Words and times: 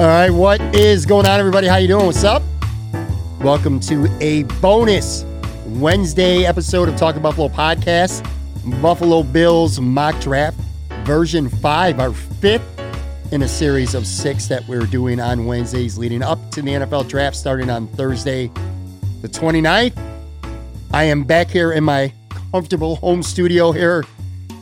All 0.00 0.08
right, 0.08 0.30
what 0.30 0.60
is 0.74 1.04
going 1.04 1.26
on, 1.26 1.38
everybody? 1.38 1.66
How 1.66 1.76
you 1.76 1.86
doing? 1.86 2.06
What's 2.06 2.24
up? 2.24 2.42
Welcome 3.40 3.78
to 3.80 4.08
a 4.22 4.44
bonus 4.60 5.22
Wednesday 5.66 6.46
episode 6.46 6.88
of 6.88 6.96
Talking 6.96 7.20
Buffalo 7.20 7.48
podcast, 7.48 8.26
Buffalo 8.80 9.22
Bills 9.22 9.78
mock 9.78 10.18
draft 10.18 10.58
version 11.04 11.50
five, 11.50 12.00
our 12.00 12.12
fifth 12.12 12.64
in 13.32 13.42
a 13.42 13.48
series 13.48 13.94
of 13.94 14.06
six 14.06 14.46
that 14.46 14.66
we're 14.66 14.86
doing 14.86 15.20
on 15.20 15.44
Wednesdays 15.44 15.98
leading 15.98 16.22
up 16.22 16.38
to 16.52 16.62
the 16.62 16.70
NFL 16.70 17.06
draft 17.06 17.36
starting 17.36 17.68
on 17.68 17.86
Thursday, 17.88 18.50
the 19.20 19.28
29th. 19.28 19.96
I 20.94 21.04
am 21.04 21.22
back 21.22 21.48
here 21.48 21.72
in 21.72 21.84
my 21.84 22.12
comfortable 22.50 22.96
home 22.96 23.22
studio 23.22 23.72
here 23.72 24.04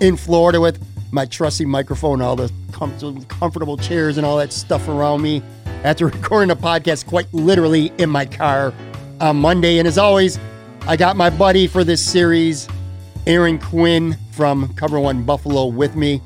in 0.01 0.17
Florida 0.17 0.61
with 0.61 0.90
my 1.12 1.25
trusty 1.26 1.65
microphone, 1.65 2.21
all 2.22 2.37
the 2.37 2.53
com- 2.72 3.22
comfortable 3.25 3.76
chairs 3.76 4.16
and 4.16 4.25
all 4.26 4.37
that 4.38 4.53
stuff 4.53 4.88
around 4.88 5.22
me 5.22 5.43
after 5.84 6.06
recording 6.09 6.50
a 6.50 6.56
podcast 6.56 7.06
quite 7.06 7.32
literally 7.32 7.93
in 7.98 8.09
my 8.10 8.25
car 8.26 8.72
on 9.21 9.37
Monday. 9.37 9.78
And 9.78 9.88
as 9.88 9.98
always, 9.98 10.38
I 10.87 10.97
got 10.97 11.16
my 11.16 11.31
buddy 11.31 11.66
for 11.66 11.84
this 11.84 12.04
series, 12.04 12.69
Aaron 13.26 13.59
Quinn 13.59 14.16
from 14.32 14.72
Cover 14.75 14.98
One 15.00 15.25
Buffalo, 15.25 15.66
with 15.66 15.94
me. 15.97 16.19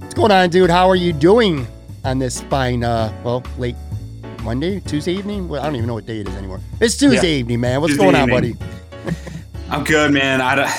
What's 0.00 0.14
going 0.14 0.30
on, 0.32 0.50
dude? 0.50 0.70
How 0.70 0.88
are 0.88 0.96
you 0.96 1.12
doing 1.12 1.66
on 2.04 2.18
this 2.18 2.40
fine, 2.42 2.84
uh, 2.84 3.12
well, 3.24 3.42
late 3.58 3.74
Monday, 4.42 4.80
Tuesday 4.80 5.12
evening? 5.14 5.48
Well, 5.48 5.60
I 5.62 5.66
don't 5.66 5.74
even 5.76 5.88
know 5.88 5.94
what 5.94 6.06
day 6.06 6.20
it 6.20 6.28
is 6.28 6.36
anymore. 6.36 6.60
It's 6.80 6.96
Tuesday 6.96 7.32
Yeah. 7.34 7.38
evening, 7.40 7.60
man. 7.60 7.80
What's 7.80 7.94
Tuesday 7.94 8.04
going 8.12 8.14
on, 8.16 8.32
evening. 8.32 8.52
buddy? 8.54 9.16
I'm 9.70 9.82
good, 9.82 10.12
man. 10.12 10.40
I 10.40 10.54
don't- 10.54 10.70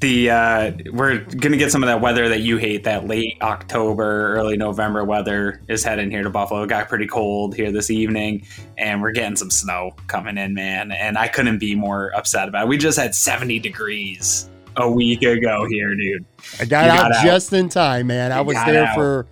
the 0.00 0.30
uh, 0.30 0.72
we're 0.92 1.18
gonna 1.18 1.56
get 1.56 1.72
some 1.72 1.82
of 1.82 1.88
that 1.88 2.00
weather 2.00 2.28
that 2.28 2.40
you 2.40 2.56
hate. 2.56 2.84
That 2.84 3.06
late 3.08 3.36
October, 3.42 4.34
early 4.36 4.56
November 4.56 5.04
weather 5.04 5.60
is 5.68 5.82
heading 5.82 6.10
here 6.10 6.22
to 6.22 6.30
Buffalo. 6.30 6.62
It 6.62 6.68
got 6.68 6.88
pretty 6.88 7.06
cold 7.06 7.54
here 7.56 7.72
this 7.72 7.90
evening, 7.90 8.46
and 8.76 9.02
we're 9.02 9.10
getting 9.12 9.36
some 9.36 9.50
snow 9.50 9.96
coming 10.06 10.38
in, 10.38 10.54
man. 10.54 10.92
And 10.92 11.18
I 11.18 11.26
couldn't 11.28 11.58
be 11.58 11.74
more 11.74 12.12
upset 12.16 12.48
about 12.48 12.64
it. 12.64 12.68
We 12.68 12.78
just 12.78 12.98
had 12.98 13.14
70 13.14 13.58
degrees 13.58 14.48
a 14.76 14.88
week 14.88 15.22
ago 15.22 15.66
here, 15.68 15.94
dude. 15.96 16.24
I 16.60 16.64
got 16.64 16.84
You 16.84 16.90
out 16.92 17.12
out. 17.16 17.24
just 17.24 17.52
in 17.52 17.68
time, 17.68 18.06
man. 18.06 18.30
I 18.30 18.38
You 18.38 18.44
was 18.44 18.56
there 18.66 18.84
out. 18.84 18.94
for 18.94 19.26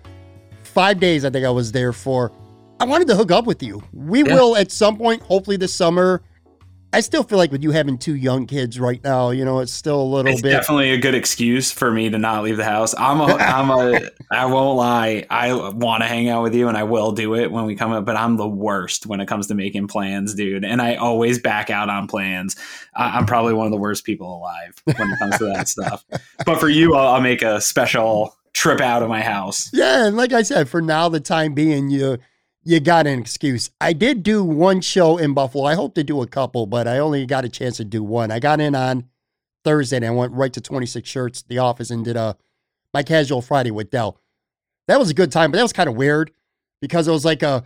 five 0.63 0.99
days. 0.99 1.23
I 1.23 1.29
think 1.29 1.45
I 1.45 1.49
was 1.49 1.71
there 1.71 1.93
for. 1.93 2.31
I 2.79 2.85
wanted 2.85 3.07
to 3.07 3.15
hook 3.15 3.31
up 3.31 3.45
with 3.45 3.63
you. 3.63 3.81
We 3.93 4.23
Yeah. 4.23 4.33
will 4.35 4.55
at 4.57 4.71
some 4.71 4.97
point, 4.97 5.21
hopefully 5.23 5.55
this 5.57 5.73
summer. 5.73 6.21
I 6.97 7.01
still 7.01 7.21
feel 7.21 7.37
like 7.37 7.51
with 7.51 7.61
you 7.61 7.69
having 7.69 7.99
two 7.99 8.15
young 8.15 8.47
kids 8.47 8.79
right 8.79 8.99
now, 9.03 9.29
you 9.29 9.45
know, 9.45 9.59
it's 9.59 9.71
still 9.71 10.01
a 10.01 10.03
little 10.03 10.31
It's 10.31 10.41
bit. 10.41 10.49
definitely 10.49 10.89
a 10.93 10.97
good 10.97 11.13
excuse 11.13 11.71
for 11.71 11.91
me 11.91 12.09
to 12.09 12.17
not 12.17 12.43
leave 12.43 12.57
the 12.57 12.63
house. 12.63 12.95
I'm 12.97 13.21
a, 13.21 13.35
I'm 13.35 13.69
a, 13.69 14.09
I 14.31 14.47
won't 14.47 14.77
lie. 14.79 15.23
I 15.29 15.53
want 15.53 16.01
to 16.01 16.07
hang 16.07 16.27
out 16.27 16.41
with 16.41 16.55
you 16.55 16.67
and 16.69 16.75
I 16.75 16.81
will 16.85 17.11
do 17.11 17.35
it 17.35 17.51
when 17.51 17.65
we 17.65 17.75
come 17.75 17.91
up, 17.91 18.03
but 18.03 18.15
I'm 18.15 18.37
the 18.37 18.47
worst 18.47 19.05
when 19.05 19.19
it 19.19 19.27
comes 19.27 19.45
to 19.45 19.53
making 19.53 19.89
plans, 19.89 20.33
dude. 20.33 20.65
And 20.65 20.81
I 20.81 20.95
always 20.95 21.37
back 21.37 21.69
out 21.69 21.87
on 21.87 22.07
plans. 22.07 22.55
I, 22.95 23.09
I'm 23.19 23.27
probably 23.27 23.53
one 23.53 23.67
of 23.67 23.71
the 23.71 23.77
worst 23.77 24.03
people 24.03 24.35
alive 24.35 24.81
when 24.85 24.95
it 25.11 25.19
comes 25.19 25.37
to 25.37 25.45
that 25.53 25.67
stuff. 25.67 26.03
But 26.47 26.59
for 26.59 26.67
you, 26.67 26.95
I'll, 26.95 27.13
I'll 27.13 27.21
make 27.21 27.43
a 27.43 27.61
special 27.61 28.35
trip 28.53 28.81
out 28.81 29.03
of 29.03 29.09
my 29.09 29.21
house. 29.21 29.69
Yeah, 29.71 30.07
and 30.07 30.17
like 30.17 30.33
I 30.33 30.41
said, 30.41 30.67
for 30.67 30.81
now, 30.81 31.09
the 31.09 31.19
time 31.19 31.53
being, 31.53 31.91
you 31.91 32.17
you 32.67 32.81
got 32.81 33.07
an 33.07 33.17
excuse. 33.17 33.69
I 33.79 33.93
did 33.93 34.23
do 34.23 34.43
one 34.43 34.81
show 34.81 35.17
in 35.17 35.33
Buffalo. 35.33 35.63
I 35.63 35.75
hope 35.75 35.95
to 35.95 36.03
do 36.03 36.21
a 36.21 36.27
couple, 36.27 36.65
but 36.65 36.85
I 36.85 36.99
only 36.99 37.25
got 37.25 37.45
a 37.45 37.49
chance 37.49 37.77
to 37.77 37.85
do 37.85 38.03
one. 38.03 38.29
I 38.29 38.39
got 38.39 38.59
in 38.59 38.75
on 38.75 39.05
Thursday 39.63 39.95
and 39.95 40.05
I 40.05 40.11
went 40.11 40.33
right 40.33 40.51
to 40.51 40.59
26 40.59 41.07
shirts, 41.07 41.43
the 41.43 41.59
office, 41.59 41.91
and 41.91 42.03
did 42.03 42.17
a 42.17 42.35
my 42.93 43.03
casual 43.03 43.41
Friday 43.41 43.71
with 43.71 43.89
Del. 43.89 44.19
That 44.89 44.99
was 44.99 45.09
a 45.09 45.13
good 45.13 45.31
time, 45.31 45.49
but 45.51 45.57
that 45.57 45.63
was 45.63 45.71
kind 45.71 45.87
of 45.87 45.95
weird 45.95 46.31
because 46.81 47.07
it 47.07 47.11
was 47.11 47.23
like 47.23 47.41
a 47.41 47.63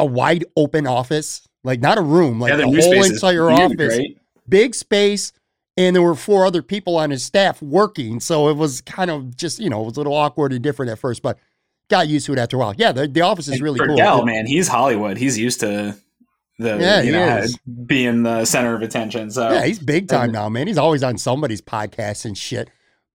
a 0.00 0.06
wide 0.06 0.44
open 0.56 0.86
office, 0.86 1.46
like 1.62 1.80
not 1.80 1.96
a 1.96 2.02
room, 2.02 2.40
like 2.40 2.50
yeah, 2.50 2.56
the 2.56 2.64
whole 2.66 3.04
entire 3.04 3.50
office 3.50 3.98
right? 3.98 4.16
big 4.48 4.74
space 4.74 5.32
and 5.76 5.94
there 5.94 6.02
were 6.02 6.16
four 6.16 6.44
other 6.44 6.62
people 6.62 6.96
on 6.96 7.10
his 7.10 7.24
staff 7.24 7.62
working 7.62 8.18
so 8.20 8.48
it 8.48 8.56
was 8.56 8.80
kind 8.80 9.10
of 9.10 9.36
just 9.36 9.58
you 9.58 9.68
know 9.68 9.82
it 9.82 9.84
was 9.84 9.96
a 9.96 10.00
little 10.00 10.14
awkward 10.14 10.52
and 10.52 10.62
different 10.62 10.90
at 10.90 10.98
first 10.98 11.22
but 11.22 11.38
got 11.90 12.08
used 12.08 12.26
to 12.26 12.32
it 12.32 12.38
after 12.38 12.56
a 12.56 12.60
while 12.60 12.74
yeah 12.76 12.92
the, 12.92 13.06
the 13.08 13.20
office 13.20 13.48
is 13.48 13.54
And 13.54 13.62
really 13.62 13.78
for 13.78 13.86
cool 13.86 14.24
man, 14.24 14.46
he's 14.46 14.68
Hollywood. 14.68 15.16
He's 15.16 15.38
used 15.38 15.60
to 15.60 15.96
the 16.58 16.76
Yeah, 16.78 17.02
you 17.02 17.12
know 17.12 17.44
being 17.86 18.22
the 18.24 18.44
center 18.44 18.74
of 18.74 18.82
attention. 18.82 19.30
So 19.30 19.50
yeah 19.50 19.64
he's 19.64 19.78
big 19.78 20.08
time 20.08 20.24
And- 20.24 20.32
now 20.32 20.48
man 20.48 20.66
he's 20.66 20.78
always 20.78 21.02
on 21.02 21.18
somebody's 21.18 21.62
podcast 21.62 22.24
and 22.24 22.36
shit 22.36 22.70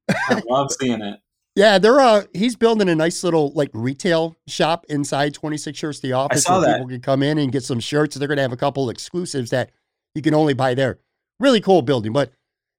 I 0.09 0.41
love 0.49 0.71
seeing 0.71 1.01
it. 1.01 1.19
yeah 1.55 1.77
they're 1.77 1.99
uh 1.99 2.23
he's 2.33 2.55
building 2.55 2.89
a 2.89 2.95
nice 2.95 3.23
little 3.23 3.51
like 3.53 3.69
retail 3.73 4.35
shop 4.47 4.85
inside 4.89 5.33
26 5.33 5.77
shirts 5.77 5.99
the 5.99 6.13
office 6.13 6.43
saw 6.43 6.59
where 6.59 6.67
that. 6.67 6.73
people 6.77 6.89
can 6.89 7.01
come 7.01 7.21
in 7.23 7.37
and 7.37 7.51
get 7.51 7.63
some 7.63 7.79
shirts 7.79 8.15
they're 8.15 8.27
gonna 8.27 8.41
have 8.41 8.51
a 8.53 8.57
couple 8.57 8.89
exclusives 8.89 9.49
that 9.51 9.71
you 10.15 10.21
can 10.21 10.33
only 10.33 10.53
buy 10.53 10.73
there 10.73 10.99
really 11.39 11.61
cool 11.61 11.81
building 11.81 12.11
but 12.13 12.31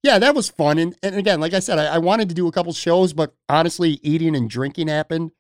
yeah, 0.03 0.19
that 0.19 0.35
was 0.35 0.51
fun. 0.51 0.79
And, 0.79 0.95
and 1.03 1.15
again, 1.17 1.41
like 1.41 1.55
I 1.55 1.61
said, 1.61 1.79
I, 1.79 1.95
I 1.95 1.99
wanted 1.99 2.29
to 2.29 2.35
do 2.35 2.47
a 2.47 2.53
couple 2.53 2.75
shows, 2.75 3.15
but 3.15 3.33
honestly, 3.49 3.99
eating 4.03 4.37
and 4.37 4.51
drinking 4.51 4.89
happened. 4.89 5.31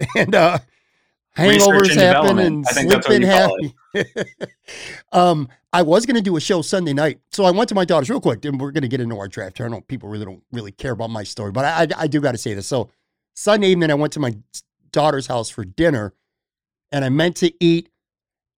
And 0.16 0.34
uh 0.34 0.58
hangovers 1.36 1.90
and 1.90 1.98
development. 1.98 2.46
and 2.46 2.66
I 2.66 2.72
think 2.72 2.90
that's 2.90 3.06
sleeping 3.06 3.26
happened. 3.26 3.74
um, 5.12 5.48
I 5.72 5.82
was 5.82 6.06
gonna 6.06 6.20
do 6.20 6.36
a 6.36 6.40
show 6.40 6.62
Sunday 6.62 6.92
night. 6.92 7.20
So 7.32 7.44
I 7.44 7.50
went 7.50 7.68
to 7.70 7.74
my 7.74 7.84
daughter's 7.84 8.10
real 8.10 8.20
quick, 8.20 8.44
and 8.44 8.60
we're 8.60 8.70
gonna 8.70 8.88
get 8.88 9.00
into 9.00 9.18
our 9.18 9.28
draft 9.28 9.58
here. 9.58 9.66
I 9.66 9.68
know 9.68 9.80
people 9.82 10.08
really 10.08 10.24
don't 10.24 10.42
really 10.52 10.72
care 10.72 10.92
about 10.92 11.10
my 11.10 11.24
story, 11.24 11.52
but 11.52 11.64
I 11.64 11.82
I, 11.82 11.86
I 12.04 12.06
do 12.06 12.20
gotta 12.20 12.38
say 12.38 12.54
this. 12.54 12.66
So 12.66 12.90
Sunday 13.34 13.68
evening, 13.68 13.90
I 13.90 13.94
went 13.94 14.12
to 14.14 14.20
my 14.20 14.36
daughter's 14.92 15.26
house 15.26 15.50
for 15.50 15.64
dinner, 15.64 16.14
and 16.92 17.04
I 17.04 17.08
meant 17.08 17.36
to 17.36 17.52
eat, 17.62 17.90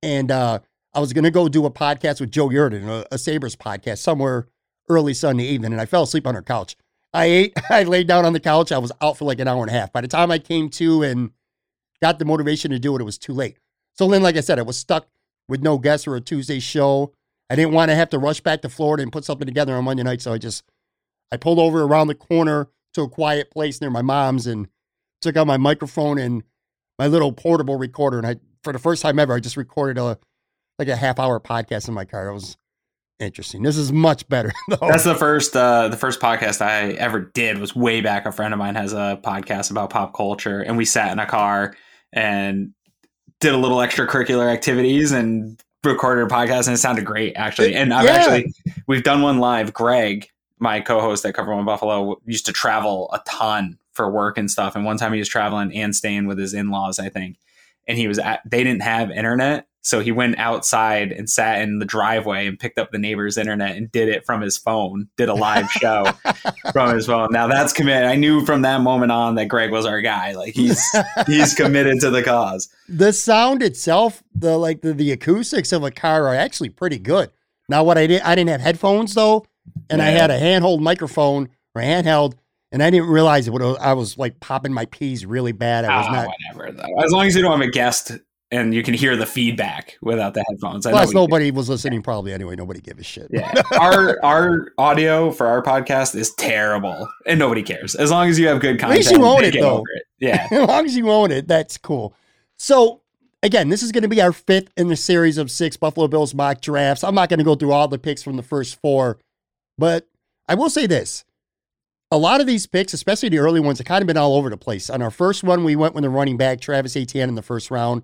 and 0.03 0.31
uh 0.31 0.61
I 0.95 1.01
was 1.01 1.13
gonna 1.13 1.31
go 1.31 1.49
do 1.49 1.67
a 1.67 1.71
podcast 1.71 2.21
with 2.21 2.31
Joe 2.31 2.49
Yurden, 2.49 2.89
a, 2.89 3.07
a 3.15 3.19
Sabres 3.19 3.57
podcast, 3.57 3.99
somewhere 3.99 4.49
early 4.89 5.15
Sunday 5.15 5.45
evening, 5.45 5.73
and 5.73 5.81
I 5.81 5.87
fell 5.87 6.05
asleep 6.05 6.27
on 6.27 6.35
her 6.35 6.43
couch. 6.43 6.77
I 7.13 7.25
ate, 7.27 7.55
I 7.71 7.85
laid 7.85 8.07
down 8.07 8.25
on 8.25 8.33
the 8.33 8.41
couch. 8.41 8.73
I 8.73 8.79
was 8.79 8.93
out 9.01 9.17
for 9.17 9.25
like 9.25 9.41
an 9.41 9.49
hour 9.49 9.63
and 9.63 9.71
a 9.71 9.73
half. 9.73 9.93
By 9.93 10.01
the 10.01 10.09
time 10.09 10.31
I 10.31 10.39
came 10.39 10.69
to 10.71 11.03
and 11.03 11.31
got 12.01 12.19
the 12.19 12.25
motivation 12.25 12.71
to 12.71 12.79
do 12.79 12.95
it, 12.97 13.01
it 13.01 13.05
was 13.05 13.19
too 13.19 13.33
late. 13.33 13.59
So 13.95 14.09
then, 14.09 14.23
like 14.23 14.37
I 14.37 14.41
said, 14.41 14.59
I 14.59 14.63
was 14.63 14.79
stuck 14.79 15.09
with 15.49 15.63
no 15.63 15.79
guests 15.79 16.05
for 16.05 16.17
a 16.17 16.21
Tuesday 16.21 16.61
show. 16.61 17.13
I 17.49 17.57
didn't 17.57 17.73
want 17.73 17.91
to 17.91 17.95
have 17.95 18.11
to 18.11 18.19
rush 18.19 18.41
back 18.41 18.63
to 18.63 18.69
Florida 18.69 19.03
and 19.03 19.13
put 19.13 19.25
something 19.25 19.47
together 19.47 19.75
on 19.75 19.85
Monday 19.85 20.03
night. 20.03 20.21
So 20.21 20.33
I 20.33 20.39
just, 20.39 20.65
I 21.33 21.37
pulled 21.37 21.59
over 21.59 21.83
around 21.83 22.09
the 22.09 22.15
corner 22.15 22.69
to 22.95 23.03
a 23.03 23.09
quiet 23.09 23.51
place 23.51 23.81
near 23.81 23.91
my 23.91 24.03
mom's 24.03 24.47
and 24.47 24.69
took 25.23 25.37
out 25.37 25.47
my 25.47 25.57
microphone 25.57 26.19
and 26.19 26.43
my 26.99 27.07
little 27.07 27.33
portable 27.33 27.77
recorder. 27.77 28.19
And 28.19 28.27
I, 28.27 28.37
for 28.63 28.73
the 28.73 28.79
first 28.79 29.03
time 29.03 29.19
ever, 29.19 29.35
I 29.35 29.41
just 29.41 29.57
recorded 29.57 29.99
a, 29.99 30.19
like 30.79 30.89
a 30.89 30.97
half 30.97 31.19
hour 31.19 31.39
podcast 31.41 31.89
in 31.89 31.95
my 31.95 32.05
car. 32.05 32.29
It 32.29 32.35
was 32.35 32.57
interesting. 33.19 33.63
This 33.63 33.77
is 33.77 33.93
much 33.93 34.29
better. 34.29 34.53
Though. 34.69 34.77
That's 34.89 35.05
the 35.05 35.15
first 35.15 35.57
uh 35.57 35.89
the 35.89 35.97
first 35.97 36.21
podcast 36.21 36.61
I 36.61 36.91
ever 36.93 37.21
did 37.21 37.59
was 37.59 37.75
way 37.75 38.01
back. 38.01 38.27
A 38.27 38.33
friend 38.33 38.53
of 38.55 38.59
mine 38.59 38.75
has 38.75 38.93
a 38.93 39.19
podcast 39.23 39.71
about 39.71 39.91
pop 39.91 40.15
culture, 40.15 40.61
and 40.61 40.77
we 40.77 40.85
sat 40.85 41.13
in 41.13 41.19
a 41.19 41.27
car 41.27 41.75
and 42.13 42.73
did 43.41 43.53
a 43.55 43.59
little 43.59 43.79
extracurricular 43.79 44.51
activities 44.53 45.13
and 45.13 45.61
recorded 45.85 46.25
a 46.25 46.29
podcast, 46.29 46.67
and 46.67 46.75
it 46.75 46.79
sounded 46.79 47.05
great 47.05 47.35
actually. 47.37 47.75
And 47.75 47.93
I've 47.93 48.05
Yeah. 48.05 48.13
actually 48.13 48.55
we've 48.87 49.03
done 49.03 49.23
one 49.23 49.39
live. 49.39 49.73
Greg, 49.73 50.29
my 50.59 50.81
co-host 50.81 51.25
at 51.27 51.35
Cover 51.35 51.55
One 51.55 51.65
Buffalo, 51.65 52.17
used 52.25 52.47
to 52.47 52.53
travel 52.53 53.11
a 53.13 53.21
ton 53.27 53.79
for 53.93 54.11
work 54.11 54.37
and 54.39 54.51
stuff. 54.51 54.77
And 54.77 54.85
one 54.85 54.99
time 54.99 55.13
he 55.13 55.19
was 55.19 55.29
traveling 55.29 55.75
and 55.75 55.95
staying 55.97 56.27
with 56.27 56.39
his 56.39 56.53
in-laws, 56.55 56.99
I 56.99 57.09
think. 57.09 57.37
And 57.87 57.97
he 57.97 58.09
was 58.09 58.19
at 58.19 58.41
they 58.49 58.65
didn't 58.65 58.83
have 58.83 59.11
internet. 59.11 59.67
So 59.83 60.01
he 60.01 60.11
went 60.11 60.37
outside 60.41 61.13
and 61.13 61.31
sat 61.31 61.61
in 61.61 61.79
the 61.79 61.85
driveway 61.85 62.49
and 62.49 62.59
picked 62.59 62.77
up 62.77 62.91
the 62.91 62.99
neighbor's 62.99 63.39
internet 63.39 63.77
and 63.77 63.89
did 63.93 64.09
it 64.09 64.27
from 64.27 64.41
his 64.41 64.59
phone, 64.59 65.09
did 65.17 65.29
a 65.29 65.35
live 65.35 65.71
show 65.71 66.07
from 66.73 66.93
his 66.93 67.07
phone. 67.07 67.29
Now 67.31 67.47
that's 67.47 67.73
committed. 67.73 68.09
I 68.09 68.17
knew 68.17 68.45
from 68.45 68.63
that 68.63 68.81
moment 68.81 69.13
on 69.13 69.37
that 69.37 69.47
Greg 69.47 69.71
was 69.71 69.87
our 69.87 70.01
guy. 70.01 70.33
Like 70.33 70.55
he's 70.55 70.83
he's 71.29 71.55
committed 71.57 72.01
to 72.01 72.11
the 72.11 72.25
cause. 72.25 72.69
the 72.89 73.13
sound 73.13 73.63
itself, 73.63 74.25
the 74.35 74.59
like 74.59 74.81
the, 74.81 74.93
the 74.93 75.13
acoustics 75.13 75.71
of 75.73 75.85
a 75.85 75.93
car 75.93 76.27
are 76.27 76.35
actually 76.35 76.71
pretty 76.71 76.99
good. 76.99 77.31
Now, 77.69 77.85
what 77.85 77.99
I 77.99 78.07
did, 78.07 78.23
I 78.23 78.35
didn't 78.35 78.51
have 78.51 78.61
headphones 78.61 79.15
though, 79.15 79.47
and 79.91 80.03
I 80.03 80.07
had 80.07 80.31
a 80.31 80.39
handhold 80.39 80.83
microphone 80.83 81.49
or 81.75 81.83
handheld, 81.83 82.35
and 82.73 82.83
I 82.83 82.91
didn't 82.91 83.09
realize 83.09 83.47
it. 83.49 83.53
Would 83.53 83.63
I 83.79 83.93
was 83.93 84.19
like 84.19 84.41
popping 84.41 84.73
my 84.73 84.87
peas 84.87 85.25
really 85.27 85.53
bad. 85.53 85.85
I 85.85 85.97
was 85.99 86.07
Ah, 86.09 86.13
not. 86.13 86.29
whatever. 86.55 86.73
Though. 86.77 87.05
As 87.05 87.13
long 87.13 87.27
as 87.27 87.35
you 87.37 87.43
don't 87.43 87.53
have 87.59 87.67
a 87.67 87.71
guest 87.71 88.13
and 88.53 88.73
you 88.73 88.83
can 88.83 88.95
hear 88.95 89.17
the 89.17 89.27
feedback 89.27 89.97
without 90.03 90.35
the 90.35 90.45
headphones. 90.49 90.87
I 90.87 90.93
Plus, 90.93 91.13
nobody 91.13 91.51
was 91.51 91.69
listening 91.69 92.03
probably 92.03 92.33
anyway. 92.33 92.55
Nobody 92.55 92.81
gave 92.81 92.99
a 92.99 93.03
shit. 93.03 93.29
Yeah, 93.33 93.53
our 93.81 94.25
our 94.25 94.69
audio 94.79 95.33
for 95.33 95.47
our 95.47 95.63
podcast 95.63 96.15
is 96.15 96.33
terrible, 96.35 97.09
and 97.27 97.39
nobody 97.39 97.63
cares. 97.63 97.95
As 97.97 98.11
long 98.11 98.29
as 98.29 98.39
you 98.39 98.47
have 98.49 98.61
good 98.61 98.79
content, 98.79 98.99
least 98.99 99.11
you 99.11 99.25
own 99.25 99.43
it, 99.45 99.55
though. 99.59 99.83
it. 99.97 100.03
Yeah, 100.21 100.47
as 100.53 100.69
long 100.69 100.85
as 100.85 100.97
you 100.97 101.11
own 101.11 101.31
it, 101.33 101.49
that's 101.49 101.77
cool. 101.77 102.15
So 102.57 103.03
again, 103.43 103.69
this 103.69 103.83
is 103.83 103.91
going 103.93 104.03
to 104.03 104.09
be 104.09 104.23
our 104.23 104.33
fifth 104.33 104.71
in 104.77 104.89
the 104.89 104.97
series 104.97 105.39
of 105.39 105.51
six 105.51 105.77
Buffalo 105.77 106.07
Bills 106.09 106.33
mock 106.35 106.61
drafts. 106.61 107.03
I'm 107.05 107.15
not 107.17 107.29
going 107.29 107.39
to 107.39 107.45
go 107.45 107.55
through 107.57 107.73
all 107.73 107.89
the 107.89 107.99
picks 107.99 108.23
from 108.23 108.37
the 108.37 108.43
first 108.43 108.81
four, 108.81 109.19
but 109.77 110.09
I 110.49 110.55
will 110.55 110.71
say 110.71 110.87
this. 110.87 111.25
A 112.11 112.19
lot 112.19 112.41
of 112.41 112.47
these 112.47 112.67
picks, 112.67 112.95
especially 112.95 113.31
the 113.31 113.39
early 113.39 113.59
ones, 113.59 113.79
have 113.79 113.87
kind 113.87 114.03
of 114.03 114.07
been 114.07 114.17
all 114.17 114.37
over 114.37 114.49
the 114.49 114.57
place. 114.57 114.89
On 114.89 115.03
our 115.03 115.11
first 115.11 115.43
one, 115.43 115.65
we 115.65 115.75
went 115.75 115.95
with 115.95 116.03
the 116.03 116.11
running 116.11 116.37
back, 116.37 116.61
Travis 116.61 116.97
Etienne, 116.97 117.29
in 117.29 117.35
the 117.35 117.43
first 117.43 117.71
round. 117.71 118.03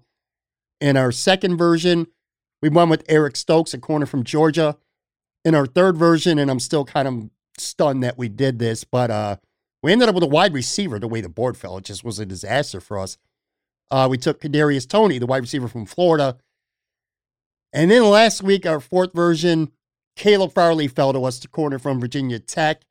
In 0.81 0.97
our 0.97 1.13
second 1.13 1.57
version, 1.57 2.09
we 2.61 2.69
went 2.69 2.91
with 2.91 3.05
Eric 3.09 3.37
Stokes, 3.37 3.75
a 3.75 3.79
corner 3.79 4.07
from 4.07 4.25
Georgia. 4.25 4.77
In 5.45 5.55
our 5.55 5.67
third 5.67 5.97
version, 5.97 6.39
and 6.39 6.51
I'm 6.51 6.61
still 6.61 6.85
kind 6.85 7.07
of 7.07 7.31
stunned 7.59 8.03
that 8.03 8.19
we 8.19 8.29
did 8.29 8.59
this, 8.59 8.85
but 8.85 9.11
uh, 9.11 9.37
we 9.83 9.93
ended 9.93 10.09
up 10.09 10.15
with 10.15 10.25
a 10.25 10.29
wide 10.29 10.55
receiver 10.55 10.99
the 10.99 11.09
way 11.09 11.21
the 11.21 11.29
board 11.29 11.57
fell. 11.57 11.79
It 11.79 11.85
just 11.85 12.05
was 12.05 12.19
a 12.19 12.27
disaster 12.27 12.81
for 12.81 12.99
us. 12.99 13.19
Uh, 13.91 14.09
we 14.11 14.19
took 14.19 14.41
Kadarius 14.41 14.89
Toney, 14.89 15.19
the 15.19 15.27
wide 15.27 15.43
receiver 15.43 15.69
from 15.69 15.87
Florida. 15.87 16.39
And 17.73 17.91
then 17.91 18.05
last 18.05 18.43
week, 18.43 18.67
our 18.67 18.81
fourth 18.81 19.13
version, 19.13 19.73
Caleb 20.17 20.53
Farley 20.53 20.89
fell 20.89 21.13
to 21.13 21.25
us, 21.25 21.39
the 21.39 21.49
corner 21.49 21.79
from 21.79 22.01
Virginia 22.01 22.39
Tech. 22.39 22.83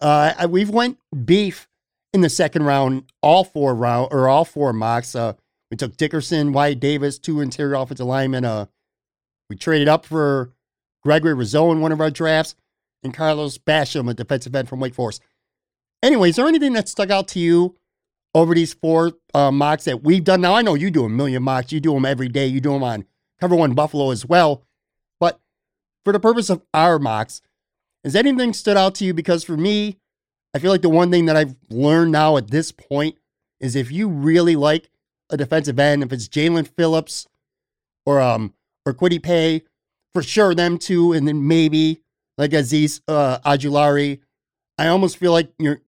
Uh, 0.00 0.46
we've 0.48 0.70
went 0.70 0.98
beef 1.24 1.68
in 2.12 2.20
the 2.20 2.28
second 2.28 2.64
round, 2.64 3.04
all 3.22 3.44
four 3.44 3.74
round 3.74 4.08
or 4.10 4.28
all 4.28 4.44
four 4.44 4.72
mocks. 4.72 5.14
Uh, 5.14 5.34
we 5.70 5.76
took 5.76 5.96
Dickerson, 5.96 6.52
Wyatt 6.52 6.80
Davis, 6.80 7.18
two 7.18 7.40
interior 7.40 7.74
offensive 7.74 8.06
linemen. 8.06 8.44
Uh, 8.44 8.66
we 9.50 9.56
traded 9.56 9.88
up 9.88 10.06
for 10.06 10.52
Gregory 11.02 11.34
Rousseau 11.34 11.72
in 11.72 11.80
one 11.80 11.92
of 11.92 12.00
our 12.00 12.10
drafts, 12.10 12.54
and 13.02 13.14
Carlos 13.14 13.58
Basham, 13.58 14.10
a 14.10 14.14
defensive 14.14 14.54
end 14.54 14.68
from 14.68 14.80
Wake 14.80 14.94
Forest. 14.94 15.22
Anyway, 16.02 16.30
is 16.30 16.36
there 16.36 16.46
anything 16.46 16.72
that 16.74 16.88
stuck 16.88 17.10
out 17.10 17.28
to 17.28 17.38
you 17.38 17.76
over 18.34 18.54
these 18.54 18.74
four 18.74 19.12
uh, 19.34 19.50
mocks 19.50 19.84
that 19.84 20.02
we've 20.02 20.24
done? 20.24 20.40
Now, 20.40 20.54
I 20.54 20.62
know 20.62 20.74
you 20.74 20.90
do 20.90 21.04
a 21.04 21.08
million 21.08 21.42
mocks. 21.42 21.72
You 21.72 21.80
do 21.80 21.94
them 21.94 22.04
every 22.04 22.28
day. 22.28 22.46
You 22.46 22.60
do 22.60 22.72
them 22.72 22.82
on 22.82 23.04
Cover 23.40 23.56
One 23.56 23.74
Buffalo 23.74 24.10
as 24.10 24.26
well. 24.26 24.62
But 25.20 25.40
for 26.04 26.12
the 26.12 26.20
purpose 26.20 26.50
of 26.50 26.62
our 26.74 26.98
mocks, 26.98 27.40
has 28.06 28.14
anything 28.14 28.52
stood 28.52 28.76
out 28.76 28.94
to 28.96 29.04
you? 29.04 29.12
Because 29.12 29.42
for 29.42 29.56
me, 29.56 29.98
I 30.54 30.60
feel 30.60 30.70
like 30.70 30.82
the 30.82 30.88
one 30.88 31.10
thing 31.10 31.26
that 31.26 31.36
I've 31.36 31.56
learned 31.68 32.12
now 32.12 32.36
at 32.36 32.50
this 32.50 32.70
point 32.70 33.16
is 33.60 33.74
if 33.74 33.90
you 33.90 34.08
really 34.08 34.54
like 34.54 34.88
a 35.28 35.36
defensive 35.36 35.78
end, 35.78 36.04
if 36.04 36.12
it's 36.12 36.28
Jaelan 36.28 36.68
Phillips 36.68 37.26
or 38.06 38.20
um 38.20 38.54
or 38.86 38.94
Kwity 38.94 39.20
Paye, 39.20 39.62
for 40.14 40.22
sure 40.22 40.54
them 40.54 40.78
two, 40.78 41.12
and 41.12 41.26
then 41.26 41.48
maybe 41.48 42.00
like 42.38 42.52
Azeez 42.52 43.00
uh, 43.08 43.38
Ojulari. 43.40 44.20
I 44.78 44.86
almost 44.86 45.16
feel 45.16 45.32
like 45.32 45.52
you're 45.58 45.80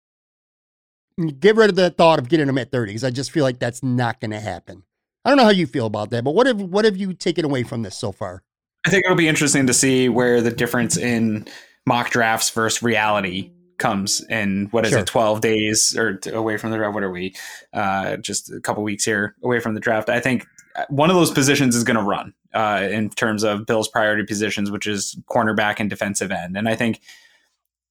get 1.40 1.56
rid 1.56 1.70
of 1.70 1.76
the 1.76 1.92
thought 1.92 2.20
of 2.20 2.30
getting 2.30 2.48
them 2.48 2.58
at 2.58 2.72
30 2.72 2.92
because 2.92 3.04
I 3.04 3.10
just 3.10 3.32
feel 3.32 3.44
like 3.44 3.60
that's 3.60 3.84
not 3.84 4.20
going 4.20 4.32
to 4.32 4.40
happen. 4.40 4.84
I 5.24 5.30
don't 5.30 5.38
know 5.38 5.44
how 5.44 5.50
you 5.50 5.68
feel 5.68 5.86
about 5.86 6.10
that, 6.12 6.24
but 6.24 6.32
what 6.32 6.48
have 6.48 6.60
what 6.60 6.86
have 6.86 6.98
you 6.98 7.14
taken 7.14 7.46
away 7.46 7.64
from 7.64 7.84
this 7.84 7.96
so 7.96 8.12
far? 8.12 8.44
I 8.86 8.90
think 8.90 9.06
it'll 9.06 9.18
be 9.18 9.28
interesting 9.28 9.68
to 9.68 9.74
see 9.74 10.08
where 10.08 10.42
the 10.42 10.52
difference 10.52 10.98
in 10.98 11.48
mock 11.88 12.10
drafts 12.10 12.50
versus 12.50 12.84
reality 12.84 13.50
comes 13.78 14.22
in 14.30 14.68
what 14.72 14.86
is 14.86 14.92
Sure. 14.92 15.00
it 15.00 15.06
12 15.08 15.40
days 15.42 15.96
or 15.98 16.20
away 16.34 16.58
from 16.58 16.72
the 16.72 16.78
draft 16.78 16.94
what 16.94 17.04
are 17.04 17.12
we 17.12 17.34
uh 17.74 18.18
just 18.18 18.52
a 18.52 18.60
couple 18.60 18.84
weeks 18.84 19.06
here 19.06 19.36
away 19.44 19.60
from 19.60 19.74
the 19.76 19.80
draft 19.80 20.10
i 20.10 20.20
think 20.20 20.46
uh, 20.76 20.84
one 20.90 21.10
of 21.10 21.16
those 21.16 21.32
positions 21.32 21.76
is 21.76 21.84
going 21.84 21.96
to 21.96 22.04
run 22.04 22.34
uh 22.54 22.88
in 22.92 23.10
terms 23.12 23.44
of 23.44 23.66
bill's 23.68 23.88
priority 23.88 24.24
positions 24.26 24.70
which 24.72 24.88
is 24.88 25.16
cornerback 25.30 25.76
and 25.80 25.90
defensive 25.90 26.32
end 26.32 26.58
and 26.58 26.68
i 26.68 26.76
think 26.76 27.00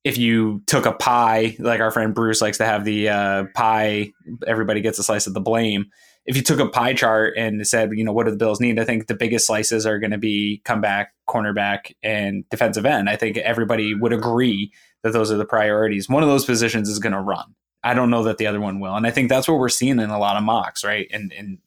if 0.05 0.19
you 0.19 0.61
took 0.67 0.87
a 0.87 0.93
pie 0.93 1.57
like 1.61 1.81
our 1.81 1.93
friend 1.93 2.15
bruce 2.15 2.43
likes 2.43 2.59
to 2.59 2.65
have 2.65 2.85
the 2.85 3.09
uh 3.09 3.45
pie 3.55 4.13
everybody 4.47 4.81
gets 4.81 4.99
a 4.99 5.05
slice 5.05 5.27
of 5.29 5.35
the 5.35 5.41
blame 5.41 5.87
if 6.27 6.37
you 6.37 6.43
took 6.43 6.59
a 6.59 6.69
pie 6.69 6.93
chart 6.93 7.35
and 7.37 7.67
said, 7.67 7.91
you 7.95 8.05
know, 8.05 8.13
what 8.13 8.25
do 8.25 8.33
the 8.33 8.37
Bills 8.37 8.61
need? 8.61 8.81
I 8.81 8.85
think 8.85 9.07
the 9.07 9.15
biggest 9.15 9.47
slices 9.47 9.87
are 9.87 9.99
going 9.99 10.11
to 10.11 10.19
be 10.19 10.61
comeback, 10.65 11.15
cornerback, 11.29 11.95
and 12.03 12.49
defensive 12.51 12.85
end. 12.85 13.09
I 13.09 13.17
think 13.17 13.37
everybody 13.39 13.95
would 13.95 14.13
agree 14.13 14.73
that 15.03 15.13
those 15.13 15.31
are 15.31 15.37
the 15.37 15.45
priorities. 15.45 16.09
One 16.09 16.23
of 16.23 16.29
those 16.29 16.45
positions 16.45 16.89
is 16.89 16.99
going 16.99 17.13
to 17.13 17.21
run. 17.21 17.55
I 17.85 17.95
don't 17.95 18.11
know 18.11 18.25
that 18.25 18.39
the 18.39 18.49
other 18.49 18.61
one 18.61 18.81
will, 18.81 18.97
and 18.97 19.07
I 19.07 19.13
think 19.13 19.29
that's 19.29 19.47
what 19.47 19.59
we're 19.59 19.69
seeing 19.69 20.01
in 20.01 20.11
a 20.11 20.19
lot 20.19 20.37
of 20.37 20.43
mocks, 20.43 20.83
right? 20.83 21.07
And 21.13 21.33
and 21.33 21.59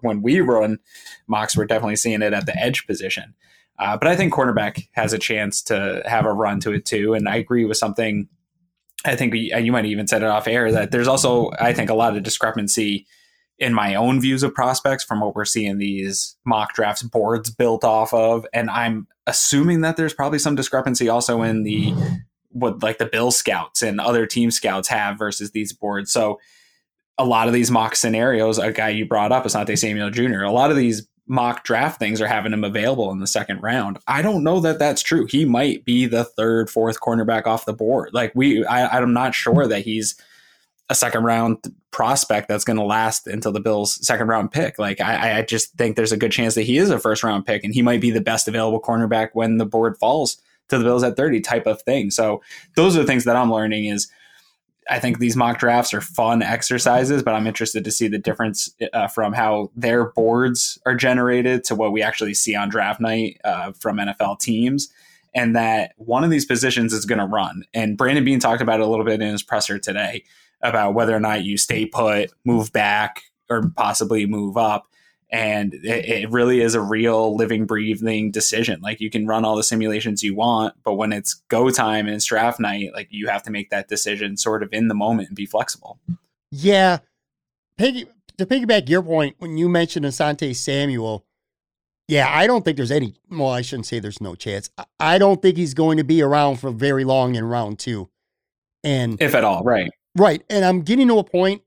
when 0.00 0.22
we 0.22 0.40
run 0.40 0.78
mocks, 1.26 1.54
we're 1.54 1.66
definitely 1.66 1.96
seeing 1.96 2.22
it 2.22 2.32
at 2.32 2.46
the 2.46 2.56
edge 2.56 2.86
position. 2.86 3.34
Uh, 3.78 3.98
but 3.98 4.08
I 4.08 4.16
think 4.16 4.32
cornerback 4.32 4.88
has 4.92 5.12
a 5.12 5.18
chance 5.18 5.60
to 5.64 6.02
have 6.06 6.24
a 6.24 6.32
run 6.32 6.60
to 6.60 6.72
it 6.72 6.86
too. 6.86 7.12
And 7.12 7.28
I 7.28 7.36
agree 7.36 7.66
with 7.66 7.76
something. 7.76 8.28
I 9.04 9.16
think 9.16 9.34
you 9.34 9.70
might 9.70 9.84
even 9.84 10.06
said 10.06 10.22
it 10.22 10.28
off 10.30 10.48
air 10.48 10.72
that 10.72 10.92
there's 10.92 11.08
also, 11.08 11.50
I 11.60 11.74
think, 11.74 11.90
a 11.90 11.94
lot 11.94 12.16
of 12.16 12.22
discrepancy 12.22 13.06
in 13.58 13.72
my 13.72 13.94
own 13.94 14.20
views 14.20 14.42
of 14.42 14.54
prospects 14.54 15.04
from 15.04 15.20
what 15.20 15.34
we're 15.34 15.44
seeing 15.44 15.78
these 15.78 16.36
mock 16.44 16.74
drafts 16.74 17.02
boards 17.02 17.50
built 17.50 17.84
off 17.84 18.12
of. 18.12 18.46
And 18.52 18.68
I'm 18.70 19.06
assuming 19.26 19.80
that 19.80 19.96
there's 19.96 20.14
probably 20.14 20.38
some 20.38 20.54
discrepancy 20.54 21.08
also 21.08 21.42
in 21.42 21.62
the 21.62 21.94
what 22.50 22.82
like 22.82 22.98
the 22.98 23.06
Bill 23.06 23.30
scouts 23.30 23.82
and 23.82 24.00
other 24.00 24.26
team 24.26 24.50
scouts 24.50 24.88
have 24.88 25.18
versus 25.18 25.50
these 25.52 25.72
boards. 25.72 26.12
So 26.12 26.38
a 27.18 27.24
lot 27.24 27.48
of 27.48 27.54
these 27.54 27.70
mock 27.70 27.96
scenarios, 27.96 28.58
a 28.58 28.72
guy 28.72 28.90
you 28.90 29.06
brought 29.06 29.32
up, 29.32 29.44
Asante 29.44 29.78
Samuel 29.78 30.10
Jr., 30.10 30.42
a 30.42 30.52
lot 30.52 30.70
of 30.70 30.76
these 30.76 31.06
mock 31.26 31.64
draft 31.64 31.98
things 31.98 32.20
are 32.20 32.26
having 32.26 32.52
him 32.52 32.62
available 32.62 33.10
in 33.10 33.18
the 33.18 33.26
second 33.26 33.60
round. 33.62 33.98
I 34.06 34.22
don't 34.22 34.44
know 34.44 34.60
that 34.60 34.78
that's 34.78 35.02
true. 35.02 35.26
He 35.26 35.44
might 35.44 35.84
be 35.84 36.06
the 36.06 36.24
third, 36.24 36.70
fourth 36.70 37.00
cornerback 37.00 37.46
off 37.46 37.64
the 37.64 37.72
board. 37.72 38.10
Like 38.12 38.32
we, 38.34 38.64
I, 38.66 38.98
I'm 38.98 39.12
not 39.12 39.34
sure 39.34 39.66
that 39.66 39.82
he's 39.82 40.14
a 40.88 40.94
second 40.94 41.24
round 41.24 41.58
prospect 41.90 42.48
that's 42.48 42.64
going 42.64 42.76
to 42.76 42.84
last 42.84 43.26
until 43.26 43.52
the 43.52 43.60
Bills' 43.60 44.04
second 44.06 44.28
round 44.28 44.52
pick. 44.52 44.78
Like 44.78 45.00
I, 45.00 45.38
I 45.38 45.42
just 45.42 45.72
think 45.74 45.96
there's 45.96 46.12
a 46.12 46.16
good 46.16 46.32
chance 46.32 46.54
that 46.54 46.62
he 46.62 46.78
is 46.78 46.90
a 46.90 46.98
first 46.98 47.22
round 47.22 47.46
pick, 47.46 47.64
and 47.64 47.74
he 47.74 47.82
might 47.82 48.00
be 48.00 48.10
the 48.10 48.20
best 48.20 48.46
available 48.48 48.80
cornerback 48.80 49.30
when 49.32 49.58
the 49.58 49.66
board 49.66 49.96
falls 49.98 50.40
to 50.68 50.78
the 50.78 50.84
Bills 50.84 51.02
at 51.02 51.16
30, 51.16 51.40
type 51.40 51.66
of 51.66 51.80
thing. 51.82 52.10
So 52.10 52.42
those 52.74 52.96
are 52.96 53.00
the 53.00 53.06
things 53.06 53.24
that 53.24 53.36
I'm 53.36 53.52
learning. 53.52 53.86
Is 53.86 54.08
I 54.88 55.00
think 55.00 55.18
these 55.18 55.36
mock 55.36 55.58
drafts 55.58 55.92
are 55.92 56.00
fun 56.00 56.42
exercises, 56.42 57.22
but 57.22 57.34
I'm 57.34 57.46
interested 57.46 57.84
to 57.84 57.90
see 57.90 58.06
the 58.06 58.18
difference 58.18 58.72
uh, 58.92 59.08
from 59.08 59.32
how 59.32 59.70
their 59.74 60.12
boards 60.12 60.78
are 60.86 60.94
generated 60.94 61.64
to 61.64 61.74
what 61.74 61.92
we 61.92 62.02
actually 62.02 62.34
see 62.34 62.54
on 62.54 62.68
draft 62.68 63.00
night 63.00 63.40
uh, 63.44 63.72
from 63.72 63.96
NFL 63.96 64.38
teams. 64.38 64.88
and 65.34 65.54
that 65.54 65.92
one 65.98 66.24
of 66.24 66.30
these 66.30 66.46
positions 66.46 66.92
is 66.92 67.04
going 67.04 67.18
to 67.18 67.26
run. 67.26 67.64
And 67.74 67.98
Brandon 67.98 68.24
Beane 68.24 68.40
talked 68.40 68.62
about 68.62 68.80
it 68.80 68.86
a 68.86 68.88
little 68.88 69.04
bit 69.04 69.20
in 69.20 69.32
his 69.32 69.42
presser 69.42 69.78
today 69.78 70.22
about 70.62 70.94
whether 70.94 71.14
or 71.14 71.20
not 71.20 71.44
you 71.44 71.56
stay 71.56 71.86
put, 71.86 72.32
move 72.44 72.72
back, 72.72 73.22
or 73.48 73.70
possibly 73.76 74.26
move 74.26 74.56
up. 74.56 74.86
And 75.30 75.74
it, 75.74 76.04
it 76.04 76.30
really 76.30 76.60
is 76.60 76.74
a 76.74 76.80
real 76.80 77.36
living, 77.36 77.66
breathing 77.66 78.30
decision. 78.30 78.80
Like 78.80 79.00
you 79.00 79.10
can 79.10 79.26
run 79.26 79.44
all 79.44 79.56
the 79.56 79.62
simulations 79.62 80.22
you 80.22 80.34
want, 80.34 80.74
but 80.84 80.94
when 80.94 81.12
it's 81.12 81.34
go 81.48 81.68
time 81.70 82.06
and 82.06 82.14
it's 82.14 82.26
draft 82.26 82.60
night, 82.60 82.90
like 82.94 83.08
you 83.10 83.28
have 83.28 83.42
to 83.44 83.50
make 83.50 83.70
that 83.70 83.88
decision 83.88 84.36
sort 84.36 84.62
of 84.62 84.72
in 84.72 84.88
the 84.88 84.94
moment 84.94 85.28
and 85.28 85.36
be 85.36 85.46
flexible. 85.46 85.98
Yeah. 86.50 86.98
Piggy, 87.76 88.06
to 88.38 88.46
piggyback 88.46 88.88
your 88.88 89.02
point, 89.02 89.36
when 89.38 89.58
you 89.58 89.68
mentioned 89.68 90.06
Asante 90.06 90.54
Samuel, 90.54 91.26
yeah, 92.08 92.28
I 92.30 92.46
don't 92.46 92.64
think 92.64 92.76
there's 92.76 92.92
any. 92.92 93.16
Well, 93.28 93.48
I 93.48 93.62
shouldn't 93.62 93.86
say 93.86 93.98
there's 93.98 94.20
no 94.20 94.34
chance. 94.34 94.70
I 95.00 95.18
don't 95.18 95.42
think 95.42 95.56
he's 95.56 95.74
going 95.74 95.98
to 95.98 96.04
be 96.04 96.22
around 96.22 96.56
for 96.56 96.70
very 96.70 97.04
long 97.04 97.34
in 97.34 97.44
round 97.44 97.80
two, 97.80 98.08
and 98.84 99.20
if 99.20 99.34
at 99.34 99.42
all, 99.42 99.64
right, 99.64 99.90
right. 100.16 100.42
And 100.50 100.64
I'm 100.64 100.82
getting 100.82 101.08
to 101.08 101.18
a 101.18 101.24
point 101.24 101.62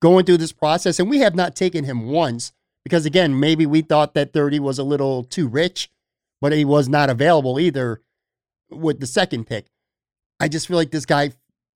going 0.00 0.24
through 0.24 0.38
this 0.38 0.52
process, 0.52 0.98
and 0.98 1.10
we 1.10 1.18
have 1.18 1.34
not 1.34 1.56
taken 1.56 1.84
him 1.84 2.08
once 2.08 2.52
because 2.84 3.06
again, 3.06 3.38
maybe 3.38 3.66
we 3.66 3.82
thought 3.82 4.14
that 4.14 4.32
30 4.32 4.58
was 4.60 4.78
a 4.78 4.84
little 4.84 5.24
too 5.24 5.48
rich, 5.48 5.90
but 6.40 6.52
he 6.52 6.64
was 6.64 6.88
not 6.88 7.10
available 7.10 7.60
either 7.60 8.00
with 8.70 9.00
the 9.00 9.06
second 9.06 9.46
pick. 9.46 9.66
I 10.38 10.48
just 10.48 10.68
feel 10.68 10.76
like 10.76 10.90
this 10.90 11.06
guy. 11.06 11.32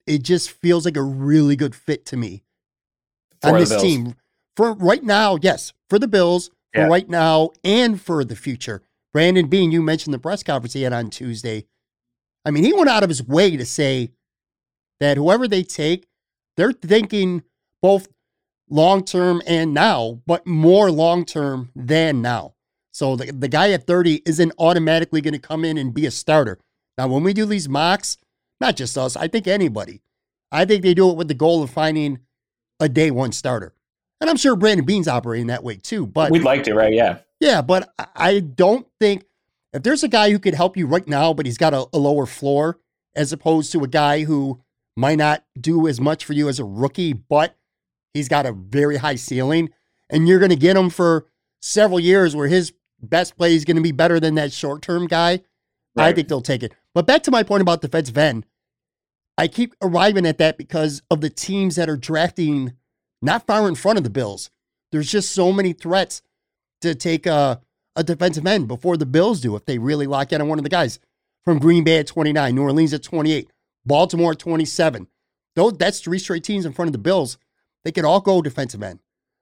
It 0.06 0.22
just 0.22 0.50
feels 0.50 0.84
like 0.84 0.98
a 0.98 1.02
really 1.02 1.56
good 1.56 1.74
fit 1.74 2.04
to 2.06 2.16
me 2.16 2.42
for 3.40 3.48
on 3.48 3.58
this 3.58 3.80
team 3.80 4.16
for 4.56 4.74
right 4.74 5.02
now. 5.02 5.38
Yes, 5.40 5.72
for 5.88 5.98
the 5.98 6.08
Bills 6.08 6.50
for 6.74 6.80
yeah. 6.80 6.86
right 6.88 7.08
now 7.08 7.50
and 7.62 8.00
for 8.00 8.24
the 8.24 8.36
future. 8.36 8.82
Brandon 9.12 9.46
Beane, 9.46 9.70
you 9.70 9.80
mentioned 9.80 10.12
the 10.12 10.18
press 10.18 10.42
conference 10.42 10.72
he 10.72 10.82
had 10.82 10.92
on 10.92 11.08
Tuesday. 11.08 11.64
I 12.44 12.50
mean, 12.50 12.64
he 12.64 12.72
went 12.72 12.90
out 12.90 13.02
of 13.02 13.08
his 13.08 13.26
way 13.26 13.56
to 13.56 13.64
say 13.64 14.10
that 15.00 15.16
whoever 15.16 15.48
they 15.48 15.62
take, 15.62 16.06
they're 16.56 16.72
thinking 16.72 17.42
both 17.82 18.08
long 18.68 19.04
term 19.04 19.42
and 19.46 19.74
now, 19.74 20.20
but 20.26 20.46
more 20.46 20.90
long 20.90 21.24
term 21.24 21.70
than 21.74 22.22
now. 22.22 22.54
So 22.92 23.16
the, 23.16 23.32
the 23.32 23.48
guy 23.48 23.72
at 23.72 23.86
30 23.86 24.22
isn't 24.24 24.52
automatically 24.58 25.20
going 25.20 25.34
to 25.34 25.40
come 25.40 25.64
in 25.64 25.76
and 25.76 25.92
be 25.92 26.06
a 26.06 26.10
starter. 26.10 26.58
Now, 26.96 27.08
when 27.08 27.24
we 27.24 27.32
do 27.32 27.44
these 27.44 27.68
mocks, 27.68 28.18
not 28.60 28.76
just 28.76 28.96
us, 28.96 29.16
I 29.16 29.26
think 29.26 29.48
anybody, 29.48 30.00
I 30.52 30.64
think 30.64 30.82
they 30.82 30.94
do 30.94 31.10
it 31.10 31.16
with 31.16 31.28
the 31.28 31.34
goal 31.34 31.62
of 31.62 31.70
finding 31.70 32.20
a 32.78 32.88
day 32.88 33.10
one 33.10 33.32
starter. 33.32 33.74
And 34.20 34.30
I'm 34.30 34.36
sure 34.36 34.54
Brandon 34.54 34.86
Beane's 34.86 35.08
operating 35.08 35.48
that 35.48 35.64
way 35.64 35.76
too. 35.76 36.06
But 36.06 36.30
we'd 36.30 36.44
like 36.44 36.62
to, 36.64 36.74
right? 36.74 36.92
Yeah. 36.92 37.18
Yeah, 37.40 37.62
but 37.62 37.92
I 38.14 38.40
don't 38.40 38.86
think 39.00 39.24
if 39.72 39.82
there's 39.82 40.04
a 40.04 40.08
guy 40.08 40.30
who 40.30 40.38
could 40.38 40.54
help 40.54 40.76
you 40.76 40.86
right 40.86 41.06
now, 41.06 41.34
but 41.34 41.46
he's 41.46 41.58
got 41.58 41.74
a, 41.74 41.86
a 41.92 41.98
lower 41.98 42.26
floor, 42.26 42.78
as 43.14 43.32
opposed 43.32 43.72
to 43.72 43.84
a 43.84 43.88
guy 43.88 44.24
who 44.24 44.62
might 44.96 45.18
not 45.18 45.44
do 45.60 45.88
as 45.88 46.00
much 46.00 46.24
for 46.24 46.32
you 46.32 46.48
as 46.48 46.58
a 46.58 46.64
rookie, 46.64 47.12
but 47.12 47.56
he's 48.12 48.28
got 48.28 48.46
a 48.46 48.52
very 48.52 48.96
high 48.96 49.16
ceiling, 49.16 49.70
and 50.08 50.28
you're 50.28 50.38
going 50.38 50.50
to 50.50 50.56
get 50.56 50.76
him 50.76 50.90
for 50.90 51.26
several 51.60 52.00
years 52.00 52.36
where 52.36 52.48
his 52.48 52.72
best 53.02 53.36
play 53.36 53.54
is 53.54 53.64
going 53.64 53.76
to 53.76 53.82
be 53.82 53.92
better 53.92 54.20
than 54.20 54.34
that 54.36 54.52
short 54.52 54.82
term 54.82 55.06
guy. 55.06 55.40
Right. 55.96 56.08
I 56.08 56.12
think 56.12 56.28
they'll 56.28 56.40
take 56.40 56.62
it. 56.62 56.74
But 56.92 57.06
back 57.06 57.22
to 57.24 57.30
my 57.30 57.42
point 57.42 57.62
about 57.62 57.80
defensive 57.80 58.18
end, 58.18 58.46
I 59.36 59.48
keep 59.48 59.74
arriving 59.82 60.26
at 60.26 60.38
that 60.38 60.58
because 60.58 61.02
of 61.10 61.20
the 61.20 61.30
teams 61.30 61.76
that 61.76 61.88
are 61.88 61.96
drafting 61.96 62.74
not 63.20 63.46
far 63.46 63.66
in 63.68 63.74
front 63.74 63.98
of 63.98 64.04
the 64.04 64.10
Bills. 64.10 64.50
There's 64.92 65.10
just 65.10 65.32
so 65.32 65.52
many 65.52 65.72
threats 65.72 66.22
to 66.82 66.94
take 66.94 67.26
a, 67.26 67.60
a 67.96 68.04
defensive 68.04 68.46
end 68.46 68.68
before 68.68 68.96
the 68.96 69.06
Bills 69.06 69.40
do 69.40 69.56
if 69.56 69.64
they 69.64 69.78
really 69.78 70.06
lock 70.06 70.32
in 70.32 70.40
on 70.40 70.48
one 70.48 70.58
of 70.58 70.62
the 70.62 70.68
guys 70.70 71.00
from 71.44 71.58
Green 71.58 71.84
Bay 71.84 71.98
at 71.98 72.06
29, 72.06 72.54
New 72.54 72.62
Orleans 72.62 72.94
at 72.94 73.02
28, 73.02 73.50
Baltimore 73.86 74.34
27. 74.34 75.06
Those, 75.56 75.74
that's 75.74 76.00
three 76.00 76.18
straight 76.18 76.44
teams 76.44 76.66
in 76.66 76.72
front 76.72 76.88
of 76.88 76.92
the 76.92 76.98
Bills. 76.98 77.38
They 77.84 77.92
could 77.92 78.04
all 78.04 78.20
go 78.20 78.42
defensive 78.42 78.82
end. 78.82 79.00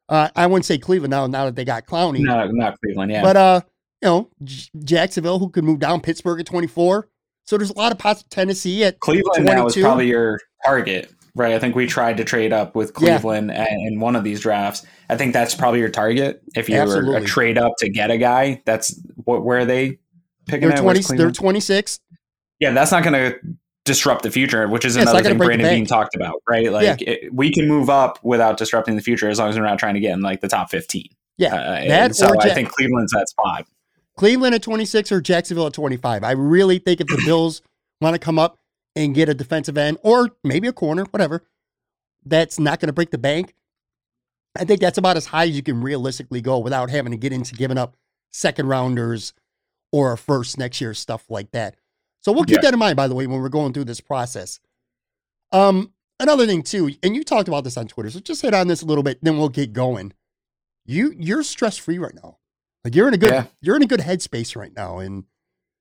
Uh, 0.08 0.28
I 0.36 0.46
wouldn't 0.46 0.64
say 0.64 0.78
Cleveland 0.78 1.10
now, 1.10 1.26
now 1.26 1.46
that 1.46 1.56
they 1.56 1.64
got 1.64 1.86
Clowney. 1.86 2.20
No, 2.20 2.46
not 2.48 2.78
Cleveland, 2.80 3.12
yeah. 3.12 3.22
But, 3.22 3.36
uh, 3.36 3.60
you 4.02 4.08
know, 4.08 4.30
J- 4.42 4.68
Jacksonville, 4.84 5.38
who 5.38 5.48
could 5.48 5.64
move 5.64 5.78
down, 5.78 6.00
Pittsburgh 6.00 6.40
at 6.40 6.46
24. 6.46 7.08
So 7.44 7.56
there's 7.56 7.70
a 7.70 7.78
lot 7.78 7.92
of 7.92 8.28
Tennessee 8.28 8.84
at 8.84 9.00
Cleveland 9.00 9.46
22. 9.46 9.56
now 9.56 9.66
is 9.66 9.76
probably 9.76 10.08
your 10.08 10.38
target 10.64 11.12
right? 11.34 11.54
I 11.54 11.58
think 11.58 11.74
we 11.74 11.86
tried 11.86 12.16
to 12.18 12.24
trade 12.24 12.52
up 12.52 12.74
with 12.74 12.94
Cleveland 12.94 13.50
yeah. 13.54 13.66
in 13.70 14.00
one 14.00 14.16
of 14.16 14.24
these 14.24 14.40
drafts. 14.40 14.84
I 15.08 15.16
think 15.16 15.32
that's 15.32 15.54
probably 15.54 15.80
your 15.80 15.88
target. 15.88 16.42
If 16.54 16.68
you 16.68 16.76
Absolutely. 16.76 17.10
were 17.10 17.16
a 17.18 17.24
trade 17.24 17.58
up 17.58 17.72
to 17.78 17.88
get 17.88 18.10
a 18.10 18.18
guy, 18.18 18.62
that's 18.64 18.98
what 19.16 19.44
where 19.44 19.60
are 19.60 19.64
they 19.64 19.98
picking 20.46 20.68
they're 20.68 20.78
20, 20.78 21.16
They're 21.16 21.30
26. 21.30 22.00
Yeah, 22.60 22.72
that's 22.72 22.92
not 22.92 23.02
going 23.02 23.14
to 23.14 23.38
disrupt 23.84 24.22
the 24.22 24.30
future, 24.30 24.68
which 24.68 24.84
is 24.84 24.96
yeah, 24.96 25.02
another 25.02 25.22
thing 25.22 25.38
Brandon 25.38 25.68
Beane 25.68 25.86
talked 25.86 26.14
about, 26.14 26.42
right? 26.48 26.70
Like 26.70 27.00
yeah. 27.00 27.14
it, 27.14 27.34
we 27.34 27.52
can 27.52 27.66
move 27.66 27.90
up 27.90 28.18
without 28.22 28.56
disrupting 28.56 28.96
the 28.96 29.02
future 29.02 29.28
as 29.28 29.38
long 29.38 29.48
as 29.48 29.58
we're 29.58 29.64
not 29.64 29.78
trying 29.78 29.94
to 29.94 30.00
get 30.00 30.12
in 30.12 30.20
like 30.20 30.40
the 30.40 30.48
top 30.48 30.70
15. 30.70 31.08
Yeah. 31.38 31.54
Uh, 31.54 31.88
that 31.88 32.14
so 32.14 32.32
I 32.40 32.54
think 32.54 32.70
Cleveland's 32.70 33.12
that 33.12 33.28
spot. 33.28 33.66
Cleveland 34.16 34.54
at 34.54 34.62
26 34.62 35.10
or 35.10 35.20
Jacksonville 35.20 35.66
at 35.66 35.72
25. 35.72 36.22
I 36.22 36.32
really 36.32 36.78
think 36.78 37.00
if 37.00 37.06
the 37.06 37.22
Bills 37.26 37.62
want 38.00 38.14
to 38.14 38.18
come 38.18 38.38
up 38.38 38.58
and 38.94 39.14
get 39.14 39.28
a 39.28 39.34
defensive 39.34 39.78
end 39.78 39.98
or 40.02 40.30
maybe 40.44 40.68
a 40.68 40.72
corner, 40.72 41.04
whatever, 41.04 41.42
that's 42.24 42.58
not 42.58 42.78
going 42.78 42.88
to 42.88 42.92
break 42.92 43.10
the 43.10 43.18
bank. 43.18 43.54
I 44.54 44.64
think 44.64 44.80
that's 44.80 44.98
about 44.98 45.16
as 45.16 45.26
high 45.26 45.44
as 45.44 45.56
you 45.56 45.62
can 45.62 45.80
realistically 45.80 46.42
go 46.42 46.58
without 46.58 46.90
having 46.90 47.12
to 47.12 47.18
get 47.18 47.32
into 47.32 47.54
giving 47.54 47.78
up 47.78 47.96
second 48.32 48.68
rounders 48.68 49.32
or 49.92 50.12
a 50.12 50.18
first 50.18 50.58
next 50.58 50.80
year, 50.80 50.94
stuff 50.94 51.30
like 51.30 51.50
that. 51.52 51.76
So 52.22 52.32
we'll 52.32 52.44
keep 52.44 52.56
yeah. 52.56 52.62
that 52.62 52.72
in 52.72 52.78
mind, 52.78 52.96
by 52.96 53.08
the 53.08 53.14
way, 53.14 53.26
when 53.26 53.40
we're 53.40 53.48
going 53.48 53.72
through 53.72 53.84
this 53.84 54.00
process. 54.00 54.60
Um, 55.50 55.92
another 56.18 56.46
thing 56.46 56.62
too, 56.62 56.90
and 57.02 57.14
you 57.14 57.24
talked 57.24 57.48
about 57.48 57.64
this 57.64 57.76
on 57.76 57.88
Twitter, 57.88 58.10
so 58.10 58.20
just 58.20 58.42
hit 58.42 58.54
on 58.54 58.68
this 58.68 58.80
a 58.80 58.86
little 58.86 59.02
bit, 59.02 59.18
then 59.22 59.36
we'll 59.36 59.48
get 59.48 59.72
going. 59.72 60.12
You 60.86 61.14
you're 61.16 61.42
stress 61.42 61.76
free 61.76 61.98
right 61.98 62.14
now. 62.14 62.38
Like 62.84 62.94
you're 62.94 63.08
in 63.08 63.14
a 63.14 63.18
good 63.18 63.32
yeah. 63.32 63.44
you're 63.60 63.76
in 63.76 63.82
a 63.82 63.86
good 63.86 64.00
headspace 64.00 64.56
right 64.56 64.74
now, 64.74 64.98
and 64.98 65.24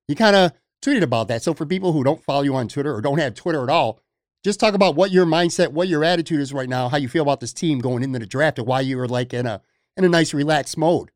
you 0.08 0.16
kind 0.16 0.36
of 0.36 0.52
tweeted 0.84 1.04
about 1.04 1.28
that. 1.30 1.44
So 1.44 1.54
for 1.54 1.66
people 1.66 1.94
who 1.94 2.04
don't 2.04 2.24
follow 2.24 2.42
you 2.42 2.56
on 2.56 2.68
Twitter 2.68 2.94
or 2.94 3.02
don't 3.02 3.20
have 3.20 3.34
Twitter 3.34 3.64
at 3.64 3.70
all, 3.70 4.00
just 4.44 4.60
talk 4.60 4.74
about 4.74 4.96
what 4.96 5.12
your 5.12 5.26
mindset, 5.26 5.70
what 5.70 5.88
your 5.88 6.04
attitude 6.04 6.40
is 6.40 6.54
right 6.54 6.70
now, 6.70 6.90
how 6.90 6.98
you 6.98 7.08
feel 7.08 7.24
about 7.24 7.40
this 7.40 7.54
team 7.54 7.80
going 7.80 8.04
into 8.04 8.20
the 8.20 8.26
draft, 8.26 8.60
and 8.60 8.68
why 8.68 8.82
you 8.82 9.00
are 9.00 9.08
like 9.08 9.34
in 9.34 9.46
a 9.46 9.62
in 9.96 10.04
a 10.04 10.10
nice 10.10 10.34
relaxed 10.34 10.78
mode. 10.78 11.12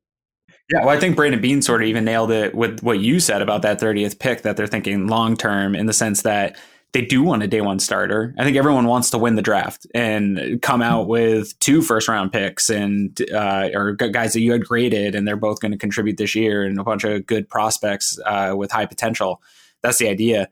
Yeah, 0.72 0.80
well, 0.80 0.90
I 0.90 1.00
think 1.00 1.16
Brandon 1.16 1.40
Beane 1.40 1.62
sort 1.62 1.84
of 1.84 1.88
even 1.88 2.06
nailed 2.06 2.32
it 2.32 2.56
with 2.56 2.82
what 2.82 3.00
you 3.00 3.20
said 3.20 3.42
about 3.42 3.62
that 3.62 3.80
30th 3.80 4.18
pick 4.18 4.42
that 4.42 4.58
they're 4.58 4.66
thinking 4.66 5.08
long 5.08 5.38
term 5.38 5.76
in 5.76 5.86
the 5.86 5.94
sense 5.94 6.24
that 6.24 6.58
they 6.92 7.04
do 7.04 7.22
want 7.22 7.44
a 7.44 7.48
day 7.48 7.62
one 7.62 7.78
starter. 7.78 8.34
I 8.38 8.44
think 8.44 8.58
everyone 8.58 8.86
wants 8.86 9.10
to 9.10 9.18
win 9.18 9.36
the 9.36 9.42
draft 9.42 9.86
and 9.94 10.60
come 10.62 10.82
out 10.82 11.08
with 11.08 11.58
two 11.60 11.82
first 11.82 12.08
round 12.08 12.32
picks 12.32 12.70
and 12.70 13.20
uh, 13.32 13.70
or 13.74 13.92
guys 13.94 14.34
that 14.34 14.40
you 14.40 14.54
had 14.54 14.66
graded 14.66 15.14
and 15.14 15.28
they're 15.28 15.36
both 15.36 15.60
going 15.60 15.74
to 15.74 15.78
contribute 15.78 16.18
this 16.18 16.34
year 16.36 16.64
and 16.64 16.80
a 16.80 16.84
bunch 16.84 17.04
of 17.04 17.26
good 17.26 17.48
prospects 17.50 18.18
uh, 18.26 18.54
with 18.56 18.72
high 18.72 18.86
potential. 18.86 19.42
That's 19.84 19.98
the 19.98 20.08
idea. 20.08 20.50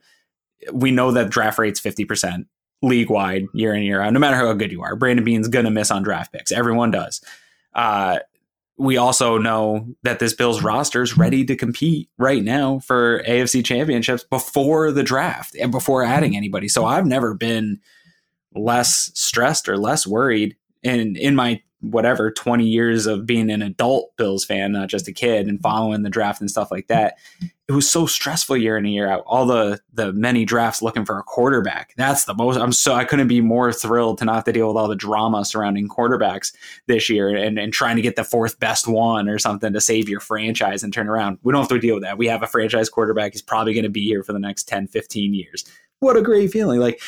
We 0.70 0.90
know 0.90 1.10
that 1.12 1.30
draft 1.30 1.58
rate's 1.58 1.80
50% 1.80 2.44
league 2.82 3.10
wide 3.10 3.46
year 3.54 3.74
in, 3.74 3.82
year 3.82 4.02
out, 4.02 4.12
no 4.12 4.20
matter 4.20 4.36
how 4.36 4.52
good 4.52 4.70
you 4.70 4.82
are. 4.82 4.94
Brandon 4.94 5.24
Beane's 5.24 5.48
going 5.48 5.64
to 5.64 5.70
miss 5.70 5.90
on 5.90 6.02
draft 6.02 6.32
picks. 6.32 6.52
Everyone 6.52 6.90
does. 6.90 7.20
Uh, 7.74 8.18
we 8.76 8.96
also 8.96 9.38
know 9.38 9.86
that 10.02 10.18
this 10.18 10.34
Bills 10.34 10.62
roster 10.62 11.02
is 11.02 11.16
ready 11.16 11.44
to 11.44 11.56
compete 11.56 12.08
right 12.18 12.42
now 12.42 12.80
for 12.80 13.22
AFC 13.22 13.64
championships 13.64 14.24
before 14.24 14.90
the 14.90 15.04
draft 15.04 15.54
and 15.60 15.70
before 15.70 16.02
adding 16.02 16.36
anybody. 16.36 16.68
So 16.68 16.84
I've 16.84 17.06
never 17.06 17.34
been 17.34 17.80
less 18.54 19.10
stressed 19.14 19.68
or 19.68 19.76
less 19.76 20.06
worried 20.06 20.56
in 20.82 21.16
in 21.16 21.36
my 21.36 21.62
whatever 21.90 22.30
20 22.30 22.66
years 22.66 23.06
of 23.06 23.26
being 23.26 23.50
an 23.50 23.62
adult 23.62 24.16
Bills 24.16 24.44
fan, 24.44 24.72
not 24.72 24.88
just 24.88 25.08
a 25.08 25.12
kid 25.12 25.46
and 25.46 25.60
following 25.60 26.02
the 26.02 26.10
draft 26.10 26.40
and 26.40 26.50
stuff 26.50 26.70
like 26.70 26.86
that. 26.88 27.18
It 27.66 27.72
was 27.72 27.90
so 27.90 28.04
stressful 28.04 28.58
year 28.58 28.76
in 28.76 28.84
and 28.84 28.92
year 28.92 29.08
out. 29.08 29.22
All 29.26 29.46
the 29.46 29.80
the 29.94 30.12
many 30.12 30.44
drafts 30.44 30.82
looking 30.82 31.06
for 31.06 31.18
a 31.18 31.22
quarterback. 31.22 31.94
That's 31.96 32.26
the 32.26 32.34
most 32.34 32.58
I'm 32.58 32.72
so 32.72 32.94
I 32.94 33.04
couldn't 33.04 33.28
be 33.28 33.40
more 33.40 33.72
thrilled 33.72 34.18
to 34.18 34.26
not 34.26 34.34
have 34.34 34.44
to 34.44 34.52
deal 34.52 34.68
with 34.68 34.76
all 34.76 34.88
the 34.88 34.94
drama 34.94 35.46
surrounding 35.46 35.88
quarterbacks 35.88 36.54
this 36.88 37.08
year 37.08 37.34
and, 37.34 37.58
and 37.58 37.72
trying 37.72 37.96
to 37.96 38.02
get 38.02 38.16
the 38.16 38.24
fourth 38.24 38.60
best 38.60 38.86
one 38.86 39.30
or 39.30 39.38
something 39.38 39.72
to 39.72 39.80
save 39.80 40.10
your 40.10 40.20
franchise 40.20 40.82
and 40.82 40.92
turn 40.92 41.08
around. 41.08 41.38
We 41.42 41.52
don't 41.52 41.62
have 41.62 41.68
to 41.70 41.78
deal 41.78 41.94
with 41.94 42.04
that. 42.04 42.18
We 42.18 42.26
have 42.26 42.42
a 42.42 42.46
franchise 42.46 42.90
quarterback. 42.90 43.32
He's 43.32 43.40
probably 43.42 43.72
going 43.72 43.84
to 43.84 43.90
be 43.90 44.04
here 44.04 44.22
for 44.22 44.34
the 44.34 44.38
next 44.38 44.68
10, 44.68 44.88
15 44.88 45.32
years. 45.32 45.64
What 46.00 46.18
a 46.18 46.22
great 46.22 46.50
feeling. 46.52 46.80
Like 46.80 47.00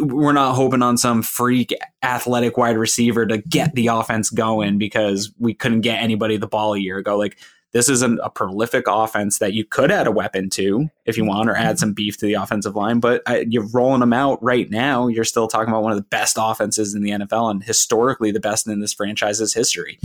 we're 0.00 0.32
not 0.32 0.54
hoping 0.54 0.82
on 0.82 0.96
some 0.96 1.22
freak 1.22 1.74
athletic 2.02 2.56
wide 2.56 2.76
receiver 2.76 3.26
to 3.26 3.38
get 3.38 3.74
the 3.74 3.88
offense 3.88 4.30
going 4.30 4.78
because 4.78 5.32
we 5.38 5.54
couldn't 5.54 5.80
get 5.80 6.02
anybody 6.02 6.36
the 6.36 6.46
ball 6.46 6.74
a 6.74 6.78
year 6.78 6.98
ago. 6.98 7.16
Like 7.18 7.36
this 7.72 7.88
is 7.88 8.02
an, 8.02 8.20
a 8.22 8.30
prolific 8.30 8.84
offense 8.86 9.38
that 9.38 9.52
you 9.52 9.64
could 9.64 9.90
add 9.90 10.06
a 10.06 10.12
weapon 10.12 10.48
to 10.50 10.88
if 11.06 11.16
you 11.16 11.24
want, 11.24 11.50
or 11.50 11.56
add 11.56 11.70
mm-hmm. 11.70 11.76
some 11.78 11.92
beef 11.92 12.16
to 12.18 12.26
the 12.26 12.34
offensive 12.34 12.76
line. 12.76 13.00
But 13.00 13.22
I, 13.26 13.46
you're 13.48 13.68
rolling 13.72 14.00
them 14.00 14.12
out 14.12 14.42
right 14.42 14.70
now. 14.70 15.08
You're 15.08 15.24
still 15.24 15.48
talking 15.48 15.70
about 15.70 15.82
one 15.82 15.92
of 15.92 15.98
the 15.98 16.04
best 16.04 16.36
offenses 16.38 16.94
in 16.94 17.02
the 17.02 17.10
NFL 17.10 17.50
and 17.50 17.64
historically 17.64 18.30
the 18.30 18.40
best 18.40 18.68
in 18.68 18.80
this 18.80 18.94
franchise's 18.94 19.52
history. 19.52 19.98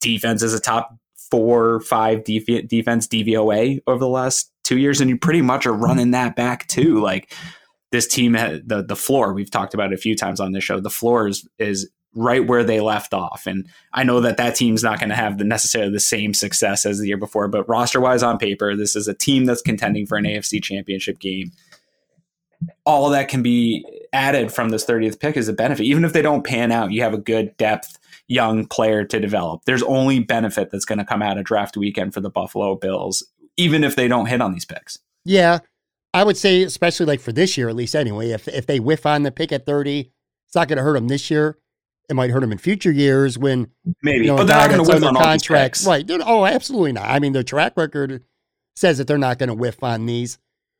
Defense 0.00 0.42
is 0.42 0.52
a 0.52 0.60
top 0.60 0.94
four, 1.30 1.80
five 1.80 2.22
def- 2.22 2.68
defense 2.68 3.08
DVOA 3.08 3.80
over 3.86 3.98
the 3.98 4.08
last 4.08 4.52
two 4.62 4.78
years, 4.78 5.00
and 5.00 5.08
you 5.08 5.16
pretty 5.16 5.42
much 5.42 5.64
are 5.64 5.72
running 5.72 6.10
that 6.10 6.36
back 6.36 6.66
too. 6.66 7.00
Like 7.00 7.32
this 7.92 8.06
team, 8.06 8.32
the 8.32 8.84
the 8.86 8.96
floor 8.96 9.32
we've 9.32 9.50
talked 9.50 9.74
about 9.74 9.92
it 9.92 9.94
a 9.94 10.00
few 10.00 10.16
times 10.16 10.40
on 10.40 10.52
this 10.52 10.64
show. 10.64 10.80
The 10.80 10.90
floor 10.90 11.28
is 11.28 11.48
is 11.58 11.88
right 12.14 12.46
where 12.46 12.64
they 12.64 12.80
left 12.80 13.14
off, 13.14 13.46
and 13.46 13.66
I 13.92 14.02
know 14.02 14.20
that 14.20 14.38
that 14.38 14.54
team's 14.56 14.82
not 14.82 14.98
going 14.98 15.10
to 15.10 15.14
have 15.14 15.38
the 15.38 15.44
necessarily 15.44 15.92
the 15.92 16.00
same 16.00 16.34
success 16.34 16.86
as 16.86 16.98
the 16.98 17.06
year 17.06 17.16
before, 17.16 17.48
but 17.48 17.68
roster 17.68 18.00
wise 18.00 18.22
on 18.22 18.38
paper, 18.38 18.74
this 18.74 18.96
is 18.96 19.08
a 19.08 19.14
team 19.14 19.44
that's 19.44 19.62
contending 19.62 20.06
for 20.06 20.16
an 20.18 20.24
AFC 20.24 20.62
Championship 20.62 21.18
game. 21.18 21.52
All 22.84 23.10
that 23.10 23.28
can 23.28 23.42
be 23.42 23.84
added 24.12 24.52
from 24.52 24.70
this 24.70 24.84
30th 24.84 25.20
pick 25.20 25.36
is 25.36 25.48
a 25.48 25.52
benefit. 25.52 25.84
Even 25.84 26.04
if 26.04 26.12
they 26.12 26.22
don't 26.22 26.44
pan 26.44 26.72
out, 26.72 26.90
you 26.90 27.02
have 27.02 27.12
a 27.12 27.18
good 27.18 27.56
depth 27.58 27.98
young 28.28 28.66
player 28.66 29.04
to 29.04 29.20
develop. 29.20 29.64
There's 29.64 29.82
only 29.82 30.20
benefit 30.20 30.70
that's 30.70 30.84
going 30.84 30.98
to 30.98 31.04
come 31.04 31.22
out 31.22 31.38
of 31.38 31.44
draft 31.44 31.76
weekend 31.76 32.14
for 32.14 32.20
the 32.20 32.30
Buffalo 32.30 32.74
Bills, 32.74 33.24
even 33.56 33.84
if 33.84 33.94
they 33.94 34.08
don't 34.08 34.26
hit 34.26 34.40
on 34.40 34.52
these 34.52 34.64
picks. 34.64 34.98
Yeah. 35.24 35.60
I 36.16 36.24
would 36.24 36.36
say, 36.36 36.62
especially 36.62 37.06
like 37.06 37.20
for 37.20 37.32
this 37.32 37.56
year, 37.56 37.68
at 37.68 37.76
least 37.76 37.94
anyway, 37.94 38.30
if, 38.30 38.48
if 38.48 38.66
they 38.66 38.80
whiff 38.80 39.04
on 39.04 39.22
the 39.22 39.30
pick 39.30 39.52
at 39.52 39.66
30, 39.66 40.10
it's 40.46 40.54
not 40.54 40.68
going 40.68 40.78
to 40.78 40.82
hurt 40.82 40.94
them 40.94 41.08
this 41.08 41.30
year. 41.30 41.58
It 42.08 42.14
might 42.14 42.30
hurt 42.30 42.40
them 42.40 42.52
in 42.52 42.58
future 42.58 42.92
years 42.92 43.36
when 43.36 43.70
maybe, 44.02 44.24
you 44.24 44.28
know, 44.28 44.36
but 44.36 44.46
they're 44.46 44.56
not 44.56 44.70
going 44.70 44.84
to 44.84 44.90
whiff 44.90 45.02
on 45.02 45.14
contracts. 45.14 45.84
Right. 45.84 46.08
Oh, 46.08 46.46
absolutely 46.46 46.92
not. 46.92 47.06
I 47.06 47.18
mean, 47.18 47.32
their 47.32 47.42
track 47.42 47.74
record 47.76 48.22
says 48.76 48.98
that 48.98 49.06
they're 49.08 49.18
not 49.18 49.38
going 49.38 49.48
to 49.48 49.54
whiff 49.54 49.82
on 49.82 50.06
these. 50.06 50.38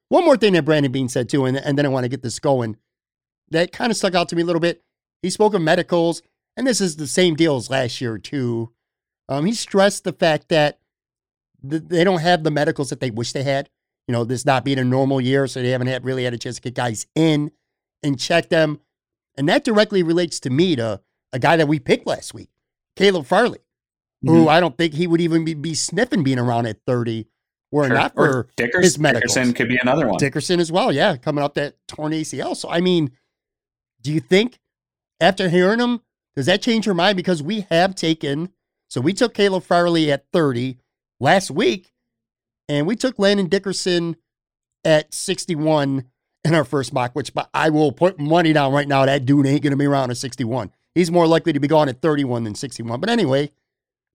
One 0.09 0.25
more 0.25 0.37
thing 0.37 0.53
that 0.53 0.65
Brandon 0.65 0.93
Beane 0.93 1.09
said 1.09 1.29
too, 1.29 1.45
and, 1.45 1.57
and 1.57 1.77
then 1.77 1.85
I 1.85 1.89
want 1.89 2.05
to 2.05 2.09
get 2.09 2.23
this 2.23 2.39
going. 2.39 2.77
That 3.51 3.73
kind 3.73 3.91
of 3.91 3.97
stuck 3.97 4.15
out 4.15 4.29
to 4.31 4.37
me 4.37 4.43
a 4.43 4.47
little 4.47 4.61
bit. 4.61 4.85
He 5.21 5.31
spoke 5.31 5.55
of 5.55 5.63
medicals 5.63 6.23
and 6.57 6.67
this 6.67 6.81
is 6.81 6.97
the 6.97 7.07
same 7.07 7.35
deal 7.35 7.57
as 7.57 7.71
last 7.71 8.01
year 8.01 8.17
too. 8.19 8.73
Um, 9.29 9.45
he 9.45 9.53
stressed 9.53 10.05
the 10.05 10.13
fact 10.13 10.49
that 10.49 10.79
th- 11.69 11.83
they 11.87 12.05
don't 12.05 12.21
have 12.21 12.43
the 12.45 12.51
medicals 12.51 12.91
that 12.91 13.01
they 13.01 13.11
wish 13.11 13.33
they 13.33 13.43
had. 13.43 13.69
You 14.09 14.13
know, 14.13 14.25
this 14.25 14.45
not 14.45 14.65
being 14.65 14.79
a 14.79 14.85
normal 14.85 15.21
year, 15.21 15.47
so 15.47 15.61
they 15.61 15.71
haven't 15.71 15.89
had, 15.89 16.05
really 16.05 16.25
had 16.25 16.35
a 16.35 16.39
chance 16.39 16.57
to 16.57 16.63
get 16.63 16.75
guys 16.75 17.07
in 17.15 17.51
and 18.03 18.19
check 18.19 18.49
them. 18.49 18.81
And 19.37 19.49
that 19.49 19.65
directly 19.65 20.03
relates 20.03 20.41
to 20.41 20.51
me 20.51 20.77
to 20.77 21.01
a 21.33 21.39
guy 21.39 21.57
that 21.57 21.69
we 21.69 21.79
picked 21.79 22.07
last 22.07 22.33
week, 22.33 22.51
Caleb 22.95 23.27
Farley, 23.27 23.59
mm-hmm. 24.25 24.29
who 24.29 24.49
I 24.49 24.61
don't 24.61 24.77
think 24.77 24.95
he 24.95 25.07
would 25.07 25.21
even 25.21 25.45
be, 25.45 25.55
be 25.55 25.75
sniffing 25.75 26.23
being 26.23 26.39
around 26.39 26.67
at 26.67 26.79
30 26.87 27.27
were 27.73 27.87
sure. 27.87 27.95
not 27.95 28.15
for 28.15 28.49
or 28.59 28.81
his 28.81 28.99
medicals. 28.99 29.35
Dickerson 29.35 29.55
could 29.55 29.69
be 29.69 29.79
another 29.79 30.09
one. 30.09 30.19
Dickerson 30.19 30.61
as 30.61 30.71
well, 30.71 30.93
yeah, 30.93 31.17
coming 31.17 31.43
up 31.43 31.55
that 31.55 31.77
torn 31.89 32.13
ACL. 32.13 32.57
So, 32.57 32.71
I 32.71 32.81
mean, 32.81 33.11
do 34.03 34.13
you 34.13 34.21
think 34.21 34.59
after 35.21 35.49
hearing 35.49 35.81
him, 35.81 36.01
does 36.35 36.47
that 36.47 36.63
change 36.63 36.87
your 36.87 36.95
mind? 36.95 37.17
Because 37.17 37.43
we 37.43 37.67
have 37.71 37.95
taken, 37.95 38.51
so 38.89 39.01
we 39.01 39.13
took 39.13 39.35
Caleb 39.35 39.65
Farley 39.65 40.13
at 40.13 40.27
30 40.33 40.79
last 41.19 41.51
week, 41.51 41.93
and 42.69 42.87
we 42.87 42.97
took 42.97 43.19
Landon 43.19 43.49
Dickerson 43.49 44.17
at 44.85 45.13
61 45.13 46.05
in 46.45 46.55
our 46.55 46.65
first 46.65 46.93
mock, 46.93 47.15
which 47.15 47.33
I 47.53 47.71
will 47.71 47.93
put 47.93 48.19
money 48.19 48.53
down 48.53 48.73
right 48.73 48.87
now. 48.87 49.05
That 49.05 49.27
dude 49.27 49.47
ain't 49.47 49.63
going 49.63 49.73
to 49.73 49.77
be 49.77 49.87
around 49.87 50.11
at 50.11 50.17
61. 50.17 50.71
He's 50.95 51.11
more 51.11 51.27
likely 51.27 51.53
to 51.53 51.61
be 51.61 51.69
gone 51.69 51.89
at 51.89 52.01
31 52.01 52.45
than 52.45 52.55
61. 52.55 53.01
But 53.01 53.11
anyway, 53.11 53.51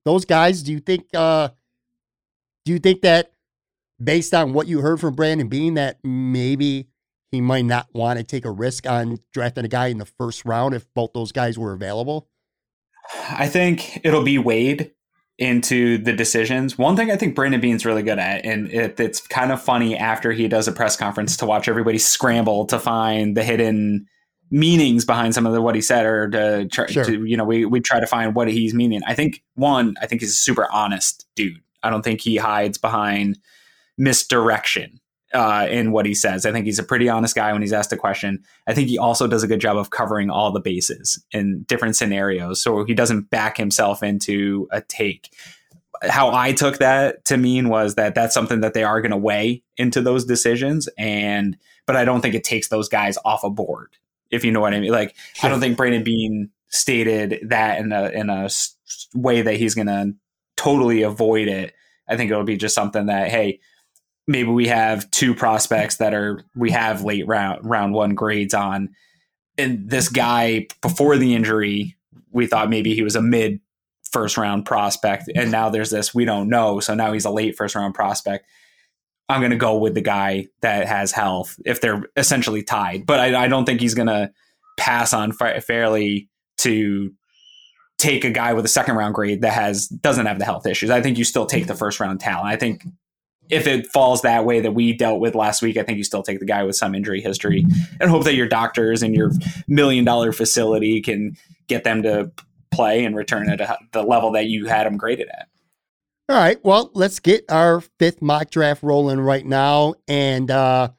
those 0.05 0.25
guys, 0.25 0.63
do 0.63 0.71
you 0.71 0.79
think, 0.79 1.05
uh, 1.13 1.49
do 2.65 2.71
you 2.71 2.79
think 2.79 3.01
that 3.01 3.31
based 4.01 4.33
on 4.33 4.53
what 4.53 4.67
you 4.67 4.81
heard 4.81 4.99
from 4.99 5.13
Brandon 5.13 5.47
Beane, 5.47 5.75
that 5.75 5.99
maybe 6.03 6.87
he 7.31 7.41
might 7.41 7.65
not 7.65 7.87
want 7.93 8.17
to 8.17 8.23
take 8.23 8.45
a 8.45 8.51
risk 8.51 8.87
on 8.87 9.19
drafting 9.33 9.65
a 9.65 9.69
guy 9.69 9.87
in 9.87 9.97
the 9.97 10.05
first 10.05 10.43
round 10.45 10.73
if 10.73 10.91
both 10.93 11.13
those 11.13 11.31
guys 11.31 11.57
were 11.57 11.73
available? 11.73 12.27
I 13.29 13.47
think 13.47 13.99
it'll 14.03 14.23
be 14.23 14.37
weighed 14.37 14.91
into 15.41 15.97
the 15.97 16.13
decisions. 16.13 16.77
One 16.77 16.95
thing 16.95 17.09
I 17.09 17.17
think 17.17 17.33
Brandon 17.33 17.59
Beane's 17.59 17.83
really 17.83 18.03
good 18.03 18.19
at, 18.19 18.45
and 18.45 18.71
it, 18.71 18.99
it's 18.99 19.25
kind 19.25 19.51
of 19.51 19.59
funny 19.59 19.97
after 19.97 20.31
he 20.31 20.47
does 20.47 20.67
a 20.67 20.71
press 20.71 20.95
conference 20.95 21.35
to 21.37 21.47
watch 21.47 21.67
everybody 21.67 21.97
scramble 21.97 22.67
to 22.67 22.77
find 22.77 23.35
the 23.35 23.43
hidden 23.43 24.05
meanings 24.51 25.03
behind 25.03 25.33
some 25.33 25.47
of 25.47 25.53
the, 25.53 25.61
what 25.61 25.73
he 25.73 25.81
said, 25.81 26.05
or 26.05 26.29
to, 26.29 26.67
try, 26.67 26.85
sure. 26.85 27.05
to 27.05 27.25
you 27.25 27.35
know 27.35 27.43
we 27.43 27.65
we 27.65 27.79
try 27.79 27.99
to 27.99 28.05
find 28.05 28.35
what 28.35 28.49
he's 28.49 28.75
meaning. 28.75 29.01
I 29.07 29.15
think 29.15 29.41
one, 29.55 29.95
I 29.99 30.05
think 30.05 30.21
he's 30.21 30.29
a 30.29 30.35
super 30.35 30.71
honest 30.71 31.25
dude. 31.35 31.59
I 31.81 31.89
don't 31.89 32.03
think 32.03 32.21
he 32.21 32.37
hides 32.37 32.77
behind 32.77 33.39
misdirection 33.97 35.00
uh, 35.33 35.67
in 35.69 35.91
what 35.91 36.05
he 36.05 36.13
says. 36.13 36.45
I 36.45 36.51
think 36.51 36.65
he's 36.65 36.79
a 36.79 36.83
pretty 36.83 37.09
honest 37.09 37.35
guy 37.35 37.51
when 37.53 37.61
he's 37.61 37.73
asked 37.73 37.93
a 37.93 37.97
question. 37.97 38.43
I 38.67 38.73
think 38.73 38.89
he 38.89 38.97
also 38.97 39.27
does 39.27 39.43
a 39.43 39.47
good 39.47 39.61
job 39.61 39.77
of 39.77 39.89
covering 39.89 40.29
all 40.29 40.51
the 40.51 40.59
bases 40.59 41.23
in 41.31 41.63
different 41.63 41.95
scenarios, 41.95 42.61
so 42.61 42.83
he 42.83 42.93
doesn't 42.93 43.29
back 43.29 43.57
himself 43.57 44.03
into 44.03 44.67
a 44.71 44.81
take. 44.81 45.33
How 46.03 46.33
I 46.33 46.51
took 46.51 46.79
that 46.79 47.25
to 47.25 47.37
mean 47.37 47.69
was 47.69 47.95
that 47.95 48.15
that's 48.15 48.33
something 48.33 48.61
that 48.61 48.73
they 48.73 48.83
are 48.83 49.01
going 49.01 49.11
to 49.11 49.17
weigh 49.17 49.63
into 49.77 50.01
those 50.01 50.25
decisions, 50.25 50.89
and 50.97 51.57
but 51.85 51.95
I 51.95 52.05
don't 52.05 52.21
think 52.21 52.35
it 52.35 52.43
takes 52.43 52.69
those 52.69 52.89
guys 52.89 53.17
off 53.23 53.43
a 53.43 53.49
board. 53.49 53.97
If 54.31 54.45
you 54.45 54.51
know 54.51 54.61
what 54.61 54.73
I 54.73 54.79
mean, 54.79 54.91
like 54.91 55.15
sure. 55.33 55.47
I 55.47 55.51
don't 55.51 55.59
think 55.59 55.77
Brandon 55.77 56.03
Beane 56.03 56.49
stated 56.69 57.49
that 57.49 57.79
in 57.79 57.91
a 57.91 58.09
in 58.09 58.29
a 58.29 58.49
way 59.13 59.41
that 59.41 59.55
he's 59.55 59.75
going 59.75 59.87
to 59.87 60.13
totally 60.55 61.03
avoid 61.03 61.47
it. 61.47 61.73
I 62.07 62.17
think 62.17 62.31
it'll 62.31 62.43
be 62.43 62.57
just 62.57 62.75
something 62.75 63.05
that 63.05 63.29
hey, 63.29 63.59
maybe 64.31 64.49
we 64.49 64.67
have 64.67 65.09
two 65.11 65.35
prospects 65.35 65.97
that 65.97 66.13
are 66.13 66.43
we 66.55 66.71
have 66.71 67.03
late 67.03 67.27
round 67.27 67.59
round 67.63 67.93
one 67.93 68.15
grades 68.15 68.53
on. 68.53 68.89
And 69.57 69.89
this 69.89 70.09
guy 70.09 70.67
before 70.81 71.17
the 71.17 71.35
injury 71.35 71.95
we 72.31 72.47
thought 72.47 72.69
maybe 72.69 72.95
he 72.95 73.03
was 73.03 73.15
a 73.15 73.21
mid 73.21 73.59
first 74.11 74.37
round 74.37 74.65
prospect. 74.65 75.29
And 75.35 75.51
now 75.51 75.69
there's 75.69 75.89
this 75.89 76.13
we 76.13 76.25
don't 76.25 76.49
know. 76.49 76.79
So 76.79 76.95
now 76.95 77.13
he's 77.13 77.25
a 77.25 77.31
late 77.31 77.55
first 77.57 77.75
round 77.75 77.93
prospect. 77.93 78.45
I'm 79.29 79.39
going 79.39 79.51
to 79.51 79.57
go 79.57 79.77
with 79.77 79.93
the 79.93 80.01
guy 80.01 80.47
that 80.61 80.87
has 80.87 81.11
health 81.11 81.55
if 81.65 81.79
they're 81.79 82.03
essentially 82.17 82.63
tied. 82.63 83.05
But 83.05 83.19
i, 83.19 83.45
I 83.45 83.47
don't 83.47 83.65
think 83.65 83.79
he's 83.79 83.93
going 83.93 84.07
to 84.07 84.31
pass 84.77 85.13
on 85.13 85.31
Farley 85.31 86.29
to 86.57 87.13
take 87.97 88.25
a 88.25 88.31
guy 88.31 88.53
with 88.53 88.65
a 88.65 88.69
second 88.69 88.95
round 88.95 89.13
grade 89.13 89.41
that 89.41 89.53
has 89.53 89.87
doesn't 89.87 90.25
have 90.25 90.39
the 90.39 90.45
health 90.45 90.65
issues. 90.65 90.89
I 90.89 91.01
think 91.01 91.17
you 91.17 91.23
still 91.23 91.45
take 91.45 91.67
the 91.67 91.75
first 91.75 91.99
round 91.99 92.19
talent. 92.19 92.47
I 92.47 92.55
think 92.55 92.83
if 93.51 93.67
it 93.67 93.91
falls 93.91 94.21
that 94.21 94.45
way 94.45 94.61
that 94.61 94.71
we 94.71 94.93
dealt 94.93 95.19
with 95.19 95.35
last 95.35 95.61
week, 95.61 95.75
I 95.77 95.83
think 95.83 95.97
you 95.97 96.05
still 96.05 96.23
take 96.23 96.39
the 96.39 96.45
guy 96.45 96.63
with 96.63 96.77
some 96.77 96.95
injury 96.95 97.21
history 97.21 97.65
and 97.99 98.09
hope 98.09 98.23
that 98.23 98.33
your 98.33 98.47
doctors 98.47 99.03
and 99.03 99.13
your 99.13 99.31
million 99.67 100.05
dollar 100.05 100.31
facility 100.31 101.01
can 101.01 101.35
get 101.67 101.83
them 101.83 102.01
to 102.03 102.31
play 102.71 103.03
and 103.03 103.15
return 103.15 103.49
at 103.49 103.59
the 103.91 104.03
level 104.03 104.31
that 104.31 104.45
you 104.45 104.65
had 104.65 104.85
them 104.85 104.97
graded 104.97 105.27
at. 105.27 105.49
All 106.29 106.37
right. 106.37 106.63
Well, 106.63 106.91
let's 106.93 107.19
get 107.19 107.43
our 107.51 107.81
fifth 107.81 108.21
mock 108.21 108.49
draft 108.49 108.83
rolling 108.83 109.19
right 109.19 109.45
now. 109.45 109.95
And 110.07 110.49
uh, 110.49 110.89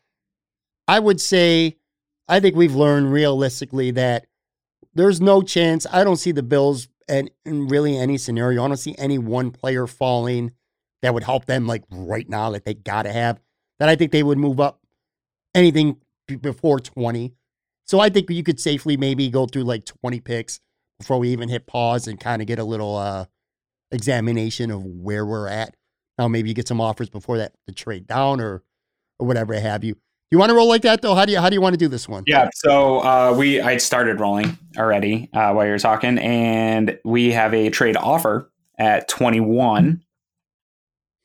I 0.86 0.98
would 1.00 1.22
say, 1.22 1.78
I 2.28 2.40
think 2.40 2.54
we've 2.54 2.74
learned 2.74 3.10
realistically 3.10 3.92
that 3.92 4.26
there's 4.92 5.22
no 5.22 5.40
chance. 5.40 5.86
I 5.90 6.04
don't 6.04 6.16
see 6.16 6.32
the 6.32 6.42
Bills 6.42 6.88
and 7.08 7.30
in 7.46 7.68
really 7.68 7.96
any 7.96 8.18
scenario. 8.18 8.62
I 8.62 8.68
don't 8.68 8.76
see 8.76 8.94
any 8.98 9.16
one 9.16 9.52
player 9.52 9.86
falling 9.86 10.52
that 11.02 11.12
would 11.12 11.24
help 11.24 11.46
them 11.46 11.66
like 11.66 11.82
right 11.90 12.28
now 12.28 12.50
that 12.50 12.64
they 12.64 12.74
got 12.74 13.02
to 13.02 13.12
have, 13.12 13.40
that 13.78 13.88
I 13.88 13.96
think 13.96 14.12
they 14.12 14.22
would 14.22 14.38
move 14.38 14.60
up 14.60 14.80
anything 15.54 15.98
before 16.40 16.80
20. 16.80 17.34
So 17.84 18.00
I 18.00 18.08
think 18.08 18.30
you 18.30 18.42
could 18.42 18.60
safely 18.60 18.96
maybe 18.96 19.28
go 19.28 19.46
through 19.46 19.64
like 19.64 19.84
20 19.84 20.20
picks 20.20 20.60
before 20.98 21.18
we 21.18 21.30
even 21.30 21.48
hit 21.48 21.66
pause 21.66 22.06
and 22.06 22.18
kind 22.18 22.40
of 22.40 22.48
get 22.48 22.58
a 22.58 22.64
little 22.64 22.96
uh, 22.96 23.26
examination 23.90 24.70
of 24.70 24.84
where 24.84 25.26
we're 25.26 25.48
at. 25.48 25.76
Now 26.18 26.28
maybe 26.28 26.48
you 26.48 26.54
get 26.54 26.68
some 26.68 26.80
offers 26.80 27.10
before 27.10 27.38
that 27.38 27.52
to 27.66 27.74
trade 27.74 28.06
down 28.06 28.40
or 28.40 28.62
or 29.18 29.26
whatever 29.26 29.54
have 29.54 29.84
you. 29.84 29.96
You 30.30 30.38
want 30.38 30.50
to 30.50 30.54
roll 30.54 30.68
like 30.68 30.82
that 30.82 31.02
though? 31.02 31.14
How 31.14 31.24
do 31.24 31.32
you 31.32 31.38
how 31.38 31.50
do 31.50 31.54
you 31.54 31.60
want 31.60 31.74
to 31.74 31.78
do 31.78 31.88
this 31.88 32.08
one? 32.08 32.24
Yeah, 32.26 32.48
so 32.54 33.00
uh, 33.00 33.34
we 33.36 33.60
I 33.60 33.76
started 33.76 34.18
rolling 34.18 34.56
already 34.78 35.28
uh, 35.34 35.52
while 35.52 35.66
you 35.66 35.72
were 35.72 35.78
talking, 35.78 36.18
and 36.18 36.98
we 37.04 37.32
have 37.32 37.52
a 37.52 37.68
trade 37.68 37.96
offer 37.96 38.50
at 38.78 39.08
21 39.08 40.02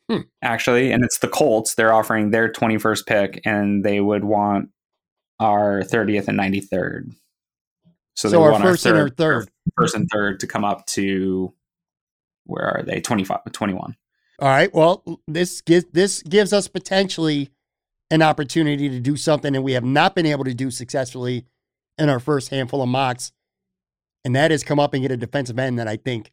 hmm. 0.09 0.21
actually, 0.41 0.91
and 0.91 1.03
it's 1.03 1.19
the 1.19 1.27
Colts. 1.27 1.75
They're 1.75 1.93
offering 1.93 2.31
their 2.31 2.51
21st 2.51 3.05
pick, 3.05 3.41
and 3.45 3.83
they 3.83 3.99
would 3.99 4.23
want 4.23 4.69
our 5.39 5.81
30th 5.81 6.27
and 6.27 6.39
93rd. 6.39 7.13
So, 8.15 8.29
so 8.29 8.43
our 8.43 8.59
first 8.59 8.85
our 8.87 8.93
third, 8.93 9.07
and 9.07 9.17
third, 9.17 9.49
first 9.77 9.95
and 9.95 10.09
third 10.11 10.39
to 10.39 10.47
come 10.47 10.65
up 10.65 10.85
to 10.87 11.53
where 12.45 12.65
are 12.65 12.83
they? 12.83 12.99
25, 12.99 13.51
21. 13.51 13.95
All 14.39 14.47
right. 14.47 14.73
Well, 14.73 15.03
this 15.27 15.61
gives 15.61 15.85
this 15.91 16.23
gives 16.23 16.53
us 16.53 16.67
potentially 16.67 17.49
an 18.09 18.21
opportunity 18.21 18.89
to 18.89 18.99
do 18.99 19.17
something 19.17 19.53
that 19.53 19.61
we 19.61 19.73
have 19.73 19.83
not 19.83 20.15
been 20.15 20.25
able 20.25 20.45
to 20.45 20.53
do 20.53 20.71
successfully 20.71 21.45
in 21.97 22.09
our 22.09 22.19
first 22.19 22.49
handful 22.49 22.81
of 22.81 22.89
mocks, 22.89 23.31
and 24.23 24.35
that 24.35 24.51
is 24.51 24.63
come 24.63 24.79
up 24.79 24.93
and 24.93 25.01
get 25.01 25.11
a 25.11 25.17
defensive 25.17 25.59
end 25.59 25.77
that 25.77 25.87
I 25.87 25.97
think 25.97 26.31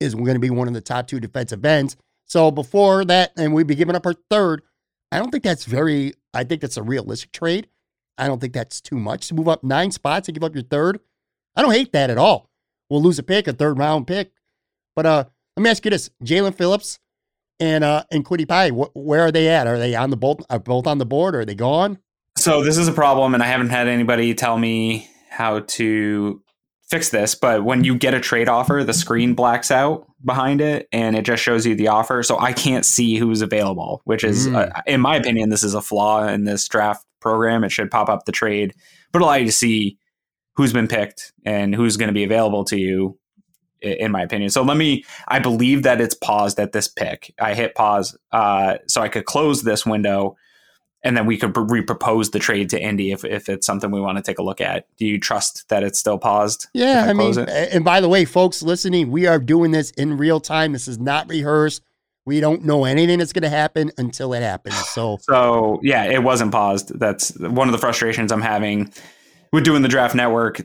is 0.00 0.14
going 0.14 0.34
to 0.34 0.40
be 0.40 0.50
one 0.50 0.68
of 0.68 0.74
the 0.74 0.80
top 0.80 1.06
two 1.06 1.20
defensive 1.20 1.64
ends. 1.64 1.96
So 2.28 2.50
before 2.50 3.04
that, 3.06 3.32
and 3.36 3.54
we'd 3.54 3.66
be 3.66 3.74
giving 3.74 3.96
up 3.96 4.06
our 4.06 4.14
third. 4.30 4.62
I 5.10 5.18
don't 5.18 5.30
think 5.30 5.42
that's 5.44 5.64
very, 5.64 6.12
I 6.34 6.44
think 6.44 6.60
that's 6.60 6.76
a 6.76 6.82
realistic 6.82 7.32
trade. 7.32 7.68
I 8.18 8.26
don't 8.26 8.40
think 8.40 8.52
that's 8.52 8.80
too 8.80 8.96
much 8.96 9.28
to 9.28 9.34
move 9.34 9.48
up 9.48 9.64
nine 9.64 9.90
spots 9.90 10.28
and 10.28 10.34
give 10.34 10.44
up 10.44 10.54
your 10.54 10.64
third. 10.64 11.00
I 11.56 11.62
don't 11.62 11.72
hate 11.72 11.92
that 11.92 12.10
at 12.10 12.18
all. 12.18 12.50
We'll 12.90 13.02
lose 13.02 13.18
a 13.18 13.22
pick, 13.22 13.48
a 13.48 13.52
third 13.52 13.78
round 13.78 14.06
pick. 14.06 14.32
But 14.94 15.06
uh, 15.06 15.24
Let 15.56 15.62
me 15.62 15.70
ask 15.70 15.84
you 15.84 15.90
this: 15.90 16.10
Jaelan 16.22 16.54
Phillips 16.54 16.98
and 17.60 17.82
uh 17.84 18.04
and 18.10 18.24
Kwity 18.24 18.46
Paye, 18.48 18.70
wh- 18.70 18.94
where 18.96 19.22
are 19.22 19.32
they 19.32 19.48
at? 19.48 19.66
Are 19.66 19.78
they 19.78 19.94
on 19.94 20.10
the 20.10 20.16
both? 20.16 20.40
Are 20.50 20.58
both 20.58 20.86
on 20.86 20.98
the 20.98 21.06
board? 21.06 21.34
Or 21.34 21.40
are 21.40 21.44
they 21.44 21.54
gone? 21.54 21.98
So 22.36 22.62
this 22.62 22.76
is 22.76 22.86
a 22.88 22.92
problem, 22.92 23.34
and 23.34 23.42
I 23.42 23.46
haven't 23.46 23.70
had 23.70 23.88
anybody 23.88 24.34
tell 24.34 24.58
me 24.58 25.08
how 25.30 25.60
to 25.60 26.42
fix 26.90 27.10
this. 27.10 27.34
But 27.34 27.64
when 27.64 27.84
you 27.84 27.94
get 27.96 28.14
a 28.14 28.20
trade 28.20 28.48
offer, 28.48 28.82
the 28.84 28.94
screen 28.94 29.34
blacks 29.34 29.70
out 29.70 30.06
behind 30.24 30.60
it, 30.60 30.88
and 30.92 31.14
it 31.16 31.24
just 31.24 31.42
shows 31.42 31.66
you 31.66 31.74
the 31.74 31.88
offer. 31.88 32.22
So 32.22 32.38
I 32.38 32.52
can't 32.52 32.84
see 32.84 33.16
who's 33.16 33.42
available, 33.42 34.00
which 34.04 34.24
is, 34.24 34.48
Mm. 34.48 34.54
uh, 34.76 34.82
in 34.86 35.00
my 35.00 35.16
opinion, 35.16 35.50
this 35.50 35.62
is 35.62 35.74
a 35.74 35.82
flaw 35.82 36.26
in 36.26 36.44
this 36.44 36.66
draft 36.66 37.04
program. 37.20 37.62
It 37.64 37.70
should 37.72 37.90
pop 37.90 38.08
up 38.08 38.24
the 38.24 38.32
trade, 38.32 38.74
but 39.12 39.22
allow 39.22 39.34
you 39.34 39.46
to 39.46 39.52
see 39.52 39.98
who's 40.56 40.72
been 40.72 40.88
picked 40.88 41.32
and 41.44 41.74
who's 41.74 41.96
going 41.96 42.08
to 42.08 42.14
be 42.14 42.24
available 42.24 42.64
to 42.64 42.76
you. 42.78 43.18
In 43.80 44.10
my 44.10 44.22
opinion, 44.22 44.50
so 44.50 44.62
let 44.62 44.76
me. 44.76 45.04
I 45.28 45.38
believe 45.38 45.84
that 45.84 46.00
it's 46.00 46.14
paused 46.16 46.58
at 46.58 46.72
this 46.72 46.88
pick. 46.88 47.32
I 47.40 47.54
hit 47.54 47.76
pause, 47.76 48.18
uh, 48.32 48.78
so 48.88 49.00
I 49.00 49.08
could 49.08 49.24
close 49.24 49.62
this 49.62 49.86
window 49.86 50.34
and 51.02 51.16
then 51.16 51.26
we 51.26 51.36
could 51.36 51.52
repropose 51.54 52.32
the 52.32 52.38
trade 52.38 52.70
to 52.70 52.80
Indy 52.80 53.12
if, 53.12 53.24
if 53.24 53.48
it's 53.48 53.66
something 53.66 53.90
we 53.90 54.00
want 54.00 54.18
to 54.18 54.22
take 54.22 54.38
a 54.38 54.42
look 54.42 54.60
at. 54.60 54.86
Do 54.96 55.06
you 55.06 55.18
trust 55.18 55.68
that 55.68 55.82
it's 55.82 55.98
still 55.98 56.18
paused? 56.18 56.66
Yeah, 56.74 57.04
if 57.04 57.10
I, 57.10 57.12
mean, 57.12 57.38
it? 57.38 57.48
and 57.72 57.84
by 57.84 58.00
the 58.00 58.08
way, 58.08 58.24
folks 58.24 58.62
listening, 58.62 59.10
we 59.10 59.26
are 59.26 59.38
doing 59.38 59.70
this 59.70 59.90
in 59.92 60.16
real 60.16 60.40
time. 60.40 60.72
This 60.72 60.88
is 60.88 60.98
not 60.98 61.28
rehearsed. 61.28 61.82
We 62.26 62.40
don't 62.40 62.64
know 62.64 62.84
anything 62.84 63.20
that's 63.20 63.32
going 63.32 63.44
to 63.44 63.48
happen 63.48 63.90
until 63.96 64.34
it 64.34 64.42
happens. 64.42 64.76
So, 64.90 65.18
So 65.22 65.80
yeah, 65.82 66.04
it 66.04 66.22
wasn't 66.22 66.52
paused. 66.52 66.98
That's 66.98 67.38
one 67.38 67.68
of 67.68 67.72
the 67.72 67.78
frustrations 67.78 68.32
I'm 68.32 68.42
having 68.42 68.92
with 69.52 69.64
doing 69.64 69.82
the 69.82 69.88
draft 69.88 70.14
network 70.14 70.60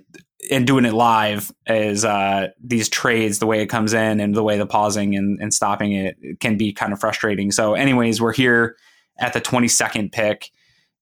and 0.52 0.68
doing 0.68 0.84
it 0.84 0.94
live 0.94 1.52
is 1.68 2.04
uh, 2.04 2.50
these 2.62 2.90
trades, 2.90 3.40
the 3.40 3.46
way 3.46 3.62
it 3.62 3.68
comes 3.68 3.94
in 3.94 4.20
and 4.20 4.36
the 4.36 4.44
way 4.44 4.58
the 4.58 4.66
pausing 4.66 5.16
and, 5.16 5.40
and 5.40 5.54
stopping 5.54 5.94
it 5.94 6.18
can 6.42 6.58
be 6.58 6.74
kind 6.74 6.92
of 6.92 7.00
frustrating. 7.00 7.52
So 7.52 7.76
anyways, 7.76 8.20
we're 8.20 8.34
here 8.34 8.76
at 9.20 9.34
the 9.34 9.42
22nd 9.42 10.12
pick 10.12 10.52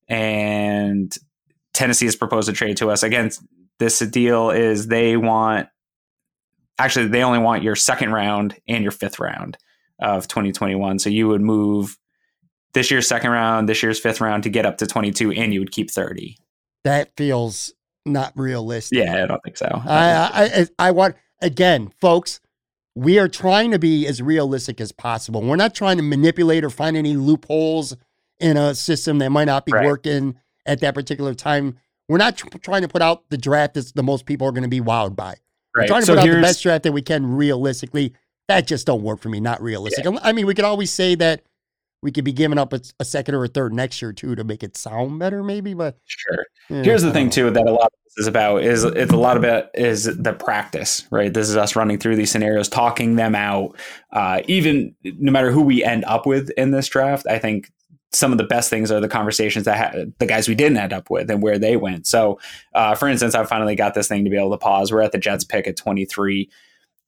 and 0.07 1.15
Tennessee 1.73 2.05
has 2.05 2.15
proposed 2.15 2.49
a 2.49 2.53
trade 2.53 2.77
to 2.77 2.89
us. 2.91 3.03
Again, 3.03 3.31
this 3.79 3.99
deal 3.99 4.49
is 4.51 4.87
they 4.87 5.17
want 5.17 5.69
actually 6.77 7.07
they 7.07 7.23
only 7.23 7.39
want 7.39 7.63
your 7.63 7.75
second 7.75 8.11
round 8.11 8.55
and 8.67 8.83
your 8.83 8.91
fifth 8.91 9.19
round 9.19 9.57
of 9.99 10.27
2021. 10.27 10.99
So 10.99 11.09
you 11.09 11.27
would 11.27 11.41
move 11.41 11.97
this 12.73 12.91
year's 12.91 13.07
second 13.07 13.31
round, 13.31 13.69
this 13.69 13.83
year's 13.83 13.99
fifth 13.99 14.21
round 14.21 14.43
to 14.43 14.49
get 14.49 14.65
up 14.65 14.77
to 14.79 14.87
22, 14.87 15.31
and 15.31 15.53
you 15.53 15.59
would 15.59 15.71
keep 15.71 15.91
30. 15.91 16.37
that 16.83 17.15
feels 17.15 17.73
not 18.05 18.33
realistic. 18.35 18.97
Yeah, 18.97 19.23
I 19.23 19.27
don't 19.27 19.43
think 19.43 19.57
so. 19.57 19.67
I, 19.85 20.09
I, 20.11 20.43
I, 20.43 20.67
I 20.87 20.91
want, 20.91 21.15
again, 21.41 21.91
folks, 21.99 22.39
we 22.95 23.17
are 23.19 23.27
trying 23.27 23.71
to 23.71 23.79
be 23.79 24.05
as 24.07 24.21
realistic 24.21 24.81
as 24.81 24.91
possible. 24.91 25.41
We're 25.41 25.55
not 25.55 25.73
trying 25.73 25.97
to 25.97 26.03
manipulate 26.03 26.63
or 26.63 26.69
find 26.69 26.97
any 26.97 27.15
loopholes 27.15 27.95
in 28.39 28.57
a 28.57 28.75
system 28.75 29.19
that 29.19 29.29
might 29.31 29.45
not 29.45 29.65
be 29.65 29.71
Right. 29.71 29.85
working 29.85 30.35
at 30.65 30.79
that 30.81 30.93
particular 30.93 31.33
time. 31.33 31.77
We're 32.09 32.17
not 32.17 32.37
tr- 32.37 32.47
trying 32.61 32.81
to 32.81 32.87
put 32.87 33.01
out 33.01 33.23
the 33.29 33.37
draft 33.37 33.75
that 33.75 33.93
the 33.95 34.03
most 34.03 34.25
people 34.25 34.47
are 34.47 34.51
going 34.51 34.63
to 34.63 34.69
be 34.69 34.81
wowed 34.81 35.15
by. 35.15 35.35
We're 35.73 35.87
trying 35.87 36.01
to 36.01 36.05
So 36.07 36.15
put 36.15 36.27
out 36.27 36.35
the 36.35 36.41
best 36.41 36.61
draft 36.63 36.83
that 36.83 36.91
we 36.91 37.01
can 37.01 37.25
realistically. 37.25 38.13
That 38.49 38.67
just 38.67 38.85
don't 38.85 39.03
work 39.03 39.21
for 39.21 39.29
me. 39.29 39.39
Not 39.39 39.61
realistic. 39.61 40.05
I 40.21 40.33
mean, 40.33 40.45
we 40.45 40.53
could 40.53 40.65
always 40.65 40.91
say 40.91 41.15
that 41.15 41.43
we 42.01 42.11
could 42.11 42.23
be 42.23 42.33
giving 42.33 42.57
up 42.57 42.73
a, 42.73 42.81
a 42.99 43.05
second 43.05 43.35
or 43.35 43.43
a 43.43 43.47
third 43.47 43.73
next 43.73 44.01
year 44.01 44.11
too 44.11 44.35
to 44.35 44.43
make 44.43 44.63
it 44.63 44.75
sound 44.75 45.19
better, 45.19 45.43
maybe. 45.43 45.73
But 45.73 45.97
sure. 46.05 46.45
yeah, 46.69 46.83
Here's 46.83 47.03
the 47.03 47.11
thing 47.11 47.29
too 47.29 47.49
that 47.51 47.67
a 47.67 47.71
lot 47.71 47.85
of 47.85 47.99
this 48.05 48.23
is 48.23 48.27
about 48.27 48.63
is 48.63 48.83
it's 48.83 49.11
a 49.11 49.17
lot 49.17 49.37
about 49.37 49.65
is 49.73 50.05
the 50.05 50.33
practice, 50.33 51.07
right? 51.11 51.33
This 51.33 51.49
is 51.49 51.55
us 51.55 51.75
running 51.75 51.99
through 51.99 52.15
these 52.15 52.31
scenarios, 52.31 52.69
talking 52.69 53.15
them 53.15 53.35
out. 53.35 53.75
Uh, 54.11 54.41
even 54.47 54.95
no 55.03 55.31
matter 55.31 55.51
who 55.51 55.61
we 55.61 55.83
end 55.83 56.03
up 56.05 56.25
with 56.25 56.49
in 56.51 56.71
this 56.71 56.87
draft, 56.87 57.27
I 57.27 57.39
think 57.39 57.71
some 58.13 58.31
of 58.31 58.37
the 58.37 58.43
best 58.43 58.69
things 58.69 58.91
are 58.91 58.99
the 58.99 59.07
conversations 59.07 59.65
that 59.65 59.77
ha- 59.77 60.03
the 60.19 60.25
guys 60.25 60.47
we 60.47 60.55
didn't 60.55 60.77
end 60.77 60.91
up 60.91 61.09
with 61.09 61.29
and 61.29 61.41
where 61.41 61.57
they 61.57 61.77
went. 61.77 62.05
So, 62.05 62.39
uh, 62.73 62.95
for 62.95 63.07
instance, 63.07 63.35
I 63.35 63.45
finally 63.45 63.75
got 63.75 63.93
this 63.93 64.07
thing 64.07 64.25
to 64.25 64.29
be 64.29 64.37
able 64.37 64.51
to 64.51 64.57
pause. 64.57 64.91
We're 64.91 65.01
at 65.01 65.13
the 65.13 65.17
Jets 65.17 65.45
pick 65.45 65.67
at 65.67 65.77
23. 65.77 66.49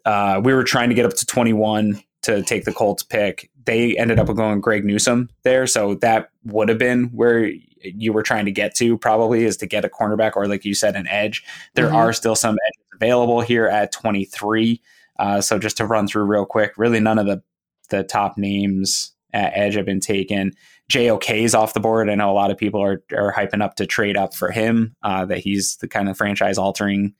Uh, 0.06 0.42
we 0.44 0.54
were 0.54 0.64
trying 0.64 0.90
to 0.90 0.96
get 0.96 1.06
up 1.06 1.14
to 1.14 1.26
21 1.26 2.02
to 2.24 2.42
take 2.44 2.64
the 2.64 2.74
Colts 2.74 3.04
pick. 3.04 3.50
They 3.66 3.98
ended 3.98 4.20
up 4.20 4.28
going 4.36 4.62
Greg 4.62 4.84
Newsome 4.86 5.30
there, 5.44 5.68
so 5.68 5.96
that 5.96 6.30
would 6.46 6.70
have 6.70 6.78
been 6.78 7.06
where 7.06 7.52
you 7.82 8.14
were 8.14 8.24
trying 8.24 8.46
to 8.46 8.52
get 8.52 8.76
to. 8.76 8.98
Probably 8.98 9.44
is 9.46 9.58
to 9.58 9.66
get 9.66 9.86
a 9.86 9.90
cornerback 9.90 10.34
or, 10.36 10.48
like 10.48 10.66
you 10.66 10.74
said, 10.74 10.96
an 10.96 11.08
edge. 11.08 11.44
There 11.76 11.90
Mhm. 11.90 11.94
are 11.94 12.14
still 12.14 12.36
some 12.36 12.56
edges 12.56 12.86
available 12.96 13.42
here 13.42 13.68
at 13.68 13.92
23. 13.92 14.82
Uh, 15.20 15.42
so 15.42 15.60
just 15.60 15.78
to 15.78 15.86
run 15.86 16.08
through 16.08 16.24
real 16.24 16.46
quick, 16.46 16.74
really 16.78 17.00
none 17.00 17.20
of 17.20 17.26
the 17.26 17.42
the 17.90 18.04
top 18.04 18.38
names 18.38 19.12
at 19.34 19.52
edge 19.56 19.76
have 19.76 19.86
been 19.86 20.00
taken. 20.00 20.54
JOK 20.90 21.44
is 21.44 21.54
off 21.54 21.74
the 21.74 21.80
board. 21.80 22.10
I 22.10 22.16
know 22.16 22.32
a 22.32 22.34
lot 22.34 22.50
of 22.50 22.58
people 22.58 22.82
are 22.82 23.04
are 23.16 23.34
hyping 23.34 23.62
up 23.62 23.76
to 23.76 23.86
trade 23.86 24.18
up 24.18 24.34
for 24.34 24.52
him. 24.52 24.96
Uh, 25.04 25.26
that 25.26 25.40
he's 25.40 25.76
the 25.78 25.88
kind 25.88 26.10
of 26.10 26.18
franchise 26.18 26.58
altering 26.58 27.14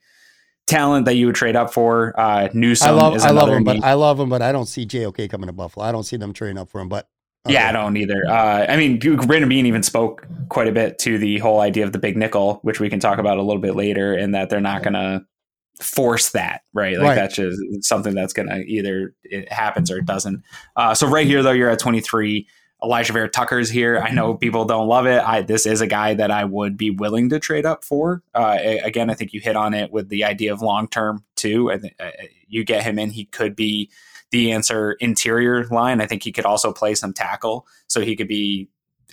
talent 0.66 1.06
that 1.06 1.14
you 1.14 1.26
would 1.26 1.34
trade 1.34 1.56
up 1.56 1.72
for. 1.72 2.18
Uh, 2.18 2.48
Newsome 2.52 2.88
I 2.88 2.92
love, 2.92 3.16
is 3.16 3.24
I 3.24 3.30
love 3.30 3.48
him, 3.48 3.64
but. 3.64 3.82
I 3.82 3.94
love 3.94 4.18
him, 4.18 4.28
but 4.28 4.42
I 4.42 4.52
don't 4.52 4.66
see 4.66 4.86
JOK 4.86 5.28
coming 5.28 5.46
to 5.48 5.52
Buffalo. 5.52 5.84
I 5.84 5.92
don't 5.92 6.04
see 6.04 6.16
them 6.16 6.32
trading 6.32 6.58
up 6.58 6.70
for 6.70 6.80
him. 6.80 6.88
But 6.88 7.08
Yeah, 7.48 7.68
I 7.68 7.72
don't 7.72 7.96
either. 7.96 8.24
Uh, 8.26 8.66
I 8.68 8.76
mean, 8.76 8.98
Brandon 8.98 9.48
Beane 9.48 9.66
even 9.66 9.82
spoke 9.82 10.26
quite 10.48 10.68
a 10.68 10.72
bit 10.72 10.98
to 11.00 11.18
the 11.18 11.38
whole 11.38 11.60
idea 11.60 11.84
of 11.84 11.92
the 11.92 11.98
big 11.98 12.16
nickel, 12.16 12.60
which 12.62 12.80
we 12.80 12.88
can 12.88 13.00
talk 13.00 13.18
about 13.18 13.38
a 13.38 13.42
little 13.42 13.62
bit 13.62 13.76
later, 13.76 14.14
and 14.14 14.34
that 14.34 14.50
they're 14.50 14.60
not 14.60 14.82
going 14.82 14.94
to 14.94 15.24
force 15.80 16.30
that, 16.30 16.62
right? 16.72 16.96
Like 16.96 17.08
Right. 17.08 17.14
that's 17.16 17.34
just 17.34 17.58
something 17.80 18.14
that's 18.14 18.32
going 18.32 18.48
to 18.48 18.60
either 18.64 19.14
it 19.24 19.52
happens 19.52 19.90
or 19.90 19.98
it 19.98 20.06
doesn't. 20.06 20.42
Uh, 20.76 20.94
so 20.94 21.06
right 21.06 21.26
here, 21.26 21.42
though, 21.42 21.52
you're 21.52 21.70
at 21.70 21.78
23. 21.78 22.46
Alijah 22.84 23.12
Vera-Tucker's 23.12 23.70
here. 23.70 23.98
I 23.98 24.10
know 24.10 24.34
people 24.38 24.64
don't 24.64 24.88
love 24.88 25.06
it. 25.06 25.22
I 25.22 25.42
this 25.42 25.66
is 25.66 25.80
a 25.80 25.86
guy 25.86 26.14
that 26.14 26.30
I 26.30 26.44
would 26.44 26.76
be 26.76 26.90
willing 26.90 27.30
to 27.30 27.40
trade 27.40 27.66
up 27.66 27.84
for. 27.84 28.22
Uh, 28.34 28.58
again, 28.82 29.10
I 29.10 29.14
think 29.14 29.32
you 29.32 29.40
hit 29.40 29.56
on 29.56 29.74
it 29.74 29.90
with 29.90 30.08
the 30.08 30.24
idea 30.24 30.52
of 30.52 30.62
long 30.62 30.88
term 30.88 31.24
too. 31.36 31.70
I 31.70 31.78
think 31.78 31.94
uh, 31.98 32.10
you 32.46 32.64
get 32.64 32.84
him 32.84 32.98
in, 32.98 33.10
he 33.10 33.24
could 33.26 33.56
be 33.56 33.90
the 34.30 34.52
answer 34.52 34.92
interior 34.92 35.64
line. 35.66 36.00
I 36.00 36.06
think 36.06 36.22
he 36.22 36.32
could 36.32 36.44
also 36.44 36.72
play 36.72 36.94
some 36.94 37.12
tackle, 37.12 37.66
so 37.86 38.00
he 38.00 38.16
could 38.16 38.28
be 38.28 38.68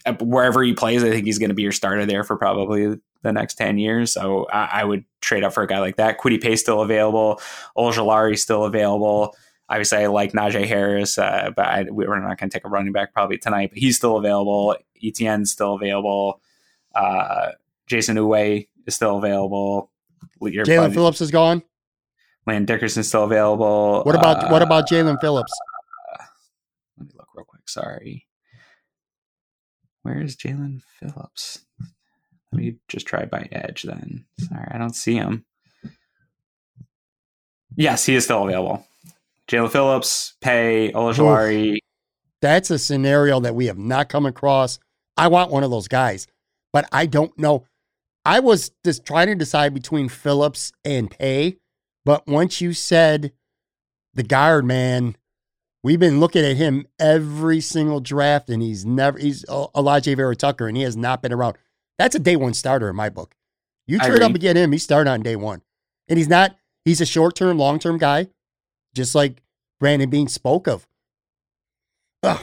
uh, 0.06 0.14
wherever 0.20 0.64
he 0.64 0.74
plays. 0.74 1.04
I 1.04 1.10
think 1.10 1.26
he's 1.26 1.40
going 1.40 1.50
to 1.50 1.56
be 1.56 1.64
your 1.64 1.72
starter 1.72 2.06
there 2.06 2.24
for 2.24 2.38
probably 2.38 3.00
the 3.22 3.32
next 3.32 3.56
ten 3.56 3.78
years. 3.78 4.12
So 4.12 4.48
I, 4.52 4.82
I 4.82 4.84
would 4.84 5.06
trade 5.22 5.44
up 5.44 5.54
for 5.54 5.64
a 5.64 5.68
guy 5.68 5.80
like 5.80 5.98
that. 5.98 6.20
Kwity 6.20 6.42
Paye 6.42 6.56
still 6.56 6.82
available. 6.82 7.40
Ojulari 7.78 8.38
still 8.38 8.66
available. 8.66 9.36
Obviously, 9.72 10.00
I 10.00 10.08
like 10.08 10.34
Najee 10.34 10.68
Harris, 10.68 11.18
uh, 11.18 11.50
but 11.56 11.66
I, 11.66 11.86
we're 11.90 12.20
not 12.20 12.38
going 12.38 12.50
to 12.50 12.54
take 12.54 12.66
a 12.66 12.70
running 12.70 12.92
back 12.92 13.14
probably 13.14 13.38
tonight. 13.38 13.70
But 13.72 13.78
he's 13.80 13.96
still 13.96 14.18
available. 14.18 14.76
Etienne's 15.02 15.50
still 15.52 15.76
available. 15.76 16.42
Uh, 16.94 17.52
Jayson 17.90 18.18
Oweh 18.18 18.68
is 18.86 18.96
still 18.96 19.18
available. 19.18 19.90
Your 20.42 20.66
Jaelan 20.66 20.78
buddy- 20.78 20.94
Phillips 20.96 21.22
is 21.22 21.32
gone. 21.32 21.64
Landon 22.46 22.66
Dickerson's 22.66 23.08
still 23.08 23.24
available. 23.24 24.04
What 24.04 24.16
about 24.16 24.52
what 24.52 24.62
Uh, 24.62 24.66
about 24.66 24.90
Jaelan 24.90 25.22
Phillips? 25.22 25.54
let 26.98 27.08
me 27.08 27.14
look 27.16 27.28
real 27.34 27.46
quick. 27.46 27.70
Sorry. 27.70 28.28
Where 30.02 30.20
is 30.22 30.36
Jaelan 30.36 30.82
Phillips? 31.00 31.64
Let 32.52 32.60
me 32.62 32.76
just 32.90 33.06
try 33.08 33.24
by 33.26 33.48
edge 33.54 33.84
then. 33.84 34.26
Sorry, 34.40 34.68
I 34.70 34.78
don't 34.78 34.96
see 34.96 35.14
him. 35.16 35.46
Yes, 37.78 38.06
he 38.06 38.16
is 38.16 38.26
still 38.26 38.44
available. 38.44 38.86
Jaelan 39.52 39.70
Phillips, 39.70 40.36
Paye, 40.40 40.94
Olajolari. 40.94 41.80
That's 42.42 42.72
a 42.72 42.80
scenario 42.80 43.42
that 43.42 43.54
we 43.54 43.66
have 43.66 43.78
not 43.78 44.08
come 44.08 44.26
across. 44.26 44.80
I 45.18 45.28
want 45.28 45.52
one 45.52 45.64
of 45.64 45.72
those 45.72 45.90
guys, 45.90 46.26
but 46.72 46.88
I 46.92 47.06
don't 47.06 47.38
know. 47.38 47.66
I 48.24 48.40
was 48.40 48.72
just 48.86 49.06
trying 49.06 49.28
to 49.28 49.36
decide 49.36 49.74
between 49.74 50.08
Phillips 50.08 50.72
and 50.86 51.12
Paye, 51.12 51.58
but 52.06 52.28
once 52.28 52.62
you 52.62 52.72
said 52.72 53.34
the 54.14 54.24
guard 54.24 54.64
man, 54.64 55.18
we've 55.84 56.00
been 56.00 56.22
looking 56.22 56.46
at 56.46 56.56
him 56.56 56.88
every 56.98 57.60
single 57.60 58.00
draft, 58.00 58.50
and 58.50 58.64
he's 58.64 58.86
never 58.86 59.20
he's 59.20 59.44
Alijah 59.46 60.16
Vera-Tucker, 60.16 60.68
and 60.68 60.78
he 60.78 60.84
has 60.84 60.96
not 60.96 61.22
been 61.22 61.34
around. 61.34 61.58
That's 62.00 62.16
a 62.16 62.20
day 62.20 62.38
one 62.38 62.54
starter 62.54 62.90
in 62.90 62.96
my 62.96 63.10
book. 63.10 63.36
You 63.86 64.00
trade 64.00 64.22
up 64.22 64.32
and 64.32 64.40
get 64.40 64.56
him, 64.56 64.72
he's 64.72 64.84
starting 64.84 65.12
on 65.12 65.22
day 65.22 65.36
one, 65.36 65.62
and 66.08 66.18
he's 66.18 66.30
not. 66.30 66.56
He's 66.86 67.02
a 67.02 67.06
short 67.06 67.36
term, 67.36 67.58
long 67.58 67.78
term 67.80 67.98
guy, 67.98 68.30
just 68.94 69.16
like 69.16 69.42
Brandon 69.80 70.10
Beane 70.10 70.28
spoke 70.28 70.68
of. 70.68 70.88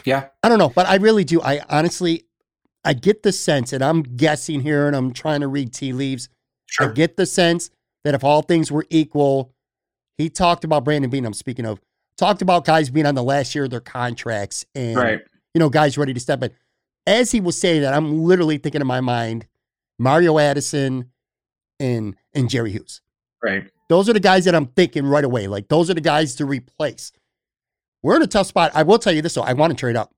Yeah. 0.04 0.28
I 0.42 0.48
don't 0.48 0.58
know, 0.58 0.70
but 0.70 0.86
I 0.86 0.96
really 0.96 1.24
do. 1.24 1.40
I 1.40 1.60
honestly, 1.68 2.24
I 2.84 2.94
get 2.94 3.22
the 3.22 3.32
sense, 3.32 3.72
and 3.72 3.82
I'm 3.82 4.02
guessing 4.02 4.60
here, 4.60 4.86
and 4.86 4.96
I'm 4.96 5.12
trying 5.12 5.40
to 5.40 5.46
read 5.48 5.72
tea 5.72 5.92
leaves. 5.92 6.28
I 6.80 6.88
get 6.88 7.16
the 7.16 7.26
sense 7.26 7.70
that 8.04 8.14
if 8.14 8.24
all 8.24 8.42
things 8.42 8.72
were 8.72 8.86
equal, 8.90 9.52
he 10.16 10.28
talked 10.28 10.64
about 10.64 10.84
Brandon 10.84 11.10
Beane. 11.10 11.24
I'm 11.24 11.32
speaking 11.34 11.64
of 11.64 11.80
talked 12.16 12.42
about 12.42 12.64
guys 12.64 12.90
being 12.90 13.06
on 13.06 13.14
the 13.14 13.22
last 13.22 13.54
year 13.54 13.64
of 13.64 13.70
their 13.70 13.80
contracts, 13.80 14.66
and 14.74 14.96
Right. 14.96 15.20
you 15.54 15.58
know, 15.60 15.68
guys 15.70 15.96
ready 15.96 16.12
to 16.12 16.20
step 16.20 16.42
in. 16.42 16.50
As 17.06 17.30
he 17.30 17.40
was 17.40 17.58
saying 17.58 17.82
that, 17.82 17.94
I'm 17.94 18.24
literally 18.24 18.58
thinking 18.58 18.80
in 18.80 18.86
my 18.86 19.00
mind, 19.00 19.46
Mario 19.98 20.38
Addison 20.38 21.10
and 21.78 22.16
and 22.34 22.50
Jerry 22.50 22.72
Hughes. 22.72 23.00
Right. 23.42 23.70
Those 23.88 24.08
are 24.08 24.12
the 24.12 24.20
guys 24.20 24.44
that 24.44 24.54
I'm 24.54 24.66
thinking 24.66 25.06
right 25.06 25.24
away. 25.24 25.46
Like 25.48 25.68
those 25.68 25.90
are 25.90 25.94
the 25.94 26.00
guys 26.00 26.34
to 26.36 26.46
replace. 26.46 27.12
we're 28.02 28.16
in 28.16 28.22
a 28.22 28.26
tough 28.26 28.46
spot. 28.46 28.70
I 28.74 28.82
will 28.84 28.98
tell 28.98 29.12
you 29.12 29.22
this 29.22 29.34
though. 29.34 29.42
I 29.42 29.54
want 29.54 29.72
to 29.72 29.76
trade 29.76 29.96
up. 29.96 30.12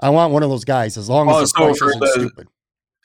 I 0.00 0.10
want 0.10 0.32
one 0.32 0.42
of 0.42 0.50
those 0.50 0.64
guys 0.64 0.96
as 0.96 1.08
long 1.08 1.28
as 1.30 1.36
Oh, 1.56 1.68
the 1.68 1.74
so 1.74 1.86
isn't 1.88 2.00
the- 2.00 2.06
stupid. 2.08 2.48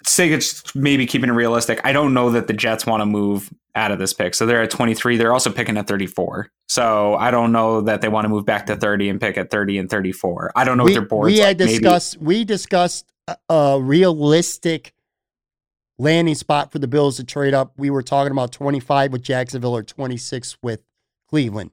say 0.05 0.31
it's 0.31 0.75
maybe 0.75 1.05
keeping 1.05 1.29
it 1.29 1.33
realistic. 1.33 1.79
I 1.83 1.91
don't 1.93 2.13
know 2.13 2.29
that 2.31 2.47
the 2.47 2.53
Jets 2.53 2.85
want 2.85 3.01
to 3.01 3.05
move 3.05 3.51
out 3.75 3.91
of 3.91 3.99
this 3.99 4.13
pick. 4.13 4.33
So 4.35 4.45
they're 4.45 4.61
at 4.63 4.71
23. 4.71 5.17
They're 5.17 5.33
also 5.33 5.51
picking 5.51 5.77
at 5.77 5.87
34. 5.87 6.47
So 6.67 7.15
I 7.15 7.29
don't 7.31 7.51
know 7.51 7.81
that 7.81 8.01
they 8.01 8.07
want 8.07 8.25
to 8.25 8.29
move 8.29 8.45
back 8.45 8.65
to 8.67 8.75
30 8.75 9.09
and 9.09 9.21
pick 9.21 9.37
at 9.37 9.49
30 9.51 9.77
and 9.77 9.89
34. 9.89 10.51
I 10.55 10.63
don't 10.63 10.77
know 10.77 10.83
we, 10.83 10.91
what 10.91 10.99
their 10.99 11.07
boards 11.07 11.31
we 11.33 11.39
like. 11.39 11.47
had 11.47 11.59
Maybe- 11.59 11.71
discussed 11.79 12.17
we 12.17 12.43
discussed 12.43 13.11
a 13.49 13.77
realistic 13.81 14.93
landing 15.99 16.35
spot 16.35 16.71
for 16.71 16.79
the 16.79 16.87
Bills 16.87 17.17
to 17.17 17.23
trade 17.23 17.53
up. 17.53 17.73
We 17.77 17.89
were 17.89 18.01
talking 18.03 18.31
about 18.31 18.51
25 18.51 19.11
with 19.11 19.23
Jacksonville 19.23 19.75
or 19.75 19.83
26 19.83 20.57
with 20.61 20.81
Cleveland. 21.29 21.71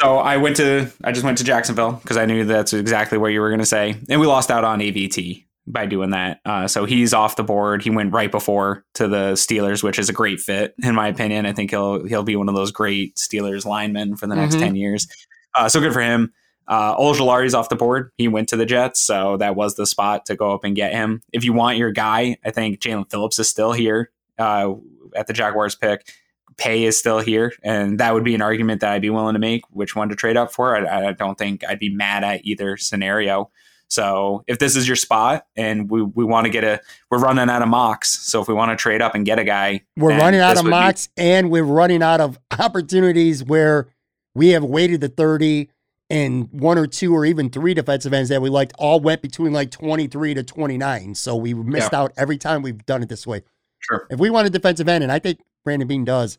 So 0.00 0.18
I 0.18 0.36
went 0.36 0.56
to 0.56 0.90
I 1.04 1.12
just 1.12 1.24
went 1.24 1.38
to 1.38 1.44
Jacksonville 1.44 1.92
because 1.92 2.16
I 2.18 2.26
knew 2.26 2.44
that's 2.44 2.72
exactly 2.74 3.16
what 3.18 3.28
you 3.28 3.40
were 3.40 3.48
going 3.48 3.60
to 3.60 3.66
say, 3.66 3.96
and 4.10 4.20
we 4.20 4.26
lost 4.26 4.50
out 4.50 4.62
on 4.62 4.80
AVT 4.80 5.44
by 5.66 5.86
doing 5.86 6.10
that. 6.10 6.40
Uh, 6.44 6.68
so 6.68 6.84
he's 6.84 7.14
off 7.14 7.36
the 7.36 7.42
board. 7.42 7.82
He 7.82 7.88
went 7.90 8.12
right 8.12 8.30
before 8.30 8.84
to 8.94 9.08
the 9.08 9.32
Steelers, 9.32 9.82
which 9.82 9.98
is 9.98 10.08
a 10.10 10.12
great 10.12 10.38
fit 10.38 10.74
in 10.82 10.94
my 10.94 11.08
opinion. 11.08 11.46
I 11.46 11.52
think 11.54 11.70
he'll 11.70 12.04
he'll 12.06 12.22
be 12.22 12.36
one 12.36 12.48
of 12.50 12.54
those 12.54 12.72
great 12.72 13.16
Steelers 13.16 13.64
linemen 13.64 14.16
for 14.16 14.26
the 14.26 14.36
next 14.36 14.56
Mhm. 14.56 14.60
ten 14.60 14.76
years. 14.76 15.06
Uh, 15.54 15.68
so 15.70 15.80
good 15.80 15.94
for 15.94 16.02
him. 16.02 16.30
Uh, 16.68 16.96
Ojulari's 16.96 17.54
off 17.54 17.68
the 17.68 17.76
board. 17.76 18.10
He 18.18 18.28
went 18.28 18.48
to 18.50 18.56
the 18.56 18.66
Jets, 18.66 19.00
so 19.00 19.36
that 19.36 19.54
was 19.54 19.76
the 19.76 19.86
spot 19.86 20.26
to 20.26 20.36
go 20.36 20.52
up 20.52 20.64
and 20.64 20.74
get 20.74 20.92
him. 20.92 21.22
If 21.32 21.44
you 21.44 21.52
want 21.52 21.78
your 21.78 21.92
guy, 21.92 22.38
I 22.44 22.50
think 22.50 22.80
Jaelan 22.80 23.10
Phillips 23.10 23.38
is 23.38 23.48
still 23.48 23.72
here 23.72 24.10
uh, 24.38 24.74
at 25.14 25.26
the 25.26 25.32
Jaguars 25.32 25.74
pick. 25.74 26.12
Paye 26.56 26.84
is 26.84 26.98
still 26.98 27.20
here, 27.20 27.52
and 27.62 28.00
that 28.00 28.14
would 28.14 28.24
be 28.24 28.34
an 28.34 28.40
argument 28.42 28.80
that 28.80 28.92
I'd 28.92 29.02
be 29.02 29.10
willing 29.10 29.34
to 29.34 29.38
make. 29.38 29.62
Which 29.70 29.94
one 29.94 30.08
to 30.08 30.16
trade 30.16 30.36
up 30.38 30.52
for? 30.52 30.74
I, 30.74 31.08
I 31.08 31.12
don't 31.12 31.36
think 31.36 31.62
I'd 31.68 31.78
be 31.78 31.90
mad 31.94 32.24
at 32.24 32.44
either 32.46 32.76
scenario. 32.78 33.50
So 33.88 34.42
if 34.48 34.58
this 34.58 34.74
is 34.74 34.88
your 34.88 34.96
spot, 34.96 35.46
and 35.54 35.88
we, 35.90 36.02
we 36.02 36.24
want 36.24 36.46
to 36.46 36.50
get 36.50 36.64
a, 36.64 36.80
we're 37.10 37.18
running 37.20 37.48
out 37.48 37.62
of 37.62 37.68
mocks. 37.68 38.18
So 38.18 38.40
if 38.40 38.48
we 38.48 38.54
want 38.54 38.76
to 38.76 38.76
trade 38.82 39.00
up 39.02 39.14
and 39.14 39.24
get 39.24 39.38
a 39.38 39.44
guy, 39.44 39.82
We're 39.96 40.18
running 40.18 40.40
out 40.40 40.56
of 40.56 40.64
would 40.64 40.70
be- 40.70 40.70
mocks 40.70 41.08
and 41.16 41.50
we're 41.50 41.62
running 41.62 42.02
out 42.02 42.20
of 42.20 42.38
opportunities 42.58 43.44
where 43.44 43.88
we 44.34 44.48
have 44.48 44.64
waited 44.64 45.02
the 45.02 45.08
30 45.08 45.68
and 46.08 46.48
one 46.52 46.78
or 46.78 46.86
two 46.86 47.14
or 47.14 47.24
even 47.24 47.50
three 47.50 47.74
defensive 47.74 48.12
ends 48.12 48.28
that 48.30 48.40
we 48.40 48.48
liked 48.48 48.72
all 48.78 49.00
went 49.00 49.22
between 49.22 49.52
like 49.52 49.70
23 49.70 50.34
to 50.34 50.42
29. 50.42 51.14
So 51.14 51.36
we 51.36 51.54
missed 51.54 51.92
out 51.92 52.12
every 52.16 52.38
time 52.38 52.62
we've 52.62 52.84
done 52.86 53.02
it 53.02 53.08
this 53.08 53.26
way. 53.26 53.42
Sure. 53.80 54.06
If 54.10 54.18
we 54.18 54.30
want 54.30 54.46
a 54.46 54.50
defensive 54.50 54.88
end, 54.88 55.02
and 55.02 55.12
I 55.12 55.18
think 55.18 55.40
Brandon 55.64 55.88
Beane 55.88 56.04
does, 56.04 56.38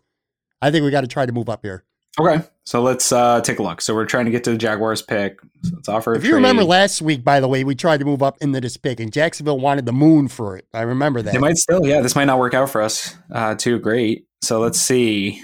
I 0.62 0.72
think 0.72 0.84
we 0.84 0.92
got 0.92 1.02
to 1.02 1.08
try 1.08 1.26
to 1.26 1.32
move 1.32 1.50
up 1.50 1.64
here. 1.64 1.84
Okay, 2.20 2.44
so 2.66 2.82
let's 2.82 3.12
uh, 3.12 3.42
take 3.42 3.60
a 3.60 3.64
look. 3.64 3.80
So 3.80 3.94
we're 3.94 4.06
trying 4.06 4.26
to 4.26 4.32
get 4.32 4.44
to 4.46 4.52
the 4.52 4.58
Jaguars 4.58 5.04
pick. 5.04 5.40
So 5.62 5.76
let's 5.76 5.88
offer. 5.88 6.14
a 6.14 6.18
If 6.18 6.24
you 6.24 6.34
remember 6.34 6.64
last 6.64 7.00
week, 7.00 7.24
by 7.24 7.40
the 7.40 7.48
way, 7.48 7.64
we 7.64 7.76
tried 7.76 8.00
to 8.00 8.06
move 8.06 8.24
up 8.24 8.38
into 8.42 8.60
this 8.60 8.76
pick, 8.76 9.00
and 9.00 9.14
Jacksonville 9.14 9.60
wanted 9.60 9.86
the 9.86 9.94
moon 9.94 10.28
for 10.28 10.58
it. 10.58 10.66
I 10.74 10.82
remember 10.82 11.22
that. 11.22 11.36
It 11.36 11.40
might 11.40 11.58
still, 11.58 11.86
yeah. 11.86 12.02
This 12.02 12.16
might 12.16 12.26
not 12.26 12.40
work 12.40 12.56
out 12.56 12.72
for 12.72 12.82
us 12.82 13.16
uh, 13.32 13.54
too 13.54 13.78
great. 13.78 14.26
So 14.42 14.60
let's 14.60 14.82
see. 14.82 15.44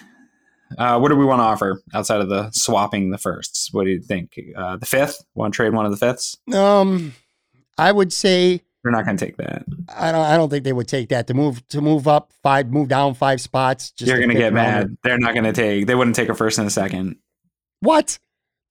Uh, 0.78 1.00
what 1.00 1.10
do 1.10 1.16
we 1.16 1.26
want 1.26 1.40
to 1.40 1.44
offer 1.44 1.82
outside 1.94 2.22
of 2.22 2.30
the 2.30 2.52
swapping 2.52 3.12
the 3.12 3.18
firsts? 3.18 3.70
What 3.72 3.86
do 3.86 3.92
you 3.92 4.02
think? 4.02 4.40
Uh, 4.56 4.78
the 4.78 4.86
fifth? 4.86 5.24
Want 5.36 5.54
to 5.54 5.56
trade 5.56 5.74
one 5.74 5.86
of 5.86 5.92
the 5.92 5.98
fifths? 5.98 6.38
um, 6.54 7.14
I 7.78 7.92
would 7.92 8.14
say 8.14 8.62
they're 8.84 8.92
not 8.92 9.06
going 9.06 9.18
to 9.18 9.26
take 9.26 9.38
that. 9.38 9.66
I 9.96 10.12
don't. 10.12 10.26
I 10.26 10.38
don't 10.38 10.50
think 10.50 10.64
they 10.64 10.74
would 10.74 10.88
take 10.88 11.10
that 11.10 11.28
to 11.28 11.34
move 11.34 11.66
to 11.70 11.82
move 11.82 12.08
up 12.08 12.34
five, 12.44 12.70
move 12.70 12.90
down 12.90 13.14
five 13.14 13.42
spots. 13.42 13.92
Just 13.92 14.10
You're 14.10 14.18
going 14.18 14.30
to 14.30 14.36
get 14.36 14.54
mad. 14.54 14.98
They're 15.04 15.18
not 15.18 15.34
going 15.34 15.46
to 15.46 15.54
take. 15.54 15.88
They 15.88 15.96
wouldn't 15.96 16.16
take 16.16 16.30
a 16.30 16.36
first 16.36 16.58
and 16.58 16.68
a 16.68 16.72
second. 16.72 17.16
What? 17.80 18.20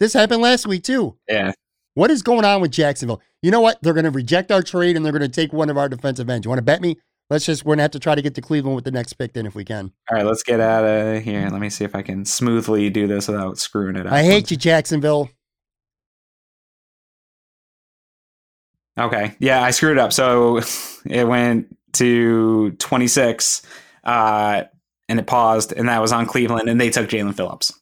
This 0.00 0.12
happened 0.12 0.42
last 0.42 0.66
week 0.66 0.84
too. 0.84 1.16
Yeah. 1.28 1.52
What 1.94 2.10
is 2.10 2.22
going 2.22 2.44
on 2.44 2.60
with 2.60 2.70
Jacksonville? 2.70 3.20
You 3.42 3.50
know 3.50 3.60
what? 3.60 3.78
They're 3.82 3.92
going 3.92 4.04
to 4.04 4.10
reject 4.10 4.50
our 4.50 4.62
trade 4.62 4.96
and 4.96 5.04
they're 5.04 5.12
going 5.12 5.22
to 5.22 5.28
take 5.28 5.52
one 5.52 5.68
of 5.70 5.76
our 5.76 5.88
defensive 5.88 6.28
ends. 6.28 6.44
You 6.44 6.48
want 6.48 6.58
to 6.58 6.62
bet 6.62 6.80
me? 6.80 6.96
Let's 7.32 7.46
just. 7.46 7.64
We're 7.64 7.76
to 7.76 7.82
have 7.82 7.92
to 7.92 7.98
try 7.98 8.14
to 8.14 8.20
get 8.20 8.34
to 8.34 8.42
Cleveland 8.42 8.74
with 8.76 8.84
the 8.84 8.90
next 8.90 9.14
pick 9.14 9.32
then 9.32 9.46
if 9.46 9.54
we 9.54 9.64
can. 9.64 9.90
All 10.10 10.18
right. 10.18 10.26
Let's 10.26 10.42
get 10.42 10.60
out 10.60 10.84
of 10.84 11.22
here. 11.22 11.48
Let 11.48 11.62
me 11.62 11.70
see 11.70 11.82
if 11.82 11.94
I 11.94 12.02
can 12.02 12.26
smoothly 12.26 12.90
do 12.90 13.06
this 13.06 13.26
without 13.26 13.56
screwing 13.56 13.96
it 13.96 14.06
up. 14.06 14.12
I 14.12 14.22
hate 14.22 14.50
you, 14.50 14.58
Jacksonville. 14.58 15.30
Okay. 19.00 19.34
Yeah, 19.38 19.62
I 19.62 19.70
screwed 19.70 19.96
up. 19.96 20.12
So 20.12 20.60
it 21.06 21.26
went 21.26 21.74
to 21.94 22.72
26 22.72 23.62
uh, 24.04 24.64
and 25.08 25.18
it 25.18 25.26
paused, 25.26 25.72
and 25.72 25.88
that 25.88 26.02
was 26.02 26.12
on 26.12 26.26
Cleveland, 26.26 26.68
and 26.68 26.78
they 26.78 26.90
took 26.90 27.08
Jaelan 27.08 27.34
Phillips. 27.34 27.72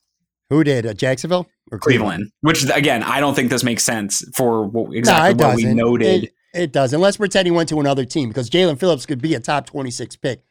Who 0.51 0.63
did? 0.63 0.87
Uh, 0.87 0.95
Jacksonville 0.95 1.49
or 1.73 1.81
Cleveland, 1.81 2.31
which 2.43 2.65
again, 2.71 3.03
I 3.03 3.19
don't 3.19 3.35
think 3.35 3.51
this 3.51 3.65
makes 3.65 3.83
sense 3.83 4.25
for 4.33 4.65
what, 4.65 4.95
exactly 4.95 5.31
it 5.31 5.45
what 5.45 5.57
we 5.57 5.63
doesn't. 5.63 5.77
noted. 5.77 6.25
It, 6.25 6.35
it 6.55 6.73
doesn't. 6.73 7.01
Let's 7.01 7.17
pretend 7.17 7.47
he 7.47 7.51
went 7.51 7.69
to 7.71 7.81
another 7.81 8.05
team 8.05 8.29
because 8.29 8.51
Jaelan 8.51 8.79
Phillips 8.79 9.07
could 9.07 9.21
be 9.23 9.35
a 9.35 9.41
top 9.41 9.67
26 9.67 10.17
pick. 10.17 10.43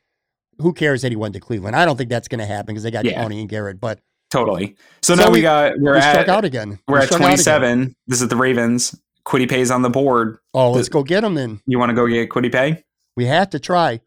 Who 0.59 0.73
cares 0.73 1.01
that 1.03 1.11
he 1.11 1.15
went 1.15 1.33
to 1.35 1.39
Cleveland? 1.39 1.75
I 1.75 1.85
don't 1.85 1.95
think 1.97 2.09
that's 2.09 2.27
going 2.27 2.39
to 2.39 2.45
happen 2.45 2.67
because 2.73 2.83
they 2.83 2.91
got 2.91 3.05
Yeah. 3.05 3.21
Tony 3.21 3.39
and 3.39 3.49
Garrett. 3.49 3.79
But 3.79 3.99
totally. 4.29 4.75
So, 5.01 5.15
So 5.15 5.23
now 5.23 5.29
we, 5.29 5.37
we- 5.39 5.41
got 5.41 5.79
we're 5.79 5.93
we 5.93 5.99
at 5.99 6.11
struck 6.11 6.27
out 6.27 6.45
again. 6.45 6.79
we're 6.87 6.95
We 6.97 7.01
at 7.01 7.05
struck 7.07 7.21
out 7.21 7.25
again. 7.27 7.37
27. 7.37 7.95
This 8.07 8.21
is 8.21 8.27
the 8.27 8.35
Ravens. 8.35 8.99
Kwity 9.25 9.49
Paye's 9.49 9.71
on 9.71 9.81
the 9.83 9.89
board. 9.89 10.37
Oh, 10.53 10.71
let's 10.71 10.89
go 10.89 11.03
get 11.03 11.23
him 11.23 11.35
then. 11.35 11.61
You 11.65 11.77
want 11.79 11.89
to 11.91 11.93
go 11.95 12.07
get 12.07 12.29
Kwity 12.29 12.51
Paye? 12.51 12.83
We 13.15 13.25
have 13.25 13.49
to 13.51 13.59
try. 13.59 14.01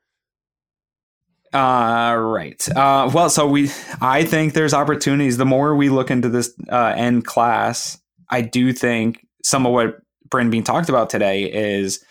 Uh, 1.52 2.16
right. 2.18 2.66
Uh, 2.70 3.10
well, 3.12 3.28
so 3.28 3.46
we, 3.46 3.70
I 4.00 4.24
think 4.24 4.54
there's 4.54 4.72
opportunities. 4.72 5.36
The 5.36 5.44
more 5.44 5.76
we 5.76 5.90
look 5.90 6.10
into 6.10 6.28
this 6.30 6.52
uh, 6.70 6.94
end 6.96 7.26
class, 7.26 7.98
I 8.30 8.40
do 8.40 8.72
think 8.72 9.26
some 9.44 9.66
of 9.66 9.72
what 9.72 9.98
Brandon 10.32 10.50
Beane 10.50 10.64
talked 10.64 10.88
about 10.88 11.10
today 11.10 11.44
is 11.44 12.04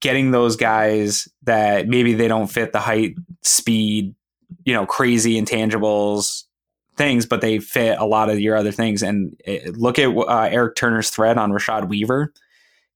getting 0.00 0.30
those 0.30 0.56
guys 0.56 1.28
that 1.42 1.86
maybe 1.88 2.14
they 2.14 2.28
don't 2.28 2.46
fit 2.46 2.72
the 2.72 2.80
height, 2.80 3.16
speed, 3.42 4.14
you 4.64 4.72
know, 4.72 4.86
crazy 4.86 5.40
intangibles 5.40 6.44
things, 6.96 7.24
but 7.24 7.40
they 7.40 7.58
fit 7.58 7.98
a 7.98 8.04
lot 8.04 8.28
of 8.28 8.38
your 8.40 8.56
other 8.56 8.72
things. 8.72 9.02
And 9.02 9.34
uh, 9.48 9.70
look 9.72 9.98
at 9.98 10.08
uh, 10.08 10.48
Eric 10.50 10.76
Turner's 10.76 11.08
thread 11.08 11.38
on 11.38 11.50
Rashad 11.50 11.88
Weaver 11.88 12.32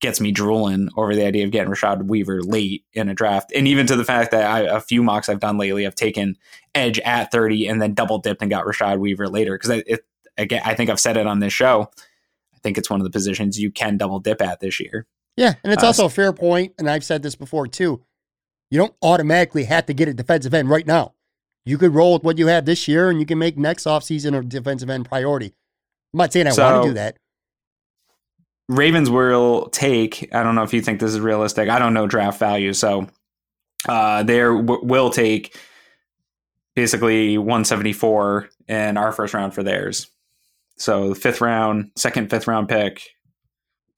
gets 0.01 0.21
me 0.21 0.31
drooling 0.31 0.90
over 0.97 1.14
the 1.14 1.25
idea 1.25 1.45
of 1.47 1.51
getting 1.51 1.73
Rashad 1.73 2.07
Weaver 2.07 2.43
late 2.43 2.85
in 2.93 3.09
a 3.09 3.14
draft. 3.14 3.51
And 3.57 3.67
even 3.67 3.87
to 3.87 3.97
the 3.97 4.05
fact 4.05 4.31
that 4.33 4.45
I, 4.45 4.61
a 4.61 4.81
few 4.81 5.03
mocks 5.03 5.31
I've 5.31 5.40
done 5.40 5.57
lately, 5.57 5.87
I've 5.87 5.95
taken 5.95 6.37
Edge 6.75 6.99
at 7.01 7.33
30 7.33 7.67
and 7.67 7.81
then 7.81 7.95
double 7.95 8.19
dipped 8.19 8.43
and 8.43 8.51
got 8.51 8.67
Rashad 8.67 8.99
Weaver 8.99 9.29
later. 9.29 9.55
Because 9.55 9.71
I, 9.71 9.83
it, 9.87 10.05
again, 10.37 10.61
I 10.67 10.75
think 10.75 10.90
I've 10.90 11.01
said 11.01 11.17
it 11.17 11.27
on 11.27 11.38
this 11.38 11.55
show. 11.55 11.90
Think 12.64 12.79
it's 12.79 12.90
one 12.90 12.98
of 12.98 13.05
the 13.05 13.11
positions 13.11 13.61
you 13.61 13.70
can 13.70 13.96
double 13.96 14.18
dip 14.18 14.42
at 14.42 14.59
this 14.59 14.81
year. 14.81 15.07
Yeah, 15.37 15.55
and 15.62 15.72
it's 15.72 15.85
Uh, 15.85 15.88
also 15.88 16.07
a 16.07 16.11
fair 16.11 16.33
point, 16.33 16.72
and 16.79 16.88
I've 16.90 17.05
said 17.05 17.22
this 17.22 17.37
before 17.37 17.68
too. 17.68 18.03
You 18.70 18.79
don't 18.79 18.94
automatically 19.03 19.64
have 19.64 19.87
to 19.87 19.94
get 19.94 20.09
a 20.09 20.14
defensive 20.14 20.55
end 20.55 20.70
right 20.70 20.87
now. 20.87 21.14
You 21.66 21.79
could 21.79 21.94
roll 21.94 22.14
with 22.14 22.24
what 22.24 22.38
you 22.38 22.46
have 22.48 22.64
this 22.64 22.88
year, 22.88 23.11
and 23.11 23.20
you 23.20 23.27
can 23.27 23.38
make 23.38 23.57
next 23.57 23.85
offseason 23.85 24.37
a 24.37 24.42
defensive 24.42 24.90
end 24.90 25.07
priority. 25.07 25.55
I'm 26.12 26.18
not 26.18 26.33
saying 26.33 26.46
I 26.46 26.50
want 26.50 26.83
to 26.85 26.88
do 26.88 26.94
that. 26.94 27.16
Ravens 28.68 29.11
will 29.11 29.68
take. 29.68 30.29
I 30.35 30.42
don't 30.42 30.55
know 30.55 30.62
if 30.62 30.72
you 30.72 30.81
think 30.81 31.00
this 31.00 31.12
is 31.12 31.20
realistic. 31.20 31.68
I 31.68 31.79
don't 31.79 31.92
know 31.92 32.07
draft 32.07 32.38
value, 32.38 32.72
so 32.72 33.07
uh, 33.88 34.22
they 34.22 34.42
will 34.46 35.11
take 35.11 35.59
basically 36.74 37.37
174 37.37 38.48
in 38.68 38.96
our 38.96 39.12
first 39.12 39.35
round 39.35 39.55
for 39.55 39.62
theirs. 39.62 40.09
So 40.76 41.08
the 41.10 41.14
fifth 41.14 41.40
round, 41.40 41.90
second, 41.96 42.30
fifth 42.30 42.46
round 42.48 42.68
pick, 42.68 43.00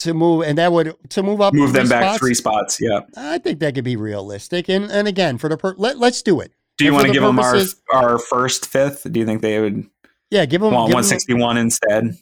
To 0.00 0.12
move, 0.14 0.44
and 0.44 0.58
that 0.58 0.72
would 0.72 0.94
to 1.10 1.22
move 1.22 1.40
up. 1.40 1.54
move 1.54 1.72
them 1.72 1.88
back 1.88 2.02
spots, 2.02 2.18
three 2.18 2.34
spots. 2.34 2.78
Yeah. 2.80 3.00
I 3.16 3.38
think 3.38 3.60
that 3.60 3.74
could 3.74 3.84
be 3.84 3.96
realistic. 3.96 4.68
And 4.68 4.90
and 4.90 5.08
again, 5.08 5.38
for 5.38 5.48
the 5.48 5.56
per, 5.56 5.74
let, 5.78 5.98
let's 5.98 6.20
do 6.22 6.40
it. 6.40 6.52
Do 6.78 6.84
you 6.84 6.90
And 6.90 6.96
want 6.96 7.06
to 7.06 7.08
the 7.08 7.14
give 7.14 7.22
them 7.22 7.38
our 7.38 7.56
our 7.92 8.18
first 8.18 8.66
fifth? 8.66 9.10
Do 9.10 9.18
you 9.18 9.24
think 9.26 9.40
they 9.40 9.58
would 9.60 9.84
Yeah, 10.30 10.44
give 10.44 10.60
them 10.60 10.72
want 10.74 10.92
161 10.92 11.56
instead, 11.56 12.16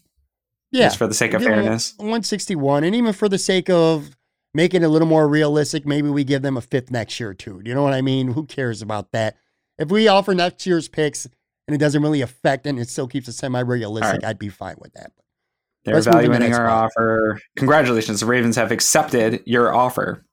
Yeah, 0.71 0.85
just 0.87 0.99
for 0.99 1.09
the 1.09 1.15
sake 1.15 1.35
of 1.35 1.43
fairness? 1.43 1.95
161, 1.97 2.85
and 2.85 2.95
even 2.95 3.13
for 3.13 3.29
the 3.29 3.39
sake 3.39 3.69
of 3.69 4.17
making 4.57 4.83
it 4.83 4.87
a 4.87 4.89
little 4.89 5.09
more 5.09 5.27
realistic, 5.27 5.85
maybe 5.85 6.09
we 6.09 6.23
give 6.23 6.43
them 6.43 6.57
a 6.57 6.61
fifth 6.61 6.93
next 6.93 7.19
year 7.19 7.35
too. 7.35 7.61
Do 7.61 7.69
you 7.69 7.75
know 7.75 7.83
what 7.83 7.95
I 7.95 8.03
mean? 8.03 8.29
Who 8.29 8.47
cares 8.47 8.81
about 8.83 9.11
that? 9.11 9.37
If 9.77 9.89
we 9.91 10.07
offer 10.07 10.33
next 10.33 10.65
year's 10.65 10.87
picks 10.87 11.27
and 11.67 11.75
it 11.75 11.79
doesn't 11.79 12.03
really 12.03 12.21
affect 12.21 12.67
and 12.67 12.79
it 12.79 12.89
still 12.89 13.09
keeps 13.09 13.29
it 13.29 13.33
semi-realistic, 13.33 14.23
All 14.23 14.29
I'd 14.29 14.39
be 14.39 14.49
fine 14.49 14.77
with 14.79 14.93
that. 14.95 15.13
They're 15.85 15.95
let's 15.95 16.07
to 16.07 16.13
the 16.13 16.19
evaluating 16.19 16.55
our 16.55 16.67
spot. 16.67 16.85
offer. 16.97 17.41
Congratulations, 17.57 18.21
the 18.21 18.27
Ravens 18.27 18.57
have 18.57 18.73
accepted 18.73 19.43
your 19.45 19.75
offer. 19.75 20.25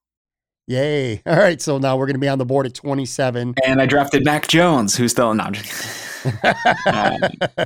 Yay! 0.67 1.22
All 1.26 1.36
right, 1.36 1.62
so 1.62 1.78
now 1.78 1.98
we're 1.98 2.06
going 2.06 2.15
to 2.15 2.20
be 2.20 2.30
on 2.30 2.38
the 2.38 2.46
board 2.46 2.65
at 2.65 2.74
27. 2.74 3.56
And 3.65 3.82
I 3.82 3.86
drafted 3.86 4.24
Mac 4.24 4.48
Jones, 4.48 4.96
who's 4.96 5.12
still 5.12 5.34
not. 5.34 5.58
Uh, 6.24 7.17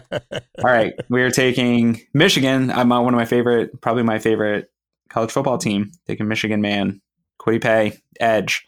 all 0.60 0.64
right, 0.64 0.94
we 1.10 1.22
are 1.22 1.30
taking 1.30 2.02
Michigan. 2.14 2.72
I'm 2.72 2.92
uh, 2.92 3.02
one 3.02 3.14
of 3.14 3.18
my 3.18 3.26
favorite, 3.26 3.82
probably 3.82 4.04
my 4.04 4.18
favorite 4.18 4.72
college 5.10 5.32
football 5.32 5.58
team. 5.58 5.92
Taking 6.08 6.28
Michigan 6.28 6.62
man, 6.62 7.02
Kwity 7.40 7.62
Paye, 7.62 7.98
Edge. 8.20 8.66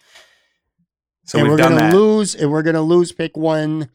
So 1.23 1.39
and 1.39 1.47
we're 1.47 1.57
going 1.57 1.77
to 1.77 1.97
lose, 1.97 2.35
and 2.35 2.51
we're 2.51 2.63
going 2.63 2.75
to 2.75 2.81
lose 2.81 3.11
pick 3.11 3.35
one, 3.35 3.89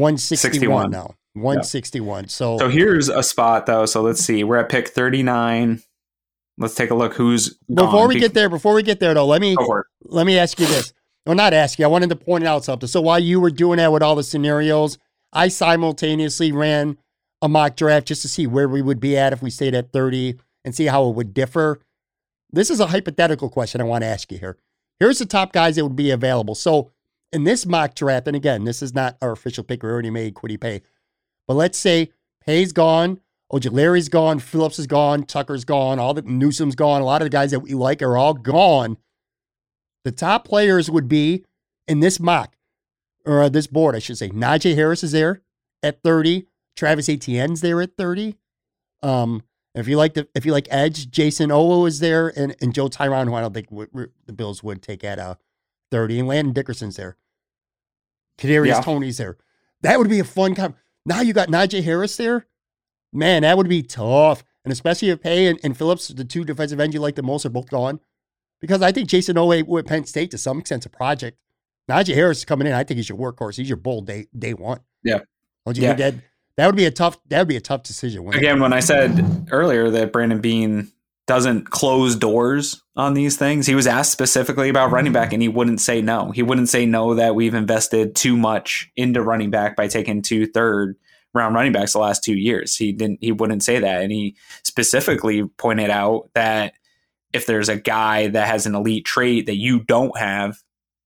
161 0.00 0.90
61. 0.90 0.90
now. 0.90 1.14
161. 1.34 2.28
So, 2.28 2.58
So 2.58 2.68
here's 2.68 3.08
a 3.08 3.22
spot 3.22 3.66
though. 3.66 3.86
So 3.86 4.02
let's 4.02 4.20
see. 4.20 4.42
We're 4.44 4.56
at 4.56 4.68
pick 4.68 4.88
39. 4.88 5.82
Let's 6.58 6.74
take 6.74 6.90
a 6.90 6.94
look 6.94 7.14
who's 7.14 7.56
before 7.72 8.08
we 8.08 8.18
get 8.18 8.34
there, 8.34 8.48
before 8.48 8.74
we 8.74 8.82
get 8.82 9.00
there 9.00 9.14
though, 9.14 9.26
let 9.26 9.40
me 9.40 9.54
Go 9.54 9.64
for 9.64 9.80
it. 9.80 9.86
let 10.04 10.26
me 10.26 10.38
ask 10.38 10.58
you 10.58 10.66
this. 10.66 10.92
Well, 11.24 11.34
not 11.34 11.54
ask 11.54 11.78
you. 11.78 11.84
I 11.84 11.88
wanted 11.88 12.10
to 12.10 12.16
point 12.16 12.44
out 12.44 12.64
something. 12.64 12.88
So 12.88 13.00
while 13.00 13.18
you 13.18 13.40
were 13.40 13.50
doing 13.50 13.76
that 13.78 13.92
with 13.92 14.02
all 14.02 14.14
the 14.14 14.22
scenarios, 14.22 14.98
I 15.32 15.48
simultaneously 15.48 16.50
ran 16.52 16.98
a 17.42 17.48
mock 17.48 17.76
draft 17.76 18.08
just 18.08 18.22
to 18.22 18.28
see 18.28 18.46
where 18.46 18.68
we 18.68 18.82
would 18.82 19.00
be 19.00 19.16
at 19.16 19.32
if 19.32 19.42
we 19.42 19.50
stayed 19.50 19.74
at 19.74 19.92
30 19.92 20.38
and 20.64 20.74
see 20.74 20.86
how 20.86 21.08
it 21.08 21.14
would 21.14 21.32
differ. 21.32 21.80
This 22.52 22.68
is 22.70 22.80
a 22.80 22.86
hypothetical 22.86 23.48
question 23.48 23.80
I 23.80 23.84
want 23.84 24.02
to 24.02 24.08
ask 24.08 24.30
you 24.32 24.38
here. 24.38 24.58
Here's 24.98 25.18
the 25.18 25.26
top 25.26 25.52
guys 25.52 25.76
that 25.76 25.84
would 25.84 25.96
be 25.96 26.10
available. 26.10 26.54
So 26.54 26.90
in 27.32 27.44
this 27.44 27.66
mock 27.66 27.94
draft, 27.94 28.26
and 28.26 28.36
again, 28.36 28.64
this 28.64 28.82
is 28.82 28.94
not 28.94 29.16
our 29.22 29.32
official 29.32 29.64
pick. 29.64 29.82
We 29.82 29.88
already 29.88 30.10
made 30.10 30.34
Kwity 30.34 30.60
Paye. 30.60 30.82
But 31.46 31.54
let's 31.54 31.78
say 31.78 32.10
Paye's 32.44 32.72
gone, 32.72 33.20
Ojulari's 33.52 34.08
gone, 34.08 34.38
Phillips 34.38 34.78
is 34.78 34.86
gone, 34.86 35.24
Tucker's 35.24 35.64
gone, 35.64 35.98
all 35.98 36.14
the 36.14 36.22
Newsome's 36.22 36.74
gone. 36.74 37.00
A 37.00 37.04
lot 37.04 37.22
of 37.22 37.26
the 37.26 37.30
guys 37.30 37.50
that 37.50 37.60
we 37.60 37.74
like 37.74 38.02
are 38.02 38.16
all 38.16 38.34
gone. 38.34 38.96
The 40.04 40.12
top 40.12 40.44
players 40.44 40.90
would 40.90 41.08
be 41.08 41.44
in 41.86 42.00
this 42.00 42.20
mock, 42.20 42.56
or 43.26 43.48
this 43.50 43.66
board, 43.66 43.94
I 43.94 43.98
should 43.98 44.18
say. 44.18 44.30
Najee 44.30 44.74
Harris 44.74 45.04
is 45.04 45.12
there 45.12 45.42
at 45.82 46.02
30. 46.02 46.46
Travis 46.76 47.08
Etienne's 47.08 47.60
there 47.60 47.82
at 47.82 47.96
30. 47.96 48.36
Um, 49.02 49.42
if 49.74 49.86
you 49.86 49.96
like 49.96 50.14
the 50.14 50.28
if 50.34 50.44
you 50.44 50.52
like 50.52 50.66
edge, 50.70 51.10
Jayson 51.10 51.48
Oweh 51.48 51.86
is 51.86 52.00
there, 52.00 52.28
and, 52.36 52.56
and 52.60 52.74
Joe 52.74 52.88
Tryon, 52.88 53.28
who 53.28 53.34
I 53.34 53.40
don't 53.40 53.54
think 53.54 53.70
would, 53.70 54.10
the 54.26 54.32
Bills 54.32 54.62
would 54.62 54.82
take 54.82 55.04
at 55.04 55.18
uh, 55.18 55.36
30, 55.90 56.20
and 56.20 56.28
Landon 56.28 56.52
Dickerson's 56.54 56.96
there. 56.96 57.16
Kadarius 58.38 58.66
Yeah. 58.68 58.80
Toney's 58.80 59.18
there. 59.18 59.36
That 59.82 59.98
would 59.98 60.08
be 60.08 60.18
a 60.20 60.24
fun 60.24 60.54
com- 60.54 60.74
Now 61.06 61.20
you 61.20 61.32
got 61.32 61.48
Najee 61.48 61.82
Harris 61.82 62.16
there. 62.16 62.46
Man, 63.12 63.42
that 63.42 63.56
would 63.56 63.68
be 63.68 63.82
tough. 63.82 64.44
And 64.64 64.72
especially 64.72 65.08
if 65.08 65.20
Paye 65.22 65.46
and, 65.46 65.58
and 65.64 65.76
Phillips, 65.76 66.08
the 66.08 66.24
two 66.24 66.44
defensive 66.44 66.78
ends 66.80 66.94
you 66.94 67.00
like 67.00 67.14
the 67.14 67.22
most, 67.22 67.46
are 67.46 67.50
both 67.50 67.70
gone. 67.70 68.00
Because 68.60 68.82
I 68.82 68.92
think 68.92 69.08
Jayson 69.08 69.36
Oweh 69.36 69.66
with 69.66 69.86
Penn 69.86 70.04
State 70.04 70.30
to 70.32 70.38
some 70.38 70.58
extent 70.60 70.82
is 70.82 70.86
a 70.86 70.90
project. 70.90 71.38
Najee 71.90 72.14
Harris 72.14 72.38
is 72.38 72.44
coming 72.44 72.66
in. 72.66 72.74
I 72.74 72.84
think 72.84 72.98
he's 72.98 73.08
your 73.08 73.18
workhorse. 73.18 73.56
He's 73.56 73.68
your 73.68 73.78
bull 73.78 74.02
day 74.02 74.26
day 74.38 74.52
one. 74.54 74.80
Yeah. 75.02 75.20
Don't 75.64 75.76
you 75.76 75.82
Yeah. 75.84 75.96
think 75.96 75.98
that 76.16 76.24
that 76.56 76.66
would 76.66 76.76
be 76.76 76.84
a 76.84 76.90
tough 76.90 77.18
that 77.28 77.38
would 77.38 77.48
be 77.48 77.56
a 77.56 77.60
tough 77.60 77.82
decision. 77.82 78.28
Again, 78.32 78.60
when 78.60 78.72
I 78.74 78.80
said 78.80 79.48
earlier 79.50 79.88
that 79.90 80.12
Brandon 80.12 80.40
Beane 80.40 80.92
doesn't 81.30 81.70
close 81.70 82.16
doors 82.16 82.82
on 82.96 83.14
these 83.14 83.36
things, 83.36 83.64
he 83.64 83.76
was 83.76 83.86
asked 83.86 84.10
specifically 84.10 84.68
about 84.68 84.86
mm-hmm. 84.86 84.96
running 84.96 85.12
back 85.12 85.32
and 85.32 85.40
he 85.40 85.46
wouldn't 85.46 85.80
say 85.80 86.02
no. 86.02 86.32
He 86.32 86.42
wouldn't 86.42 86.68
say 86.68 86.86
no 86.86 87.14
that 87.14 87.36
we've 87.36 87.54
invested 87.54 88.16
too 88.16 88.36
much 88.36 88.90
into 88.96 89.22
running 89.22 89.48
back 89.48 89.76
by 89.76 89.86
taking 89.86 90.22
two 90.22 90.48
third 90.48 90.96
round 91.32 91.54
running 91.54 91.70
backs 91.70 91.92
the 91.92 92.00
last 92.00 92.24
two 92.24 92.34
years. 92.34 92.74
He 92.74 92.90
didn't 92.90 93.18
he 93.20 93.30
wouldn't 93.30 93.62
say 93.62 93.78
that. 93.78 94.02
And 94.02 94.10
he 94.10 94.36
specifically 94.64 95.44
pointed 95.44 95.88
out 95.88 96.30
that 96.34 96.72
if 97.32 97.46
there's 97.46 97.68
a 97.68 97.78
guy 97.78 98.26
that 98.26 98.48
has 98.48 98.66
an 98.66 98.74
elite 98.74 99.04
trait 99.04 99.46
that 99.46 99.56
you 99.56 99.84
don't 99.84 100.18
have, 100.18 100.56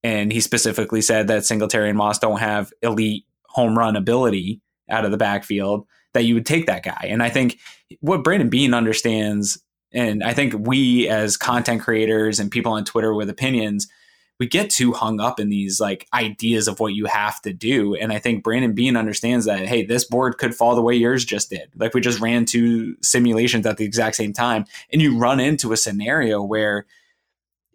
and 0.02 0.32
he 0.32 0.40
specifically 0.40 1.02
said 1.02 1.28
that 1.28 1.44
Singletary 1.44 1.90
and 1.90 1.98
Moss 1.98 2.18
don't 2.18 2.40
have 2.40 2.72
elite 2.80 3.26
home 3.44 3.78
run 3.78 3.94
ability 3.94 4.62
out 4.88 5.04
of 5.04 5.10
the 5.10 5.18
backfield, 5.18 5.86
that 6.14 6.24
you 6.24 6.32
would 6.32 6.46
take 6.46 6.64
that 6.64 6.82
guy. 6.82 7.08
And 7.10 7.22
I 7.22 7.28
think 7.28 7.58
what 8.00 8.24
Brandon 8.24 8.48
Beane 8.48 8.72
understands, 8.72 9.58
and 9.94 10.24
I 10.24 10.34
think 10.34 10.54
we 10.58 11.08
as 11.08 11.36
content 11.36 11.82
creators 11.82 12.40
and 12.40 12.50
people 12.50 12.72
on 12.72 12.84
Twitter 12.84 13.14
with 13.14 13.30
opinions, 13.30 13.86
we 14.40 14.46
get 14.46 14.68
too 14.68 14.92
hung 14.92 15.20
up 15.20 15.38
in 15.38 15.48
these 15.48 15.80
like 15.80 16.08
ideas 16.12 16.66
of 16.66 16.80
what 16.80 16.94
you 16.94 17.06
have 17.06 17.40
to 17.42 17.52
do. 17.52 17.94
And 17.94 18.12
I 18.12 18.18
think 18.18 18.42
Brandon 18.42 18.74
Beane 18.74 18.96
understands 18.96 19.46
that, 19.46 19.66
hey, 19.66 19.86
this 19.86 20.04
board 20.04 20.38
could 20.38 20.54
fall 20.54 20.74
the 20.74 20.82
way 20.82 20.94
yours 20.94 21.24
just 21.24 21.50
did. 21.50 21.70
Like 21.76 21.94
we 21.94 22.00
just 22.00 22.20
ran 22.20 22.44
two 22.44 22.96
simulations 23.00 23.64
at 23.64 23.76
the 23.76 23.84
exact 23.84 24.16
same 24.16 24.32
time. 24.32 24.64
And 24.92 25.00
you 25.00 25.16
run 25.16 25.38
into 25.38 25.72
a 25.72 25.76
scenario 25.76 26.42
where 26.42 26.86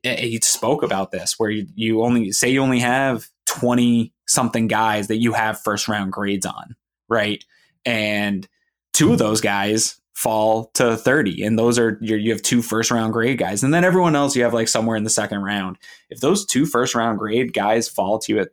eh, 0.03 0.17
he 0.17 0.39
spoke 0.43 0.83
about 0.83 1.11
this, 1.11 1.39
where 1.39 1.49
you, 1.49 1.67
you 1.75 2.03
only 2.03 2.33
say 2.33 2.49
you 2.49 2.61
only 2.61 2.79
have 2.79 3.29
20 3.45 4.13
something 4.27 4.67
guys 4.67 5.07
that 5.07 5.17
you 5.17 5.31
have 5.31 5.61
first 5.61 5.87
round 5.87 6.11
grades 6.11 6.45
on, 6.45 6.75
right? 7.07 7.43
And 7.85 8.45
two 8.91 9.13
of 9.13 9.17
those 9.17 9.39
guys 9.39 9.98
fall 10.19 10.69
to 10.73 10.97
30 10.97 11.45
and 11.45 11.57
those 11.57 11.79
are 11.79 11.97
you 12.01 12.29
have 12.29 12.41
two 12.41 12.61
first 12.61 12.91
round 12.91 13.13
grade 13.13 13.37
guys 13.37 13.63
and 13.63 13.73
then 13.73 13.85
everyone 13.85 14.17
else 14.17 14.35
you 14.35 14.43
have 14.43 14.53
like 14.53 14.67
somewhere 14.67 14.97
in 14.97 15.05
the 15.05 15.09
second 15.09 15.39
round 15.39 15.77
if 16.09 16.19
those 16.19 16.45
two 16.45 16.65
first 16.65 16.93
round 16.93 17.17
grade 17.17 17.53
guys 17.53 17.87
fall 17.87 18.19
to 18.19 18.33
you 18.33 18.39
at 18.41 18.49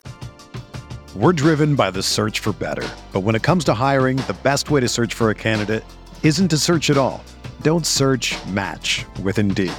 We're 1.16 1.32
driven 1.32 1.74
by 1.74 1.90
the 1.90 2.04
search 2.04 2.38
for 2.38 2.52
better. 2.52 2.88
But 3.12 3.22
when 3.24 3.34
it 3.34 3.42
comes 3.42 3.64
to 3.64 3.74
hiring, 3.74 4.18
the 4.28 4.36
best 4.44 4.70
way 4.70 4.80
to 4.80 4.88
search 4.88 5.12
for 5.12 5.30
a 5.30 5.34
candidate 5.34 5.82
isn't 6.22 6.48
to 6.48 6.56
search 6.56 6.88
at 6.88 6.96
all. 6.96 7.24
Don't 7.62 7.84
search 7.84 8.36
match 8.46 9.04
with 9.24 9.40
Indeed. 9.40 9.72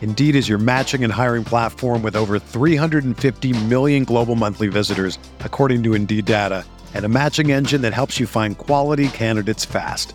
Indeed 0.00 0.34
is 0.34 0.48
your 0.48 0.58
matching 0.58 1.04
and 1.04 1.12
hiring 1.12 1.44
platform 1.44 2.02
with 2.02 2.16
over 2.16 2.40
350 2.40 3.52
million 3.66 4.02
global 4.02 4.34
monthly 4.34 4.66
visitors, 4.66 5.20
according 5.40 5.84
to 5.84 5.94
Indeed 5.94 6.24
data, 6.24 6.64
and 6.94 7.04
a 7.04 7.08
matching 7.08 7.52
engine 7.52 7.82
that 7.82 7.92
helps 7.92 8.18
you 8.18 8.26
find 8.26 8.58
quality 8.58 9.08
candidates 9.08 9.64
fast. 9.64 10.14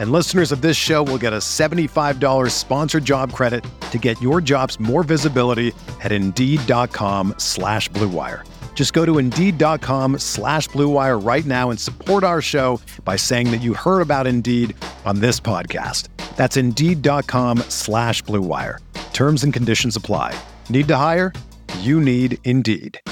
And 0.00 0.12
listeners 0.12 0.50
of 0.50 0.62
this 0.62 0.78
show 0.78 1.02
will 1.02 1.18
get 1.18 1.34
a 1.34 1.42
$75 1.42 2.48
sponsored 2.52 3.04
job 3.04 3.34
credit 3.34 3.62
to 3.90 3.98
get 3.98 4.18
your 4.22 4.40
jobs 4.40 4.80
more 4.80 5.02
visibility 5.02 5.74
at 6.02 6.10
Indeed.com 6.10 7.34
slash 7.36 7.90
Blue 7.90 8.08
Wire. 8.08 8.46
Just 8.74 8.94
go 8.94 9.04
to 9.04 9.18
Indeed.com 9.18 10.18
slash 10.20 10.68
Blue 10.68 10.88
Wire 10.88 11.18
right 11.18 11.44
now 11.44 11.68
and 11.68 11.78
support 11.78 12.24
our 12.24 12.40
show 12.40 12.80
by 13.04 13.16
saying 13.16 13.50
that 13.50 13.60
you 13.60 13.74
heard 13.74 14.00
about 14.00 14.26
Indeed 14.26 14.74
on 15.04 15.20
this 15.20 15.38
podcast. 15.38 16.08
That's 16.34 16.56
Indeed.com 16.56 17.58
slash 17.68 18.22
Blue 18.22 18.40
Wire. 18.40 18.78
Terms 19.12 19.44
and 19.44 19.52
conditions 19.52 19.96
apply. 19.96 20.34
Need 20.70 20.88
to 20.88 20.96
hire? 20.96 21.34
You 21.80 22.00
need 22.00 22.38
Indeed. 22.44 23.02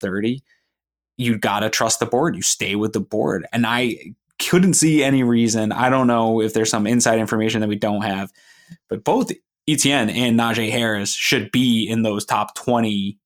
30 0.00 0.42
you 1.18 1.38
got 1.38 1.60
to 1.60 1.70
trust 1.70 2.00
the 2.00 2.06
board 2.06 2.34
you 2.34 2.42
stay 2.42 2.74
with 2.74 2.92
the 2.92 3.00
board 3.00 3.46
and 3.52 3.66
i 3.66 3.94
couldn't 4.48 4.74
see 4.74 5.02
any 5.02 5.22
reason. 5.22 5.72
I 5.72 5.90
don't 5.90 6.06
know 6.06 6.40
if 6.40 6.54
there's 6.54 6.70
some 6.70 6.86
inside 6.86 7.18
information 7.18 7.60
that 7.60 7.68
we 7.68 7.76
don't 7.76 8.02
have 8.02 8.30
but 8.88 9.04
both 9.04 9.30
Etienne 9.68 10.10
and 10.10 10.38
najee 10.38 10.70
harris 10.70 11.14
should 11.14 11.50
be 11.52 11.88
in 11.88 12.02
those 12.02 12.24
top 12.24 12.54
20 12.54 13.18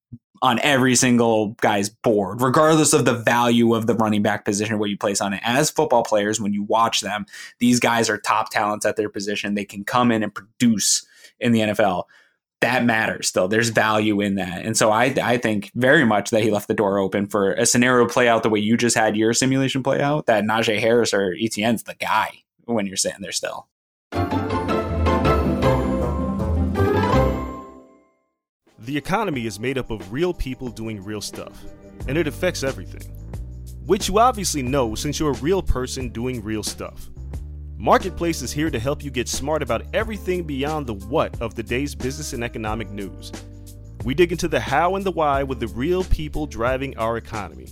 on 0.43 0.61
every 0.61 0.95
single 0.95 1.49
guy's 1.63 1.89
board 1.89 2.43
regardless 2.43 2.93
of 2.93 3.05
the 3.05 3.15
value 3.15 3.75
of 3.75 3.87
the 3.87 3.95
running 3.95 4.23
back 4.23 4.45
position 4.45 4.79
what 4.79 4.91
you 4.91 4.99
place 4.99 5.21
on 5.21 5.33
it. 5.33 5.41
As 5.45 5.71
football 5.71 6.03
players 6.03 6.41
when 6.41 6.53
you 6.53 6.63
watch 6.63 7.01
them 7.01 7.27
these 7.59 7.81
guys 7.81 8.11
are 8.11 8.19
top 8.19 8.51
talents 8.51 8.85
at 8.85 8.97
their 8.97 9.09
position. 9.09 9.55
They 9.55 9.65
can 9.65 9.85
come 9.85 10.13
in 10.13 10.23
and 10.23 10.35
produce 10.35 11.07
in 11.41 11.53
the 11.53 11.61
nfl 11.61 12.05
that 12.67 12.85
matters 12.85 13.29
still. 13.29 13.47
There's 13.47 13.69
value 13.69 14.21
in 14.21 14.35
that. 14.35 14.67
And 14.67 14.77
so 14.77 14.91
I 14.91 15.15
I 15.23 15.39
think 15.39 15.71
very 15.77 16.05
much 16.05 16.31
that 16.31 16.43
he 16.43 16.51
left 16.51 16.67
the 16.67 16.75
door 16.75 16.99
open 16.99 17.29
for 17.29 17.53
a 17.53 17.65
scenario 17.65 18.09
play 18.09 18.27
out 18.29 18.43
the 18.43 18.51
way 18.51 18.59
you 18.59 18.77
just 18.77 18.97
had 18.97 19.17
your 19.17 19.33
simulation 19.33 19.85
play 19.85 20.03
out, 20.03 20.27
that 20.27 20.43
Najee 20.43 20.81
Harris 20.81 21.15
or 21.15 21.33
Etienne's 21.41 21.85
the 21.85 21.95
guy 21.95 22.43
when 22.65 22.89
you're 22.89 22.97
sitting 22.97 23.23
there 23.23 23.31
still. 23.31 23.69
The 28.81 28.97
economy 28.97 29.47
is 29.47 29.61
made 29.61 29.79
up 29.79 29.91
of 29.91 30.13
real 30.13 30.35
people 30.35 30.69
doing 30.69 31.03
real 31.05 31.21
stuff, 31.21 31.65
and 32.09 32.19
it 32.19 32.27
affects 32.27 32.65
everything. 32.65 33.13
Which 33.85 34.09
you 34.09 34.19
obviously 34.19 34.63
know 34.63 34.97
since 34.97 35.21
you're 35.21 35.31
a 35.31 35.39
real 35.39 35.63
person 35.63 36.09
doing 36.09 36.43
real 36.43 36.65
stuff. 36.65 37.09
Marketplace 37.79 38.41
is 38.41 38.53
here 38.53 38.71
to 38.71 38.79
help 38.79 39.05
you 39.05 39.11
get 39.11 39.29
smart 39.29 39.63
about 39.63 39.83
everything 39.93 40.45
beyond 40.45 40.87
the 40.87 40.95
what 40.95 41.39
of 41.43 41.55
the 41.55 41.63
day's 41.63 41.95
business 41.95 42.33
and 42.33 42.43
economic 42.43 42.89
news. 42.89 43.31
We 44.03 44.15
dig 44.15 44.33
into 44.33 44.49
the 44.49 44.59
how 44.59 44.97
and 44.97 45.05
the 45.05 45.11
why 45.11 45.43
with 45.43 45.61
the 45.61 45.69
real 45.69 46.03
people 46.05 46.47
driving 46.47 46.97
our 46.97 47.19
economy. 47.19 47.69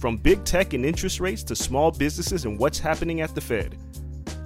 From 0.00 0.16
big 0.16 0.42
tech 0.44 0.72
and 0.72 0.86
interest 0.86 1.20
rates 1.20 1.42
to 1.44 1.54
small 1.54 1.90
businesses 1.90 2.46
and 2.46 2.58
what's 2.58 2.78
happening 2.78 3.20
at 3.20 3.34
the 3.34 3.42
Fed. 3.42 3.76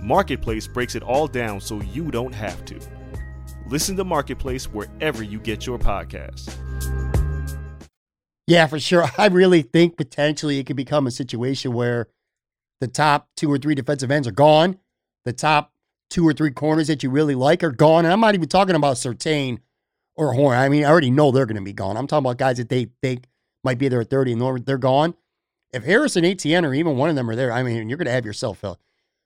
Marketplace 0.00 0.66
breaks 0.66 0.96
it 0.96 1.04
all 1.04 1.28
down 1.28 1.60
so 1.60 1.80
you 1.82 2.10
don't 2.10 2.34
have 2.34 2.64
to. 2.64 2.80
Listen 3.68 3.96
to 3.96 4.02
Marketplace 4.02 4.64
wherever 4.64 5.22
you 5.22 5.38
get 5.38 5.66
your 5.66 5.78
podcasts. 5.78 6.52
Yeah, 8.48 8.66
for 8.66 8.80
sure. 8.80 9.04
I 9.18 9.28
really 9.28 9.62
think 9.62 9.96
potentially 9.96 10.58
it 10.58 10.66
could 10.66 10.74
become 10.74 11.06
a 11.06 11.12
situation 11.12 11.74
where 11.74 12.08
the 12.80 12.88
top 12.88 13.28
two 13.36 13.50
or 13.50 13.58
three 13.58 13.74
defensive 13.74 14.10
ends 14.10 14.26
are 14.26 14.32
gone. 14.32 14.78
The 15.24 15.32
top 15.32 15.72
two 16.08 16.26
or 16.26 16.32
three 16.32 16.50
corners 16.50 16.88
that 16.88 17.02
you 17.02 17.10
really 17.10 17.34
like 17.34 17.62
are 17.62 17.70
gone. 17.70 18.04
And 18.04 18.12
I'm 18.12 18.20
not 18.20 18.34
even 18.34 18.48
talking 18.48 18.74
about 18.74 18.96
Surtain 18.96 19.58
or 20.16 20.32
Horn. 20.32 20.58
I 20.58 20.68
mean, 20.68 20.84
I 20.84 20.88
already 20.88 21.10
know 21.10 21.30
they're 21.30 21.46
going 21.46 21.56
to 21.56 21.62
be 21.62 21.72
gone. 21.72 21.96
I'm 21.96 22.06
talking 22.06 22.26
about 22.26 22.38
guys 22.38 22.56
that 22.56 22.68
they 22.68 22.88
think 23.02 23.26
might 23.62 23.78
be 23.78 23.88
there 23.88 24.00
at 24.00 24.10
30 24.10 24.32
and 24.32 24.66
they're 24.66 24.78
gone. 24.78 25.14
If 25.72 25.84
Harris 25.84 26.16
and 26.16 26.26
Etienne 26.26 26.64
or 26.64 26.74
even 26.74 26.96
one 26.96 27.10
of 27.10 27.16
them 27.16 27.30
are 27.30 27.36
there, 27.36 27.52
I 27.52 27.62
mean, 27.62 27.88
you're 27.88 27.98
going 27.98 28.06
to 28.06 28.12
have 28.12 28.26
yourself 28.26 28.64
a, 28.64 28.76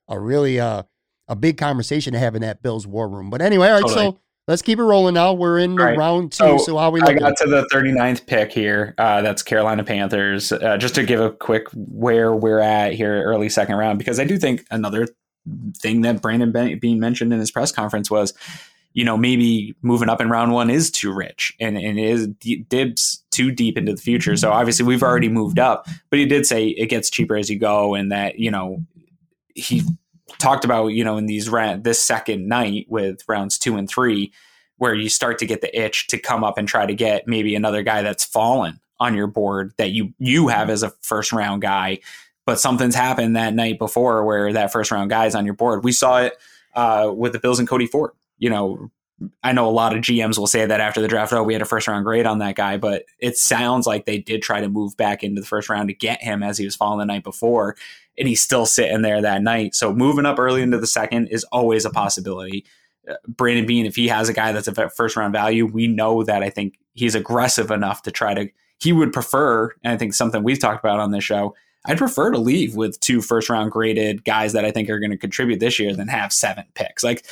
a 0.09 0.18
really 0.18 0.61
uh, 0.61 0.82
a 1.26 1.36
big 1.36 1.57
conversation 1.57 2.12
to 2.12 2.18
have 2.18 2.34
in 2.34 2.42
that 2.42 2.62
Bills 2.62 2.86
war 2.86 3.09
room. 3.09 3.30
But 3.30 3.40
anyway, 3.40 3.68
all 3.68 3.74
right, 3.74 3.88
totally. 3.88 4.07
so 4.12 4.18
let's 4.49 4.62
keep 4.62 4.78
it 4.78 4.84
rolling 4.84 5.14
now. 5.14 5.32
We're 5.32 5.59
in 5.59 5.76
right. 5.76 5.97
round 5.97 6.32
two. 6.32 6.36
So, 6.36 6.59
so 6.59 6.78
how 6.78 6.90
we 6.90 7.01
I 7.01 7.14
got 7.14 7.36
to 7.38 7.47
the 7.47 7.66
39th 7.72 8.26
pick 8.26 8.53
here. 8.53 8.95
Uh, 8.99 9.22
that's 9.22 9.42
Carolina 9.42 9.84
Panthers. 9.84 10.53
Uh, 10.53 10.76
just 10.76 10.95
to 10.97 11.05
give 11.05 11.20
a 11.20 11.30
quick 11.30 11.66
where 11.74 12.34
we're 12.34 12.61
at 12.61 12.95
here, 12.95 13.22
early 13.22 13.49
second 13.49 13.76
round, 13.76 13.99
because 13.99 14.20
I 14.20 14.24
do 14.24 14.38
think 14.38 14.64
another 14.70 15.07
thing 15.78 16.03
that 16.03 16.22
Brandon 16.22 16.78
Beane 16.78 17.01
mentioned 17.01 17.32
in 17.32 17.40
his 17.40 17.51
press 17.51 17.70
conference 17.70 18.11
was 18.11 18.32
you 18.95 19.05
know, 19.05 19.16
maybe 19.16 19.74
moving 19.82 20.09
up 20.09 20.20
in 20.20 20.30
round 20.30 20.53
one 20.53 20.70
is 20.70 20.90
too 20.90 21.12
rich 21.12 21.53
and, 21.61 21.76
and 21.76 21.99
is 21.99 22.28
dibs 22.68 23.24
too 23.32 23.51
deep 23.51 23.76
into 23.76 23.92
the 23.92 24.01
future. 24.01 24.36
So 24.36 24.53
obviously 24.53 24.86
we've 24.86 25.03
already 25.03 25.28
moved 25.28 25.59
up, 25.59 25.88
but 26.11 26.20
he 26.20 26.26
did 26.26 26.47
say 26.47 26.68
it 26.68 26.86
gets 26.86 27.11
cheaper 27.11 27.36
as 27.36 27.51
you 27.51 27.59
go 27.59 27.95
and 27.95 28.12
that, 28.12 28.38
you 28.38 28.53
know, 28.53 28.78
he 29.57 29.82
talked 30.38 30.64
about, 30.64 30.88
you 30.88 31.04
know, 31.04 31.16
in 31.16 31.26
these 31.26 31.48
round, 31.48 31.84
this 31.84 32.02
second 32.02 32.48
night 32.48 32.86
with 32.88 33.22
rounds 33.28 33.58
two 33.58 33.76
and 33.76 33.88
three, 33.88 34.32
where 34.78 34.94
you 34.94 35.08
start 35.08 35.38
to 35.38 35.46
get 35.46 35.60
the 35.60 35.80
itch 35.80 36.08
to 36.08 36.18
come 36.18 36.42
up 36.42 36.58
and 36.58 36.66
try 36.66 36.86
to 36.86 36.94
get 36.94 37.28
maybe 37.28 37.54
another 37.54 37.82
guy 37.82 38.02
that's 38.02 38.24
fallen 38.24 38.80
on 39.00 39.14
your 39.14 39.26
board 39.26 39.72
that 39.76 39.90
you, 39.90 40.14
you 40.18 40.48
have 40.48 40.70
as 40.70 40.82
a 40.82 40.90
first 41.00 41.32
round 41.32 41.62
guy, 41.62 41.98
but 42.46 42.60
something's 42.60 42.94
happened 42.94 43.36
that 43.36 43.54
night 43.54 43.78
before 43.78 44.24
where 44.24 44.52
that 44.52 44.72
first 44.72 44.90
round 44.90 45.10
guy 45.10 45.26
is 45.26 45.34
on 45.34 45.44
your 45.44 45.54
board. 45.54 45.84
We 45.84 45.92
saw 45.92 46.18
it 46.22 46.34
uh, 46.74 47.12
with 47.14 47.32
the 47.32 47.38
Bills 47.38 47.58
and 47.58 47.68
Cody 47.68 47.86
Ford 47.86 48.12
you 48.38 48.50
know, 48.50 48.90
I 49.42 49.52
know 49.52 49.68
a 49.68 49.70
lot 49.70 49.94
of 49.94 50.02
GMs 50.02 50.38
will 50.38 50.46
say 50.46 50.66
that 50.66 50.80
after 50.80 51.00
the 51.00 51.08
draft, 51.08 51.32
oh, 51.32 51.42
we 51.42 51.52
had 51.52 51.62
a 51.62 51.66
first 51.66 51.86
round 51.86 52.04
grade 52.04 52.26
on 52.26 52.38
that 52.38 52.56
guy, 52.56 52.76
but 52.76 53.04
it 53.18 53.36
sounds 53.36 53.86
like 53.86 54.06
they 54.06 54.18
did 54.18 54.42
try 54.42 54.60
to 54.60 54.68
move 54.68 54.96
back 54.96 55.22
into 55.22 55.40
the 55.40 55.46
first 55.46 55.68
round 55.68 55.88
to 55.88 55.94
get 55.94 56.22
him 56.22 56.42
as 56.42 56.58
he 56.58 56.64
was 56.64 56.74
falling 56.74 56.98
the 56.98 57.04
night 57.04 57.22
before, 57.22 57.76
and 58.18 58.26
he's 58.26 58.42
still 58.42 58.66
sitting 58.66 59.02
there 59.02 59.22
that 59.22 59.42
night. 59.42 59.74
So 59.74 59.94
moving 59.94 60.26
up 60.26 60.38
early 60.38 60.62
into 60.62 60.78
the 60.78 60.86
second 60.86 61.28
is 61.28 61.44
always 61.44 61.84
a 61.84 61.90
possibility. 61.90 62.64
Uh, 63.08 63.14
Brandon 63.28 63.66
Beane, 63.66 63.86
if 63.86 63.96
he 63.96 64.08
has 64.08 64.28
a 64.28 64.32
guy 64.32 64.52
that's 64.52 64.68
a 64.68 64.90
first 64.90 65.16
round 65.16 65.32
value, 65.32 65.66
we 65.66 65.86
know 65.86 66.24
that 66.24 66.42
I 66.42 66.50
think 66.50 66.74
he's 66.94 67.14
aggressive 67.14 67.70
enough 67.70 68.02
to 68.02 68.10
try 68.10 68.34
to. 68.34 68.48
He 68.80 68.92
would 68.92 69.12
prefer, 69.12 69.70
and 69.84 69.92
I 69.92 69.96
think 69.96 70.14
something 70.14 70.42
we've 70.42 70.58
talked 70.58 70.84
about 70.84 71.00
on 71.00 71.12
this 71.12 71.24
show. 71.24 71.54
I'd 71.86 71.98
prefer 71.98 72.30
to 72.30 72.38
leave 72.38 72.76
with 72.76 72.98
two 73.00 73.20
first 73.20 73.50
round 73.50 73.70
graded 73.70 74.24
guys 74.24 74.54
that 74.54 74.64
I 74.64 74.70
think 74.70 74.88
are 74.88 74.98
going 74.98 75.10
to 75.10 75.18
contribute 75.18 75.60
this 75.60 75.78
year 75.78 75.94
than 75.94 76.08
have 76.08 76.32
seven 76.32 76.64
picks. 76.74 77.04
Like 77.04 77.26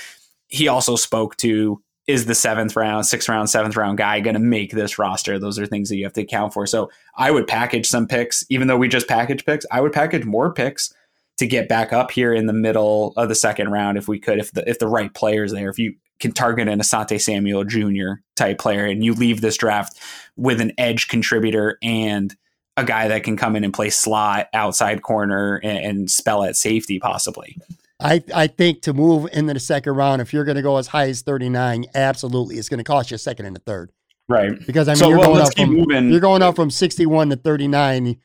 he 0.52 0.68
also 0.68 0.96
spoke 0.96 1.36
to 1.38 1.82
is 2.06 2.26
the 2.26 2.34
seventh 2.34 2.76
round, 2.76 3.06
sixth 3.06 3.28
round, 3.28 3.48
seventh 3.48 3.74
round 3.74 3.96
guy 3.96 4.20
going 4.20 4.34
to 4.34 4.40
make 4.40 4.72
this 4.72 4.98
roster? 4.98 5.38
Those 5.38 5.58
are 5.58 5.66
things 5.66 5.88
that 5.88 5.96
you 5.96 6.04
have 6.04 6.12
to 6.12 6.20
account 6.20 6.52
for. 6.52 6.66
So 6.66 6.90
I 7.16 7.30
would 7.30 7.46
package 7.46 7.88
some 7.88 8.06
picks, 8.06 8.44
even 8.50 8.68
though 8.68 8.76
we 8.76 8.88
just 8.88 9.08
package 9.08 9.46
picks. 9.46 9.64
I 9.70 9.80
would 9.80 9.92
package 9.92 10.24
more 10.24 10.52
picks 10.52 10.92
to 11.38 11.46
get 11.46 11.68
back 11.68 11.92
up 11.92 12.10
here 12.10 12.34
in 12.34 12.46
the 12.46 12.52
middle 12.52 13.14
of 13.16 13.28
the 13.28 13.34
second 13.34 13.70
round 13.70 13.96
if 13.96 14.08
we 14.08 14.18
could, 14.18 14.38
if 14.38 14.52
the 14.52 14.68
if 14.68 14.78
the 14.78 14.88
right 14.88 15.12
players 15.14 15.52
there. 15.52 15.70
If 15.70 15.78
you 15.78 15.94
can 16.20 16.32
target 16.32 16.68
an 16.68 16.80
Asante 16.80 17.20
Samuel 17.20 17.64
Jr. 17.64 18.20
type 18.36 18.58
player, 18.58 18.84
and 18.84 19.02
you 19.02 19.14
leave 19.14 19.40
this 19.40 19.56
draft 19.56 19.98
with 20.36 20.60
an 20.60 20.72
edge 20.76 21.08
contributor 21.08 21.78
and 21.82 22.36
a 22.76 22.84
guy 22.84 23.08
that 23.08 23.24
can 23.24 23.36
come 23.36 23.56
in 23.56 23.64
and 23.64 23.72
play 23.72 23.90
slot, 23.90 24.48
outside 24.52 25.02
corner, 25.02 25.56
and, 25.62 25.78
and 25.78 26.10
spell 26.10 26.44
at 26.44 26.56
safety 26.56 26.98
possibly. 26.98 27.56
I, 28.02 28.22
I 28.34 28.46
think 28.46 28.82
to 28.82 28.92
move 28.92 29.28
into 29.32 29.54
the 29.54 29.60
second 29.60 29.94
round, 29.94 30.20
if 30.20 30.32
you're 30.32 30.44
going 30.44 30.56
to 30.56 30.62
go 30.62 30.76
as 30.76 30.88
high 30.88 31.08
as 31.08 31.22
39, 31.22 31.86
absolutely, 31.94 32.56
it's 32.56 32.68
going 32.68 32.78
to 32.78 32.84
cost 32.84 33.10
you 33.10 33.14
a 33.14 33.18
second 33.18 33.46
and 33.46 33.56
a 33.56 33.60
third. 33.60 33.92
Right. 34.28 34.52
Because 34.66 34.88
I 34.88 34.92
mean, 34.92 34.98
so, 34.98 35.08
you're, 35.08 35.18
well, 35.18 35.32
going 35.34 35.42
up 35.42 35.56
from, 35.56 35.74
moving. 35.74 36.10
you're 36.10 36.20
going 36.20 36.42
up 36.42 36.56
from 36.56 36.70
61 36.70 37.30
to 37.30 37.36
39. 37.36 38.16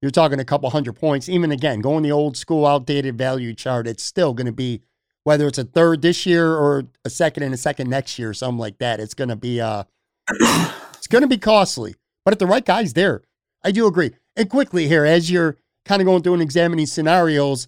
You're 0.00 0.10
talking 0.10 0.38
a 0.38 0.44
couple 0.44 0.70
hundred 0.70 0.94
points. 0.94 1.28
Even 1.28 1.50
again, 1.50 1.80
going 1.80 2.02
the 2.02 2.12
old 2.12 2.36
school 2.36 2.66
outdated 2.66 3.18
value 3.18 3.54
chart, 3.54 3.86
it's 3.86 4.04
still 4.04 4.32
going 4.32 4.46
to 4.46 4.52
be 4.52 4.82
whether 5.24 5.46
it's 5.46 5.58
a 5.58 5.64
third 5.64 6.00
this 6.00 6.24
year 6.24 6.54
or 6.54 6.84
a 7.04 7.10
second 7.10 7.42
and 7.42 7.52
a 7.52 7.58
second 7.58 7.90
next 7.90 8.18
year, 8.18 8.32
something 8.32 8.58
like 8.58 8.78
that. 8.78 9.00
It's 9.00 9.14
going 9.14 9.28
to 9.28 9.36
be 9.36 9.60
uh, 9.60 9.84
it's 10.30 11.06
going 11.06 11.22
to 11.22 11.28
be 11.28 11.38
costly. 11.38 11.96
But 12.24 12.32
if 12.32 12.38
the 12.38 12.46
right 12.46 12.64
guy's 12.64 12.92
there, 12.92 13.22
I 13.64 13.72
do 13.72 13.86
agree. 13.86 14.12
And 14.36 14.48
quickly 14.48 14.86
here, 14.86 15.04
as 15.04 15.30
you're 15.30 15.56
kind 15.84 16.00
of 16.00 16.06
going 16.06 16.22
through 16.22 16.34
and 16.34 16.42
examining 16.42 16.86
scenarios, 16.86 17.66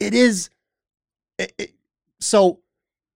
it 0.00 0.14
is 0.14 0.50
so 2.20 2.60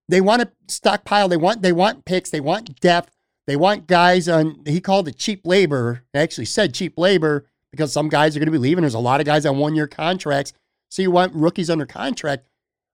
they 0.09 0.21
want 0.21 0.43
to 0.43 0.51
stockpile. 0.69 1.29
They 1.29 1.37
want 1.37 1.63
they 1.63 1.73
want 1.73 2.05
picks. 2.05 2.31
They 2.31 2.41
want 2.41 2.81
depth. 2.81 3.17
They 3.47 3.57
want 3.57 3.87
guys 3.87 4.29
on. 4.29 4.63
He 4.67 4.81
called 4.81 5.09
it 5.09 5.17
cheap 5.17 5.47
labor. 5.47 6.05
Actually 6.15 6.47
said 6.47 6.75
cheap 6.75 6.99
labor 6.99 7.47
because 7.71 7.93
some 7.93 8.09
guys 8.09 8.37
are 8.37 8.39
going 8.39 8.47
to 8.47 8.53
be 8.53 8.59
leaving. 8.59 8.83
There's 8.83 8.95
a 8.95 9.01
lot 9.01 9.21
of 9.21 9.27
guys 9.27 9.47
on 9.47 9.59
one 9.59 9.75
year 9.75 9.87
contracts. 9.87 10.53
So 10.91 11.03
you 11.03 11.11
want 11.11 11.35
rookies 11.35 11.71
under 11.71 11.87
contract. 11.87 12.47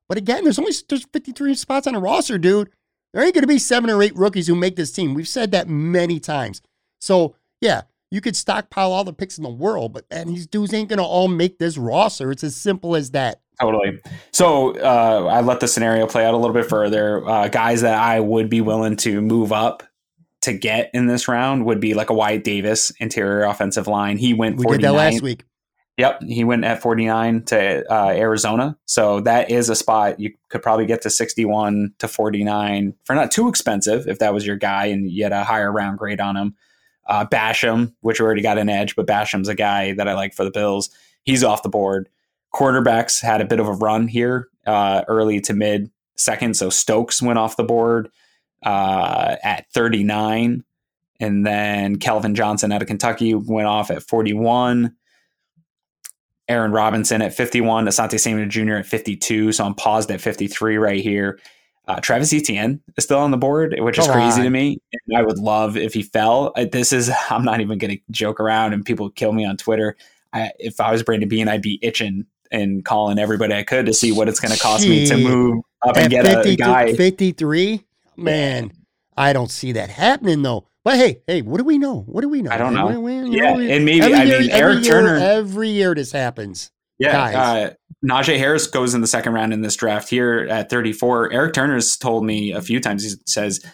But 0.09 0.19
again, 0.19 0.45
there's 0.45 0.59
only 0.59 0.73
there's 0.89 1.05
53 1.05 1.55
spots 1.55 1.87
on 1.87 1.95
a 1.95 2.01
roster, 2.01 2.39
dude. 2.39 2.71
There 3.13 3.23
ain't 3.23 3.35
going 3.35 3.43
to 3.43 3.49
be 3.49 3.59
seven 3.59 3.91
or 3.91 4.03
eight 4.03 4.17
rookies 4.17 4.47
who 4.47 4.55
make 4.55 4.77
this 4.77 4.93
team. 4.93 5.15
We've 5.15 5.29
said 5.29 5.51
that 5.53 5.69
many 5.69 6.21
times. 6.21 6.63
So 7.01 7.35
yeah, 7.61 7.83
you 8.11 8.21
could 8.21 8.37
stockpile 8.37 8.93
all 8.93 9.05
the 9.05 9.13
picks 9.13 9.39
in 9.39 9.45
the 9.45 9.51
world, 9.51 9.93
but 9.93 10.09
man, 10.11 10.29
these 10.29 10.47
dudes 10.47 10.73
ain't 10.73 10.89
going 10.89 10.99
to 10.99 11.05
all 11.05 11.29
make 11.29 11.59
this 11.59 11.77
roster. 11.77 12.31
It's 12.31 12.45
as 12.45 12.57
simple 12.57 12.97
as 12.97 13.11
that. 13.11 13.41
Totally. 13.61 13.99
So 14.33 14.79
uh, 14.79 15.29
I 15.31 15.41
let 15.41 15.61
the 15.61 15.69
scenario 15.69 16.07
play 16.07 16.25
out 16.25 16.35
a 16.35 16.37
little 16.37 16.55
bit 16.55 16.69
further. 16.69 17.27
Uh, 17.29 17.49
guys 17.49 17.81
that 17.81 17.95
I 17.95 18.21
would 18.21 18.49
be 18.49 18.61
willing 18.61 18.97
to 18.99 19.21
move 19.21 19.53
up 19.53 19.83
to 20.43 20.53
get 20.53 20.91
in 20.95 21.07
this 21.07 21.27
round 21.27 21.65
would 21.65 21.81
be 21.81 21.95
like 21.95 22.11
a 22.11 22.15
Wyatt 22.15 22.45
Davis, 22.45 22.93
interior 23.01 23.43
offensive 23.43 23.89
line. 23.89 24.17
He 24.17 24.35
went. 24.35 24.59
We 24.59 24.67
did 24.67 24.83
that 24.83 24.93
last 24.93 25.23
week. 25.23 25.45
Yep, 25.97 26.23
he 26.23 26.45
went 26.45 26.65
at 26.65 26.81
49 26.81 27.43
to 27.47 27.93
uh, 27.93 28.11
Arizona. 28.11 28.79
So 28.87 29.19
that 29.23 29.51
is 29.51 29.69
a 29.69 29.75
spot 29.75 30.21
you 30.21 30.33
could 30.49 30.63
probably 30.63 30.87
get 30.87 31.03
to 31.03 31.11
61 31.11 31.93
to 31.99 32.07
49 32.07 32.95
for 33.03 33.17
not 33.17 33.33
too 33.33 33.49
expensive 33.49 34.07
if 34.07 34.21
that 34.21 34.33
was 34.33 34.47
your 34.47 34.55
guy 34.55 34.87
and 34.87 35.11
you 35.11 35.25
had 35.25 35.33
a 35.33 35.43
higher 35.43 35.73
round 35.73 35.99
grade 35.99 36.21
on 36.21 36.37
him. 36.37 36.55
Uh, 37.09 37.27
Basham, 37.27 37.95
which 38.01 38.21
already 38.21 38.43
got 38.43 38.59
an 38.59 38.69
edge, 38.69 38.95
but 38.95 39.09
Basham's 39.09 39.49
a 39.49 39.57
guy 39.57 39.93
that 39.95 40.07
I 40.07 40.15
like 40.15 40.35
for 40.35 40.45
the 40.45 40.53
Bills. 40.53 40.89
He's 41.25 41.43
off 41.43 41.65
the 41.65 41.69
board 41.69 42.09
quarterbacks 42.55 43.23
had 43.23 43.41
a 43.41 43.45
bit 43.45 43.61
of 43.61 43.67
a 43.67 43.73
run 43.73 44.09
here 44.09 44.49
uh, 44.67 45.03
early 45.09 45.41
to 45.43 45.55
mid 45.55 45.91
second. 46.17 46.57
So 46.57 46.71
Stokes 46.71 47.23
went 47.23 47.39
off 47.39 47.57
the 47.57 47.65
board 47.65 48.11
uh, 48.63 49.37
at 49.43 49.71
39. 49.73 50.65
And 51.21 51.47
then 51.47 51.97
Calvin 51.97 52.35
Johnson 52.35 52.71
out 52.71 52.83
of 52.83 52.89
Kentucky 52.89 53.35
went 53.35 53.67
off 53.67 53.91
at 53.91 54.03
41. 54.03 54.95
Aaron 56.49 56.73
Robinson 56.73 57.23
at 57.23 57.35
51. 57.35 57.87
Asante 57.87 58.19
Samuel 58.19 58.49
Jr. 58.49 58.77
at 58.77 58.87
52. 58.87 59.53
So 59.53 59.65
I'm 59.65 59.75
paused 59.75 60.11
at 60.11 60.21
53 60.21 60.77
right 60.77 61.01
here. 61.01 61.39
Uh, 61.87 62.01
Travis 62.01 62.33
Etienne 62.33 62.81
is 62.97 63.05
still 63.05 63.19
on 63.19 63.31
the 63.31 63.39
board, 63.39 63.75
which 63.79 63.99
is 63.99 64.07
crazy 64.07 64.41
on. 64.41 64.45
to 64.45 64.51
me. 64.51 64.79
And 64.93 65.19
I 65.19 65.23
would 65.23 65.39
love 65.39 65.77
if 65.77 65.95
he 65.95 66.03
fell. 66.03 66.53
Uh, 66.55 66.67
this 66.71 66.93
is, 66.93 67.11
I'm 67.31 67.45
not 67.45 67.61
even 67.61 67.79
going 67.79 67.97
to 67.97 68.03
joke 68.11 68.41
around 68.41 68.75
and 68.75 68.85
people 68.85 69.11
kill 69.11 69.33
me 69.33 69.45
on 69.45 69.57
Twitter. 69.57 69.97
I, 70.33 70.53
if 70.59 70.81
I 70.81 70.93
was 70.93 71.03
Brandon 71.03 71.29
Beane, 71.29 71.49
I'd 71.49 71.63
be 71.63 71.79
itching 71.83 72.27
and 72.51 72.85
calling 72.85 73.19
everybody 73.19 73.55
I 73.55 73.63
could 73.63 73.87
to 73.87 73.95
see 73.95 74.13
what 74.13 74.29
it's 74.29 74.41
going 74.41 74.53
to 74.53 74.61
cost 74.61 74.87
me 74.87 75.07
to 75.07 75.17
move 75.17 75.63
up 75.87 75.97
and 75.97 76.11
get 76.11 76.25
a 76.27 76.57
guy. 76.57 76.95
53? 76.95 77.85
Man, 78.17 78.73
I 79.17 79.33
don't 79.33 79.51
see 79.51 79.73
that 79.73 79.91
happening 79.91 80.43
though. 80.43 80.67
But 80.85 80.97
hey, 80.97 81.23
hey, 81.27 81.43
what 81.43 81.59
do 81.59 81.65
we 81.65 81.77
know? 81.77 82.01
What 82.03 82.23
do 82.23 82.29
we 82.29 82.41
know? 82.41 82.51
I 82.51 82.57
don't 82.57 82.73
know. 82.73 82.87
We, 82.87 82.97
we, 82.97 83.37
yeah, 83.37 83.57
and 83.57 83.85
maybe 83.85 84.15
I 84.15 84.23
year, 84.23 84.41
mean 84.41 84.51
Eric 84.51 84.85
year, 84.85 84.93
Turner. 84.93 85.17
Every 85.17 85.69
year 85.69 85.95
this 85.95 86.13
happens. 86.13 86.71
Yeah, 86.99 87.21
uh, 87.21 87.71
Najee 88.05 88.39
Harris 88.39 88.67
goes 88.67 88.95
in 88.95 89.01
the 89.01 89.07
second 89.07 89.35
round 89.35 89.53
in 89.53 89.61
this 89.61 89.77
draft 89.77 90.09
here 90.09 90.47
at 90.51 90.71
34. 90.71 91.33
Eric 91.33 91.53
Turner's 91.53 91.97
told 91.97 92.25
me 92.25 92.53
a 92.53 92.63
few 92.63 92.81
times. 92.81 93.05
He 93.05 93.11
says, 93.27 93.65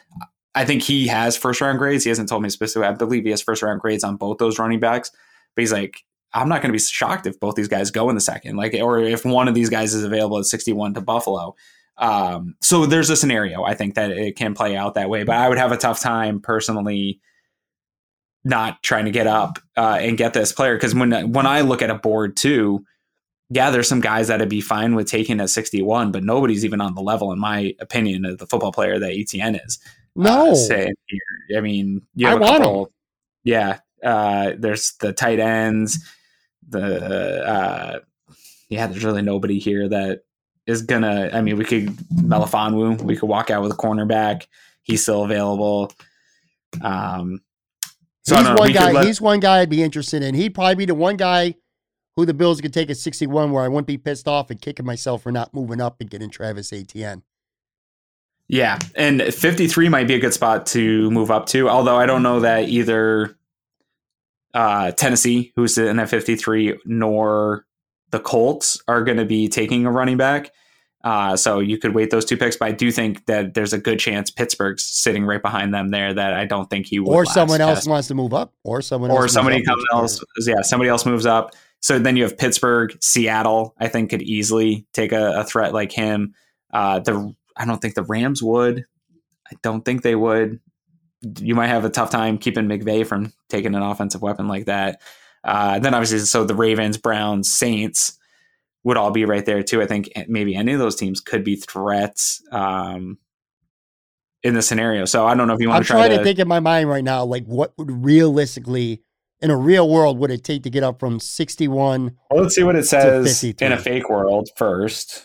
I 0.55 0.65
think 0.65 0.83
he 0.83 1.07
has 1.07 1.37
first 1.37 1.61
round 1.61 1.79
grades. 1.79 2.05
He 2.05 2.11
hasn't 2.11 2.29
told 2.29 2.43
me 2.43 2.49
specifically. 2.49 2.89
I 2.89 2.93
believe 2.93 3.25
he 3.25 3.31
has 3.31 3.43
first 3.43 3.63
round 3.63 3.81
grades 3.81 4.05
on 4.05 4.17
both 4.17 4.39
those 4.39 4.59
running 4.59 4.81
backs. 4.81 5.11
But 5.55 5.63
he's 5.63 5.73
like, 5.73 6.03
I'm 6.35 6.49
not 6.49 6.61
going 6.61 6.71
to 6.71 6.73
be 6.73 6.81
shocked 6.81 7.27
if 7.27 7.39
both 7.39 7.55
these 7.55 7.69
guys 7.69 7.91
go 7.91 8.09
in 8.09 8.17
the 8.17 8.21
second, 8.21 8.57
like, 8.57 8.75
or 8.75 8.99
if 8.99 9.25
one 9.25 9.47
of 9.47 9.55
these 9.55 9.71
guys 9.71 9.95
is 9.95 10.03
available 10.03 10.39
at 10.39 10.47
61 10.47 10.95
to 10.95 11.01
Buffalo. 11.01 11.55
Um, 11.97 12.57
so 12.61 12.87
there's 12.87 13.09
a 13.09 13.17
scenario 13.17 13.63
I 13.63 13.75
think 13.75 13.95
that 13.95 14.11
it 14.11 14.37
can 14.37 14.55
play 14.55 14.77
out 14.77 14.95
that 14.95 15.09
way, 15.09 15.23
but 15.23 15.37
I 15.37 15.49
would 15.49 15.59
have 15.59 15.71
a 15.71 15.77
tough 15.77 16.01
time 16.01 16.41
personally 16.41 17.21
not 18.43 18.83
trying 18.83 19.05
to 19.05 19.13
get 19.13 19.29
up 19.29 19.59
uh, 19.77 19.99
and 20.01 20.19
get 20.19 20.35
this 20.35 20.53
player 20.53 20.75
because 20.75 20.95
when 20.95 21.33
when 21.33 21.47
I 21.47 21.61
look 21.61 21.83
at 21.83 21.91
a 21.91 21.95
board 21.95 22.37
too, 22.37 22.85
yeah, 23.49 23.71
there's 23.71 23.89
some 23.89 24.01
guys 24.01 24.27
that'd 24.27 24.49
be 24.49 24.61
fine 24.61 24.97
with 24.97 25.07
taking 25.07 25.41
at 25.41 25.51
61, 25.51 26.11
but 26.11 26.25
nobody's 26.25 26.65
even 26.65 26.81
on 26.81 26.95
the 26.95 27.01
level, 27.01 27.33
in 27.33 27.39
my 27.39 27.75
opinion, 27.79 28.25
of 28.25 28.39
the 28.39 28.47
football 28.47 28.73
player 28.73 28.99
that 28.99 29.13
Etienne 29.13 29.55
is. 29.55 29.79
No, 30.17 30.53
uh, 30.53 30.87
I 31.57 31.61
mean, 31.61 32.03
you 32.15 32.27
have 32.27 32.43
I 32.43 32.45
a 32.45 32.49
couple. 32.49 32.87
Him. 32.87 32.93
Yeah, 33.45 33.79
uh, 34.03 34.53
there's 34.59 34.95
the 35.01 35.13
tight 35.13 35.39
ends 35.39 36.05
the 36.69 37.47
uh, 37.47 37.99
yeah, 38.69 38.87
there's 38.87 39.05
really 39.05 39.23
nobody 39.23 39.59
here 39.59 39.89
that 39.89 40.23
is 40.67 40.83
gonna. 40.83 41.31
I 41.33 41.41
mean, 41.41 41.57
we 41.57 41.65
could 41.65 41.89
Melifonwu. 42.17 43.03
We 43.03 43.17
could 43.17 43.29
walk 43.29 43.51
out 43.51 43.63
with 43.63 43.73
a 43.73 43.77
cornerback. 43.77 44.47
He's 44.83 45.03
still 45.03 45.25
available. 45.25 45.93
Um, 46.83 47.41
so 48.25 48.37
he's 48.37 48.59
one 48.59 48.73
guy. 48.73 48.93
Let, 48.93 49.07
he's 49.07 49.21
one 49.21 49.41
guy 49.41 49.61
I'd 49.61 49.71
be 49.71 49.83
interested 49.83 50.23
in. 50.23 50.35
He'd 50.35 50.55
probably 50.55 50.75
be 50.75 50.87
the 50.87 50.95
one 50.95 51.17
guy 51.17 51.55
who 52.17 52.25
the 52.25 52.35
Bills 52.35 52.61
could 52.61 52.73
take 52.73 52.91
at 52.91 52.97
61 52.97 53.51
where 53.51 53.65
I 53.65 53.69
wouldn't 53.69 53.87
be 53.87 53.99
pissed 53.99 54.29
off 54.29 54.51
and 54.51 54.61
kicking 54.61 54.87
myself 54.87 55.23
for 55.23 55.33
not 55.33 55.53
moving 55.53 55.81
up 55.81 56.01
and 56.01 56.09
getting 56.09 56.31
Travis 56.31 56.73
Etienne. 56.73 57.23
Yeah, 58.47 58.79
and 58.95 59.23
53 59.23 59.89
might 59.89 60.07
be 60.07 60.15
a 60.15 60.19
good 60.19 60.35
spot 60.35 60.67
to 60.67 61.11
move 61.11 61.31
up 61.31 61.47
to. 61.47 61.69
Although 61.69 61.97
I 61.97 62.07
don't 62.07 62.23
know 62.23 62.41
that 62.41 62.69
either 62.69 63.37
uh, 64.55 64.93
Tennessee, 64.93 65.53
who's 65.57 65.77
in 65.77 65.99
at 65.99 66.09
53, 66.09 66.79
nor 66.87 67.67
the 68.11 68.21
Colts 68.21 68.81
are 68.89 69.03
going 69.03 69.19
to 69.19 69.25
be 69.25 69.49
taking 69.49 69.87
a 69.87 69.91
running 69.91 70.17
back. 70.17 70.51
Uh, 71.03 71.37
so 71.37 71.59
you 71.59 71.77
could 71.77 71.95
wait 71.95 72.11
those 72.11 72.25
two 72.25 72.37
picks, 72.37 72.57
but 72.57 72.67
I 72.69 72.73
do 72.73 72.91
think 72.91 73.27
that 73.27 73.53
there's 73.53 73.75
a 73.75 73.79
good 73.79 73.99
chance 73.99 74.31
Pittsburgh's 74.31 74.85
sitting 74.85 75.27
right 75.27 75.43
behind 75.43 75.75
them 75.75 75.91
there. 75.91 76.15
That 76.15 76.33
I 76.33 76.47
don't 76.47 76.71
think 76.71 76.87
he 76.87 76.99
will. 76.99 77.13
Or 77.13 77.27
someone 77.27 77.61
else 77.61 77.81
past. 77.81 77.89
wants 77.89 78.09
to 78.09 78.15
move 78.15 78.33
up, 78.33 78.55
or 78.63 78.81
someone 78.81 79.11
or 79.11 79.29
somebody 79.29 79.63
comes 79.63 79.85
else. 79.93 80.25
Yeah, 80.47 80.63
somebody 80.63 80.89
else 80.89 81.05
moves 81.05 81.27
up. 81.27 81.55
So 81.81 81.99
then 81.99 82.17
you 82.17 82.23
have 82.23 82.39
Pittsburgh, 82.39 82.97
Seattle. 83.03 83.75
I 83.79 83.89
think 83.89 84.09
could 84.09 84.23
easily 84.23 84.87
take 84.95 85.13
a, 85.13 85.41
a 85.41 85.45
threat 85.45 85.75
like 85.75 85.93
him. 85.93 86.33
Uh, 86.73 87.01
the 87.01 87.35
I 87.55 87.67
don't 87.67 87.83
think 87.83 87.97
the 87.97 88.05
Rams 88.05 88.43
would. 88.43 88.87
I 89.53 89.57
don't 89.63 89.85
think 89.85 90.01
they 90.01 90.15
would. 90.15 90.59
You 91.41 91.55
might 91.55 91.69
have 91.69 91.85
a 91.85 91.91
tough 91.91 92.11
time 92.11 92.39
keeping 92.39 92.67
McVay 92.67 93.07
from 93.07 93.33
taking 93.49 93.75
an 93.75 93.83
offensive 93.83 94.23
weapon 94.23 94.49
like 94.49 94.67
that. 94.67 95.01
Uh, 95.43 95.79
then 95.79 95.95
obviously, 95.95 96.19
so 96.21 96.45
the 96.45 96.55
Ravens, 96.55 96.97
Browns, 96.97 97.53
Saints 97.53 98.19
would 98.83 98.97
all 98.97 99.11
be 99.11 99.25
right 99.25 99.45
there 99.45 99.63
too. 99.63 99.83
I 99.83 99.87
think 99.87 100.11
maybe 100.29 100.55
any 100.55 100.73
of 100.73 100.79
those 100.79 100.97
teams 100.97 101.21
could 101.21 101.45
be 101.45 101.57
threats 101.57 102.43
um, 102.53 103.19
in 104.43 104.55
the 104.55 104.63
scenario. 104.63 105.05
So 105.05 105.27
I 105.27 105.35
don't 105.35 105.49
know 105.49 105.55
if 105.55 105.61
you 105.61 105.69
want 105.69 105.79
I'm 105.79 105.83
to 105.83 105.87
try 105.89 105.97
trying 106.01 106.11
to, 106.11 106.19
to 106.19 106.25
think 106.25 106.39
in 106.39 106.49
my 106.49 106.61
mind 106.61 106.89
right 106.89 107.05
now, 107.05 107.25
like 107.25 107.45
what 107.45 107.73
would 107.79 107.91
realistically 108.05 109.03
in 109.41 109.51
a 109.51 109.57
real 109.57 109.89
world 109.89 110.19
would 110.19 110.31
it 110.31 110.43
take 110.43 110.63
to 110.63 110.71
get 110.71 110.83
up 110.83 110.99
from 110.99 111.21
61 111.21 112.17
well, 112.31 112.43
let's 112.43 112.55
see 112.55 112.63
what 112.63 112.77
it 112.77 112.85
says 112.85 113.45
in 113.45 113.73
a 113.73 113.79
fake 113.79 114.09
world 114.09 114.49
first 114.57 115.23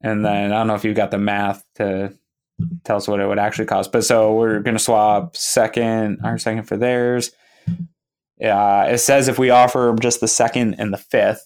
and 0.00 0.24
then 0.24 0.52
i 0.52 0.56
don't 0.56 0.68
know 0.68 0.74
if 0.74 0.84
you've 0.84 0.96
got 0.96 1.10
the 1.10 1.18
math 1.18 1.64
to 1.74 2.12
tell 2.84 2.96
us 2.96 3.08
what 3.08 3.20
it 3.20 3.26
would 3.26 3.38
actually 3.38 3.66
cost 3.66 3.92
but 3.92 4.04
so 4.04 4.34
we're 4.34 4.60
going 4.60 4.76
to 4.76 4.82
swap 4.82 5.36
second 5.36 6.18
our 6.24 6.38
second 6.38 6.64
for 6.64 6.76
theirs 6.76 7.30
uh, 8.44 8.86
it 8.88 8.98
says 8.98 9.28
if 9.28 9.38
we 9.38 9.50
offer 9.50 9.94
just 10.00 10.20
the 10.20 10.28
second 10.28 10.74
and 10.74 10.92
the 10.92 10.98
fifth 10.98 11.44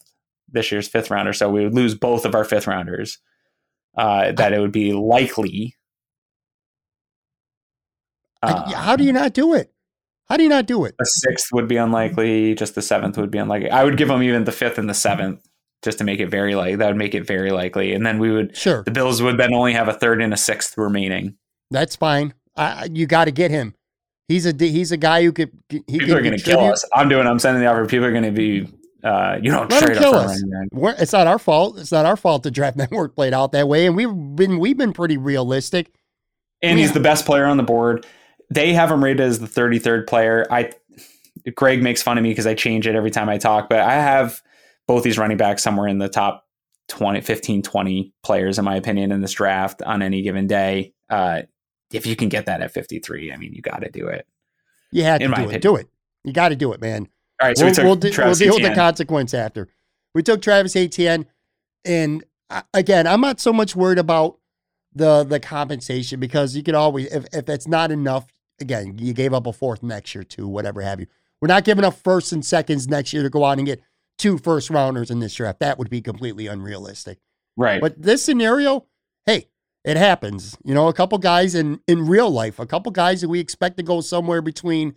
this 0.49 0.71
year's 0.71 0.89
fifth 0.89 1.11
rounder 1.11 1.33
so 1.33 1.51
we 1.51 1.65
would 1.65 1.75
lose 1.75 1.95
both 1.95 2.25
of 2.25 2.35
our 2.35 2.45
fifth 2.45 2.67
rounders 2.67 3.19
uh, 3.97 4.33
that 4.33 4.53
it 4.53 4.59
would 4.59 4.73
be 4.73 4.93
likely 4.93 5.77
uh, 8.43 8.73
how 8.73 8.97
do 8.97 9.05
you 9.05 9.13
not 9.13 9.33
do 9.33 9.55
it 9.55 9.73
how 10.33 10.39
do 10.39 10.45
you 10.45 10.49
not 10.49 10.65
do 10.65 10.87
it? 10.87 10.95
The 10.99 11.05
sixth 11.05 11.49
would 11.53 11.69
be 11.69 11.77
unlikely. 11.77 12.55
Just 12.55 12.75
the 12.75 12.81
seventh 12.81 13.19
would 13.19 13.31
be 13.31 13.37
unlikely. 13.37 13.71
I 13.71 13.85
would 13.85 13.99
give 13.99 14.09
them 14.09 14.23
even 14.23 14.45
the 14.45 14.53
fifth 14.53 14.79
and 14.79 14.89
the 14.89 14.95
seventh 14.95 15.47
just 15.83 15.99
to 15.99 16.05
make 16.05 16.21
it 16.21 16.29
very 16.29 16.55
like 16.55 16.79
that 16.79 16.87
would 16.89 16.97
make 16.97 17.15
it 17.15 17.27
very 17.27 17.51
likely. 17.51 17.93
And 17.93 18.05
then 18.07 18.19
we 18.19 18.31
would 18.31 18.57
sure 18.57 18.83
the 18.85 18.91
Bills 18.91 19.23
would 19.23 19.39
then 19.39 19.55
only 19.55 19.73
have 19.73 19.89
a 19.89 19.93
third 19.93 20.23
and 20.23 20.33
a 20.33 20.37
sixth 20.37 20.77
remaining. 20.77 21.37
That's 21.71 21.97
fine. 21.97 22.35
I, 22.57 22.89
you 22.93 23.07
got 23.07 23.27
to 23.27 23.31
get 23.31 23.51
him. 23.51 23.75
He's 24.29 24.47
a 24.47 24.53
he's 24.59 24.93
a 24.93 24.97
guy 24.97 25.23
who 25.23 25.33
could. 25.33 25.51
He 25.69 25.83
people 25.87 26.15
are 26.15 26.23
going 26.23 26.37
to 26.37 26.43
kill 26.43 26.61
us. 26.61 26.85
I'm 26.95 27.09
doing. 27.09 27.27
I'm 27.27 27.39
sending 27.39 27.63
the 27.63 27.69
offer. 27.69 27.87
People 27.87 28.07
are 28.07 28.13
going 28.13 28.25
to 28.25 28.31
be. 28.31 28.69
Uh, 29.03 29.37
you 29.43 29.51
don't 29.51 29.69
Let 29.69 29.83
trade 29.85 29.99
kill 29.99 30.15
us. 30.15 30.41
it's 31.01 31.13
not 31.13 31.27
our 31.27 31.39
fault. 31.41 31.77
It's 31.77 31.91
not 31.91 32.07
our 32.07 32.17
fault 32.17 32.45
the 32.45 32.53
draft 32.53 32.77
network 32.79 33.17
played 33.17 33.35
out 33.35 33.53
that 33.53 33.67
way, 33.67 33.87
and 33.87 33.97
we've 33.97 34.37
been 34.37 34.59
we've 34.59 34.79
been 34.79 34.93
pretty 34.93 35.17
realistic. 35.17 35.93
And 36.63 36.79
he's 36.79 36.93
the 36.93 37.01
best 37.01 37.27
player 37.27 37.47
on 37.47 37.57
the 37.57 37.65
board 37.65 38.07
they 38.53 38.75
have 38.75 38.91
him 38.91 39.03
rated 39.03 39.21
as 39.21 39.39
the 39.39 39.47
33rd 39.47 40.07
player. 40.07 40.47
I 40.51 40.73
Greg 41.55 41.83
makes 41.83 42.03
fun 42.03 42.19
of 42.19 42.23
me 42.23 42.31
because 42.31 42.47
I 42.47 42.55
change 42.55 42.87
it 42.87 42.95
every 42.95 43.11
time 43.11 43.29
I 43.29 43.39
talk, 43.39 43.69
but 43.69 43.81
I 43.81 43.95
have 43.95 44.43
both 44.93 45.03
these 45.03 45.17
running 45.17 45.39
backs 45.39 45.63
somewhere 45.63 45.89
in 45.89 45.97
the 45.97 46.09
top 46.09 46.47
20, 46.89 47.23
15, 47.23 47.63
20 47.63 48.13
players, 48.23 48.59
in 48.59 48.65
my 48.65 48.77
opinion, 48.77 49.11
in 49.11 49.23
this 49.23 49.33
draft 49.33 49.81
on 49.81 50.03
any 50.03 50.21
given 50.21 50.47
day. 50.47 50.93
Uh, 51.09 51.43
if 51.91 52.07
you 52.07 52.15
can 52.15 52.29
get 52.29 52.45
that 52.45 52.61
at 52.61 52.73
53, 52.73 53.33
I 53.33 53.37
mean, 53.39 53.55
you 53.55 53.63
got 53.63 53.81
to 53.83 53.91
do 53.91 54.09
it. 54.09 54.27
You 54.91 55.05
had 55.05 55.23
to 55.23 55.29
do 55.29 55.33
opinion. 55.33 55.55
it. 55.55 55.63
Do 55.63 55.77
it. 55.77 55.89
You 56.25 56.33
got 56.35 56.51
to 56.51 56.57
do 56.57 56.75
it, 56.75 56.81
man. 56.83 57.09
All 57.41 57.49
right, 57.49 57.57
so 57.57 57.65
we'll, 57.65 57.75
we 57.75 57.83
we'll, 57.85 57.97
do, 57.97 58.11
we'll 58.19 58.35
deal 58.35 58.55
with 58.55 58.63
the 58.63 58.75
consequence 58.75 59.33
after. 59.33 59.69
We 60.15 60.23
took 60.23 60.43
Travis 60.43 60.77
Etienne, 60.77 61.25
and 61.87 62.23
uh, 62.51 62.63
again, 62.75 63.07
I'm 63.07 63.23
not 63.23 63.41
so 63.41 63.53
much 63.53 63.75
worried 63.75 63.99
about 63.99 64.39
the 64.95 65.25
the 65.25 65.41
compensation 65.41 66.21
because 66.21 66.55
you 66.55 66.63
can 66.63 66.75
always 66.75 67.07
if 67.07 67.25
if 67.33 67.49
it's 67.49 67.67
not 67.67 67.91
enough, 67.91 68.27
again, 68.61 68.99
you 68.99 69.15
gave 69.15 69.33
up 69.33 69.47
a 69.47 69.53
fourth 69.53 69.83
next 69.83 70.15
year 70.15 70.23
too, 70.23 70.47
whatever 70.47 70.83
have 70.83 71.01
you. 71.01 71.07
We're 71.41 71.49
not 71.49 71.65
giving 71.65 71.85
up 71.85 71.95
firsts 71.95 72.31
and 72.31 72.45
seconds 72.45 72.87
next 72.87 73.13
year 73.15 73.23
to 73.23 73.31
go 73.31 73.45
out 73.45 73.57
and 73.59 73.67
get 73.67 73.81
two 74.23 74.39
first 74.39 74.71
rounders 74.71 75.11
in 75.11 75.19
this 75.19 75.35
draft. 75.35 75.59
That 75.59 75.79
would 75.79 75.91
be 75.91 76.01
completely 76.01 76.47
unrealistic. 76.47 77.19
Right. 77.57 77.81
But 77.81 78.01
this 78.01 78.25
scenario, 78.25 78.87
hey, 79.27 79.49
it 79.85 79.97
happens. 79.97 80.57
You 80.65 80.75
know, 80.75 80.87
a 80.87 80.93
couple 80.93 81.19
guys 81.19 81.57
in 81.57 81.81
in 81.89 82.07
real 82.07 82.31
life, 82.31 82.61
a 82.61 82.67
couple 82.67 82.93
guys 82.93 83.21
that 83.21 83.29
we 83.29 83.41
expect 83.41 83.77
to 83.79 83.83
go 83.83 84.01
somewhere 84.01 84.41
between 84.41 84.95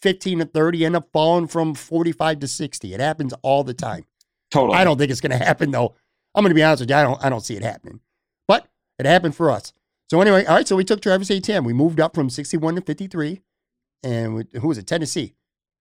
15 0.00 0.40
and 0.40 0.52
30 0.52 0.86
end 0.86 0.96
up 0.96 1.10
falling 1.12 1.46
from 1.46 1.74
45 1.74 2.40
to 2.40 2.48
60. 2.48 2.94
It 2.94 3.00
happens 3.00 3.34
all 3.42 3.64
the 3.64 3.74
time. 3.74 4.06
Totally. 4.50 4.78
I 4.78 4.84
don't 4.84 4.96
think 4.96 5.10
it's 5.10 5.20
going 5.20 5.38
to 5.38 5.44
happen 5.44 5.70
though. 5.70 5.94
I'm 6.34 6.42
going 6.42 6.50
to 6.50 6.54
be 6.54 6.62
honest 6.62 6.80
with 6.80 6.90
you. 6.90 6.96
I 6.96 7.02
don't 7.02 7.22
I 7.22 7.28
don't 7.28 7.44
see 7.44 7.56
it 7.56 7.62
happening. 7.62 8.00
But 8.48 8.66
it 8.98 9.04
happened 9.04 9.36
for 9.36 9.50
us. 9.50 9.74
So 10.10 10.22
anyway, 10.22 10.46
all 10.46 10.56
right. 10.56 10.66
So 10.66 10.76
we 10.76 10.84
took 10.84 11.02
Travis 11.02 11.30
Etienne. 11.30 11.64
We 11.64 11.74
moved 11.74 12.00
up 12.00 12.14
from 12.14 12.30
61 12.30 12.76
to 12.76 12.80
53, 12.80 13.42
and 14.02 14.34
we, 14.34 14.44
who 14.58 14.68
was 14.68 14.78
it? 14.78 14.86
Tennessee, 14.86 15.34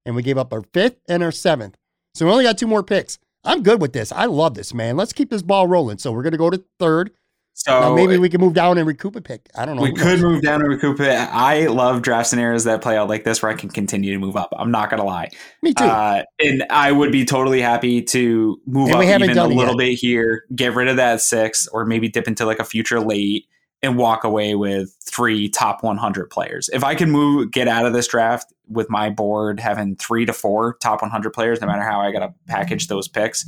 and 0.04 0.16
we 0.16 0.22
gave 0.22 0.38
up 0.38 0.52
our 0.52 0.62
fifth 0.72 1.00
and 1.08 1.22
our 1.22 1.32
seventh. 1.32 1.76
So 2.14 2.26
we 2.26 2.32
only 2.32 2.44
got 2.44 2.58
two 2.58 2.66
more 2.66 2.82
picks. 2.82 3.18
I'm 3.44 3.62
good 3.62 3.80
with 3.80 3.92
this. 3.92 4.12
I 4.12 4.26
love 4.26 4.54
this, 4.54 4.72
man. 4.72 4.96
Let's 4.96 5.12
keep 5.12 5.30
this 5.30 5.42
ball 5.42 5.66
rolling. 5.66 5.98
So 5.98 6.12
we're 6.12 6.22
gonna 6.22 6.36
go 6.36 6.50
to 6.50 6.62
third. 6.78 7.10
So 7.54 7.78
now 7.80 7.94
maybe 7.94 8.16
we 8.16 8.30
can 8.30 8.40
move 8.40 8.54
down 8.54 8.78
and 8.78 8.86
recoup 8.86 9.14
a 9.14 9.20
pick. 9.20 9.48
I 9.54 9.66
don't 9.66 9.76
know. 9.76 9.82
We 9.82 9.92
could 9.92 10.20
move 10.20 10.42
down 10.42 10.62
and 10.62 10.70
recoup 10.70 11.00
it. 11.00 11.10
I 11.10 11.66
love 11.66 12.00
draft 12.00 12.28
scenarios 12.28 12.64
that 12.64 12.80
play 12.80 12.96
out 12.96 13.08
like 13.08 13.24
this, 13.24 13.42
where 13.42 13.52
I 13.52 13.54
can 13.54 13.68
continue 13.68 14.12
to 14.12 14.18
move 14.18 14.36
up. 14.36 14.54
I'm 14.56 14.70
not 14.70 14.88
gonna 14.88 15.04
lie. 15.04 15.30
Me 15.62 15.74
too. 15.74 15.84
Uh, 15.84 16.22
and 16.38 16.64
I 16.70 16.92
would 16.92 17.12
be 17.12 17.24
totally 17.24 17.60
happy 17.60 18.00
to 18.02 18.60
move 18.66 18.88
and 18.88 18.96
up 18.96 19.20
even 19.22 19.36
a 19.36 19.46
little 19.46 19.76
bit 19.76 19.98
here, 19.98 20.44
get 20.54 20.74
rid 20.74 20.88
of 20.88 20.96
that 20.96 21.20
six, 21.20 21.66
or 21.68 21.84
maybe 21.84 22.08
dip 22.08 22.26
into 22.26 22.46
like 22.46 22.58
a 22.58 22.64
future 22.64 23.00
late 23.00 23.46
and 23.82 23.96
walk 23.96 24.24
away 24.24 24.54
with 24.54 24.96
three 25.02 25.48
top 25.48 25.82
100 25.82 26.30
players. 26.30 26.70
If 26.72 26.84
I 26.84 26.94
can 26.94 27.10
move, 27.10 27.50
get 27.50 27.68
out 27.68 27.84
of 27.84 27.92
this 27.92 28.06
draft 28.06 28.52
with 28.68 28.88
my 28.88 29.10
board 29.10 29.58
having 29.60 29.96
three 29.96 30.24
to 30.24 30.32
four 30.32 30.74
top 30.80 31.02
100 31.02 31.30
players, 31.30 31.60
no 31.60 31.66
matter 31.66 31.82
how 31.82 32.00
I 32.00 32.12
got 32.12 32.20
to 32.20 32.32
package 32.46 32.86
those 32.86 33.08
picks, 33.08 33.44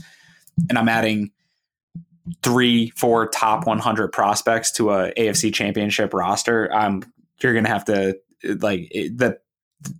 and 0.68 0.78
I'm 0.78 0.88
adding 0.88 1.30
three, 2.42 2.90
four 2.96 3.28
top 3.28 3.66
100 3.66 4.08
prospects 4.08 4.72
to 4.72 4.90
a 4.90 5.12
AFC 5.14 5.52
Championship 5.52 6.12
roster, 6.14 6.74
um, 6.74 7.04
you're 7.40 7.52
going 7.52 7.64
to 7.64 7.70
have 7.70 7.84
to 7.86 8.18
like 8.60 8.90
the 8.92 9.38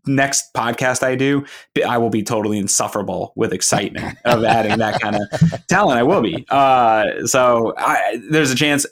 next 0.07 0.53
podcast 0.55 1.03
I 1.03 1.17
do, 1.17 1.45
I 1.87 1.99
will 1.99 2.11
be 2.11 2.23
totally 2.23 2.59
insufferable 2.59 3.33
with 3.37 3.53
excitement 3.53 4.19
of 4.25 4.45
adding 4.45 4.79
that 4.79 5.01
kind 5.01 5.17
of 5.17 5.67
talent. 5.69 5.99
I 5.99 6.03
will 6.03 6.23
be. 6.23 6.47
Uh, 6.49 7.27
so 7.27 7.75
I, 7.77 8.21
there's 8.31 8.51
a 8.51 8.57
chance 8.57 8.87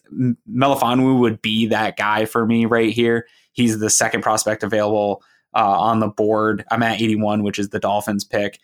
Melifonwu 0.51 1.21
would 1.21 1.43
be 1.43 1.67
that 1.67 1.97
guy 1.97 2.25
for 2.25 2.47
me 2.47 2.67
right 2.67 2.93
here. 2.93 3.27
He's 3.53 3.79
the 3.79 3.91
second 3.91 4.23
prospect 4.23 4.63
available 4.63 5.23
uh, 5.55 5.79
on 5.81 6.01
the 6.01 6.09
board. 6.09 6.65
I'm 6.71 6.83
at 6.83 7.01
81, 7.01 7.43
which 7.43 7.59
is 7.59 7.69
the 7.69 7.79
Dolphins 7.79 8.25
pick. 8.25 8.59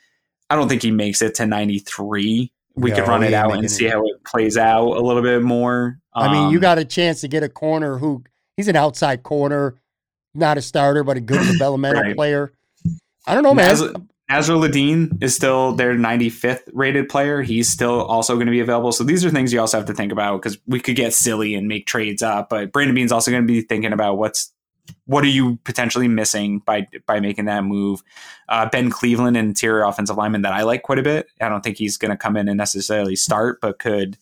I 0.51 0.57
don't 0.57 0.69
think 0.69 0.83
he 0.83 0.91
makes 0.91 1.21
it 1.21 1.35
to 1.37 1.47
93. 1.47 2.53
We 2.75 2.91
no, 2.91 2.97
could 2.97 3.09
run 3.09 3.23
it 3.23 3.35
out 3.35 3.53
and 3.53 3.71
see 3.71 3.87
it. 3.87 3.93
how 3.93 4.07
it 4.07 4.25
plays 4.25 4.57
out 4.57 4.97
a 4.97 5.01
little 5.01 5.23
bit 5.23 5.43
more. 5.43 5.99
Um, 6.15 6.29
I 6.29 6.33
mean, 6.33 6.51
you 6.51 6.59
um, 6.59 6.63
got 6.63 6.79
a 6.79 6.85
chance 6.85 7.21
to 7.23 7.29
get 7.29 7.43
a 7.43 7.49
corner 7.49 7.99
who 7.99 8.23
he's 8.57 8.69
an 8.69 8.77
outside 8.77 9.23
corner 9.23 9.75
not 10.39 10.59
a 10.59 10.63
starter, 10.63 11.05
but 11.05 11.17
a 11.17 11.21
good 11.21 11.47
developmental 11.53 12.03
right. 12.03 12.17
player. 12.17 12.53
I 13.27 13.35
don't 13.35 13.43
know, 13.43 13.55
man. 13.55 13.69
Naz- 14.31 14.49
Ladine 14.49 15.23
is 15.23 15.35
still 15.35 15.73
their 15.73 15.95
95th 15.95 16.69
rated 16.73 17.09
player. 17.09 17.43
He's 17.43 17.71
still 17.71 18.03
also 18.03 18.35
going 18.35 18.47
to 18.47 18.53
be 18.53 18.61
available. 18.61 18.93
So 18.93 19.05
these 19.05 19.25
are 19.25 19.31
things 19.31 19.53
you 19.53 19.61
also 19.61 19.79
have 19.79 19.87
to 19.87 19.95
think 19.95 20.13
about 20.13 20.43
because 20.43 20.59
we 20.67 20.81
could 20.81 20.97
get 20.97 21.15
silly 21.15 21.55
and 21.55 21.69
make 21.69 21.87
trades 21.87 22.23
up. 22.23 22.49
But 22.49 22.73
Brandon 22.73 22.95
Beane's 22.95 23.13
also 23.13 23.31
going 23.31 23.43
to 23.43 23.47
be 23.47 23.63
thinking 23.63 23.93
about 23.93 24.19
what's 24.19 24.53
what 25.05 25.23
are 25.25 25.29
you 25.29 25.57
potentially 25.65 26.09
missing 26.09 26.61
by 26.61 26.87
by 27.07 27.21
making 27.21 27.47
that 27.47 27.65
move? 27.65 28.03
Uh, 28.49 28.69
ben 28.69 28.91
Cleveland, 28.91 29.37
an 29.37 29.47
interior 29.47 29.85
offensive 29.85 30.17
lineman 30.17 30.43
that 30.43 30.53
I 30.53 30.63
like 30.63 30.83
quite 30.83 30.99
a 30.99 31.03
bit. 31.03 31.29
I 31.41 31.49
don't 31.49 31.63
think 31.63 31.77
he's 31.77 31.97
going 31.97 32.11
to 32.11 32.17
come 32.17 32.37
in 32.37 32.49
and 32.49 32.57
necessarily 32.57 33.17
start, 33.17 33.61
but 33.61 33.79
could 33.79 34.17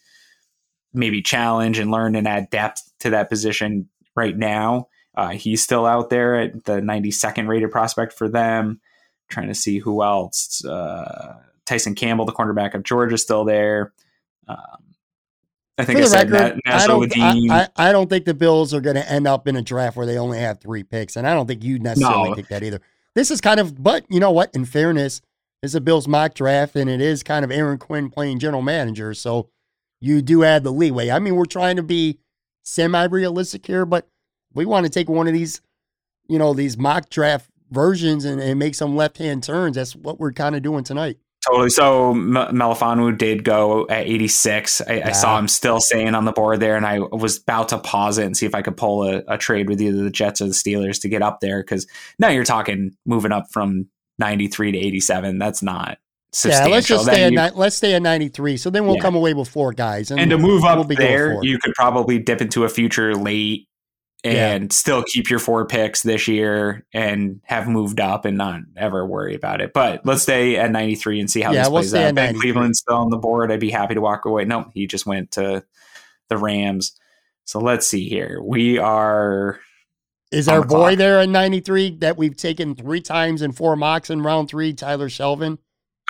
maybe 0.93 1.23
challenge 1.23 1.79
and 1.79 1.91
learn 1.91 2.17
and 2.17 2.27
add 2.27 2.51
depth 2.51 2.83
to 3.01 3.11
that 3.11 3.29
position 3.29 3.89
right 4.15 4.37
now. 4.37 4.89
Uh, 5.17 5.31
he's 5.31 5.63
still 5.63 5.87
out 5.87 6.11
there 6.11 6.35
at 6.37 6.65
the 6.65 6.81
92nd 6.81 7.49
rated 7.49 7.71
prospect 7.71 8.13
for 8.13 8.29
them. 8.29 8.81
trying 9.29 9.49
to 9.49 9.55
see 9.55 9.79
who 9.79 10.03
else. 10.03 10.65
Uh, 10.65 11.37
Tyson 11.65 11.95
Campbell, 11.95 12.27
the 12.27 12.33
cornerback 12.33 12.75
of 12.75 12.83
Georgia, 12.85 13.15
is 13.15 13.23
still 13.23 13.45
there. 13.45 13.93
Um, 14.47 14.57
I 15.79 15.85
think 15.85 15.99
For 15.99 16.05
I 16.05 16.09
said 16.09 16.31
record, 16.31 16.61
that 16.65 16.83
I 16.83 16.87
don't, 16.87 17.19
I, 17.19 17.69
I, 17.77 17.89
I 17.89 17.93
don't 17.93 18.09
think 18.09 18.25
the 18.25 18.35
Bills 18.35 18.73
are 18.73 18.81
going 18.81 18.97
to 18.97 19.11
end 19.11 19.27
up 19.27 19.47
in 19.49 19.57
a 19.57 19.63
draft 19.63 19.97
where 19.97 20.07
they 20.07 20.17
only 20.19 20.39
have 20.39 20.61
three 20.61 20.83
picks, 20.85 21.17
and 21.17 21.27
I 21.27 21.35
don't 21.35 21.47
think 21.47 21.65
you 21.65 21.79
necessarily 21.79 22.31
No. 22.31 22.35
think 22.35 22.49
that 22.49 22.63
either. 22.63 22.81
This 23.15 23.31
is 23.31 23.41
kind 23.41 23.59
of, 23.61 23.83
but 23.83 24.05
you 24.09 24.21
know 24.21 24.31
what? 24.31 24.55
In 24.55 24.65
fairness, 24.65 25.21
it's 25.63 25.75
a 25.75 25.81
Bills 25.81 26.07
mock 26.07 26.35
draft, 26.35 26.77
and 26.77 26.89
it 26.89 27.01
is 27.01 27.23
kind 27.23 27.45
of 27.45 27.51
Aaron 27.51 27.79
Quinn 27.79 28.11
playing 28.11 28.39
general 28.39 28.63
manager, 28.63 29.13
so 29.15 29.49
you 30.01 30.23
do 30.23 30.45
add 30.45 30.63
the 30.65 30.71
leeway. 30.71 31.11
I 31.11 31.19
mean, 31.19 31.35
we're 31.35 31.47
trying 31.47 31.77
to 31.77 31.83
be 31.83 32.19
semi-realistic 32.63 33.67
here, 33.67 33.85
but 33.85 34.07
we 34.57 34.67
want 34.67 34.85
to 34.85 34.91
take 34.91 35.09
one 35.09 35.29
of 35.29 35.33
these, 35.35 35.61
you 36.29 36.39
know, 36.39 36.53
these 36.55 36.77
mock 36.77 37.09
draft 37.11 37.49
versions 37.71 38.25
and, 38.25 38.41
and 38.41 38.59
make 38.59 38.75
some 38.75 38.97
left-hand 38.97 39.43
turns. 39.45 39.77
That's 39.77 39.95
what 39.95 40.19
we're 40.19 40.33
kind 40.33 40.57
of 40.57 40.63
doing 40.63 40.83
tonight. 40.85 41.19
Totally. 41.47 41.71
So 41.71 42.11
M- 42.11 42.33
Melifonwu 42.35 43.17
did 43.17 43.45
go 43.45 43.87
at 43.89 44.07
86. 44.07 44.81
I, 44.81 45.03
I 45.03 45.13
saw 45.13 45.39
him 45.39 45.47
still 45.47 45.79
staying 45.81 46.15
on 46.17 46.25
the 46.25 46.33
board 46.33 46.59
there, 46.59 46.77
and 46.77 46.85
I 46.85 46.99
was 46.99 47.39
about 47.41 47.69
to 47.69 47.79
pause 47.79 48.19
it 48.19 48.27
and 48.27 48.37
see 48.37 48.47
if 48.47 48.55
I 48.55 48.63
could 48.63 48.77
pull 48.77 49.05
a, 49.05 49.23
a 49.29 49.39
trade 49.39 49.69
with 49.69 49.81
either 49.81 50.03
the 50.03 50.11
Jets 50.11 50.41
or 50.41 50.47
the 50.47 50.53
Steelers 50.53 51.01
to 51.03 51.09
get 51.09 51.23
up 51.23 51.39
there. 51.41 51.63
Because 51.63 51.87
now 52.19 52.31
you're 52.31 52.45
talking 52.45 52.97
moving 53.05 53.31
up 53.31 53.45
from 53.53 53.89
93 54.19 54.73
to 54.73 54.79
87. 54.79 55.39
That's 55.39 55.63
not. 55.63 55.99
Yeah, 56.45 56.67
let's 56.67 56.89
just 56.89 57.05
stay 57.05 57.23
at 57.25 57.33
you- 57.33 57.39
ni- 57.39 57.51
let's 57.55 57.77
stay 57.77 57.95
at 57.95 58.03
93. 58.03 58.57
So 58.57 58.69
then 58.69 58.85
we'll 58.85 58.97
Yeah. 58.97 59.03
come 59.03 59.15
away 59.15 59.33
with 59.33 59.49
four 59.49 59.73
guys, 59.73 60.11
and 60.11 60.29
to 60.31 60.39
move 60.39 60.65
up 60.65 60.77
we'll 60.79 60.85
be 60.87 60.97
there, 60.97 61.39
you 61.43 61.59
could 61.59 61.75
probably 61.75 62.19
dip 62.19 62.41
into 62.41 62.65
a 62.65 62.69
future 62.69 63.15
late 63.15 63.69
Yeah. 64.35 64.53
and 64.55 64.73
still 64.73 65.03
keep 65.03 65.29
your 65.31 65.39
four 65.39 65.67
picks 65.67 66.03
this 66.03 66.27
year 66.29 66.85
and 66.93 67.41
have 67.45 67.69
moved 67.69 68.01
up 68.01 68.25
and 68.25 68.37
not 68.37 68.61
ever 68.77 69.07
worry 69.07 69.35
about 69.35 69.61
it. 69.61 69.73
But 69.73 70.05
let's 70.05 70.23
stay 70.23 70.57
at 70.57 70.71
93 70.71 71.21
and 71.21 71.31
see 71.31 71.41
how 71.41 71.53
Yeah, 71.53 71.63
this 71.65 71.69
we'll 71.71 71.83
plays 71.83 71.95
out. 71.95 72.15
Ben 72.15 72.39
Cleveland's 72.39 72.79
still 72.81 72.97
on 72.97 73.11
the 73.11 73.19
board. 73.19 73.51
I'd 73.53 73.61
be 73.61 73.71
happy 73.71 73.95
to 73.95 74.01
walk 74.01 74.25
away. 74.25 74.45
No, 74.45 74.71
he 74.75 74.87
just 74.87 75.07
went 75.07 75.33
to 75.33 75.65
the 76.29 76.37
Rams. 76.37 76.99
So 77.45 77.61
let's 77.61 77.87
see 77.87 78.09
here. 78.09 78.41
We 78.43 78.79
are 78.79 79.61
Is 80.33 80.49
our 80.49 80.61
the 80.63 80.67
boy 80.67 80.89
clock. 80.91 80.99
there 80.99 81.21
at 81.21 81.29
93 81.29 81.99
that 81.99 82.17
we've 82.17 82.37
taken 82.37 82.75
three 82.75 83.01
times 83.01 83.43
in 83.43 83.53
four 83.53 83.77
mocks 83.77 84.11
in 84.11 84.23
round 84.23 84.49
three, 84.49 84.73
Tyler 84.73 85.09
Shelvin? 85.09 85.59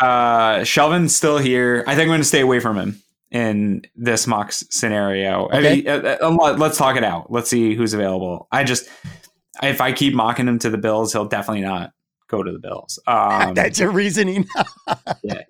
uh 0.01 0.59
Shelvin's 0.61 1.15
still 1.17 1.39
here. 1.39 1.83
I 1.87 1.95
think 1.95 2.03
I'm 2.03 2.09
going 2.09 2.21
to 2.21 2.25
stay 2.25 2.41
away 2.41 2.61
from 2.61 2.77
him 2.79 3.03
in 3.31 3.83
this 3.97 4.27
mock 4.27 4.53
scenario. 4.53 5.49
I 5.51 5.61
mean, 5.61 5.89
uh, 5.89 6.17
uh, 6.23 6.31
let- 6.31 6.59
let's 6.59 6.79
talk 6.79 6.97
it 6.97 7.05
out. 7.05 7.31
Let's 7.31 7.51
see 7.51 7.75
who's 7.75 7.93
available. 7.95 8.49
I 8.53 8.65
just 8.65 8.89
if 9.63 9.81
I 9.81 9.93
keep 9.93 10.15
mocking 10.15 10.49
him 10.49 10.59
to 10.61 10.71
the 10.71 10.79
Bills, 10.79 11.13
he'll 11.13 11.25
definitely 11.25 11.63
not 11.63 11.91
go 12.29 12.43
to 12.43 12.53
the 12.53 12.59
Bills. 12.59 12.99
Um, 13.09 13.55
That's 13.55 13.79
your 13.79 13.91
reasoning. 13.91 14.47
Yeah. 15.23 15.43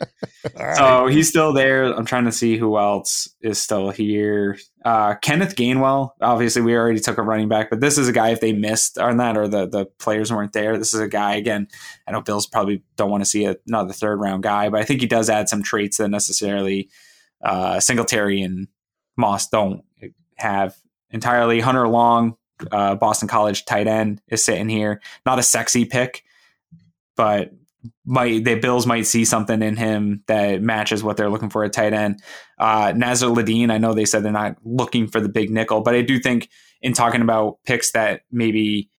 Right. 0.59 0.77
so 0.77 1.07
he's 1.09 1.29
still 1.29 1.53
there. 1.53 1.85
I'm 1.85 2.07
trying 2.07 2.25
to 2.25 2.33
see 2.33 2.57
who 2.57 2.79
else 2.79 3.29
is 3.43 3.59
still 3.59 3.91
here. 3.91 4.57
Uh, 4.85 5.15
Kenneth 5.17 5.57
Gainwell. 5.57 6.11
Obviously, 6.23 6.63
we 6.63 6.75
already 6.75 7.01
took 7.01 7.19
a 7.19 7.23
running 7.23 7.49
back, 7.49 7.69
but 7.69 7.81
this 7.81 7.99
is 7.99 8.09
a 8.09 8.13
guy. 8.13 8.31
If 8.31 8.41
they 8.41 8.53
missed 8.53 8.99
on 8.99 9.17
that, 9.19 9.37
or 9.37 9.49
the 9.49 9.67
the 9.67 9.87
players 9.99 10.33
weren't 10.33 10.53
there, 10.53 10.79
this 10.79 10.95
is 10.95 11.01
a 11.01 11.09
guy. 11.09 11.35
Again, 11.35 11.69
I 12.07 12.13
know 12.13 12.23
Bills 12.23 12.47
probably 12.47 12.83
don't 12.97 13.11
want 13.11 13.23
to 13.23 13.29
see 13.29 13.45
another 13.67 13.93
third 13.93 14.19
round 14.21 14.43
guy, 14.45 14.69
but 14.71 14.81
I 14.81 14.85
think 14.85 15.01
he 15.01 15.07
does 15.07 15.29
add 15.29 15.49
some 15.51 15.63
traits 15.63 15.99
that 15.99 16.09
necessarily 16.09 16.89
uh, 17.43 17.81
Singletary 17.81 18.43
and 18.43 18.69
Moss 19.17 19.49
don't 19.49 19.85
have 20.37 20.77
entirely. 21.11 21.61
Hunter 21.61 21.89
Long, 21.89 22.37
uh, 22.71 22.95
Boston 22.95 23.29
College 23.29 23.65
tight 23.65 23.87
end, 23.87 24.21
is 24.29 24.45
sitting 24.45 24.69
here. 24.69 25.01
Not 25.25 25.39
a 25.39 25.43
sexy 25.43 25.85
pick, 25.85 26.25
but 27.17 27.53
might 28.05 28.45
the 28.45 28.57
Bills 28.57 28.87
might 28.87 29.07
see 29.07 29.25
something 29.25 29.63
in 29.63 29.77
him 29.77 30.23
that 30.27 30.61
matches 30.61 31.03
what 31.03 31.17
they're 31.17 31.31
looking 31.31 31.51
for 31.51 31.65
at 31.65 31.73
tight 31.73 31.93
end. 31.93 32.21
Uh, 32.59 32.93
Nasirildeen, 32.93 33.71
I 33.71 33.79
know 33.79 33.95
they 33.95 34.05
said 34.05 34.23
they're 34.23 34.33
not 34.33 34.57
looking 34.65 35.07
for 35.07 35.21
the 35.21 35.29
big 35.29 35.51
nickel, 35.51 35.83
but 35.83 35.95
I 35.95 36.03
do 36.03 36.19
think 36.19 36.49
in 36.83 36.93
talking 36.93 37.23
about 37.23 37.59
picks 37.65 37.93
that 37.93 38.23
maybe 38.31 38.91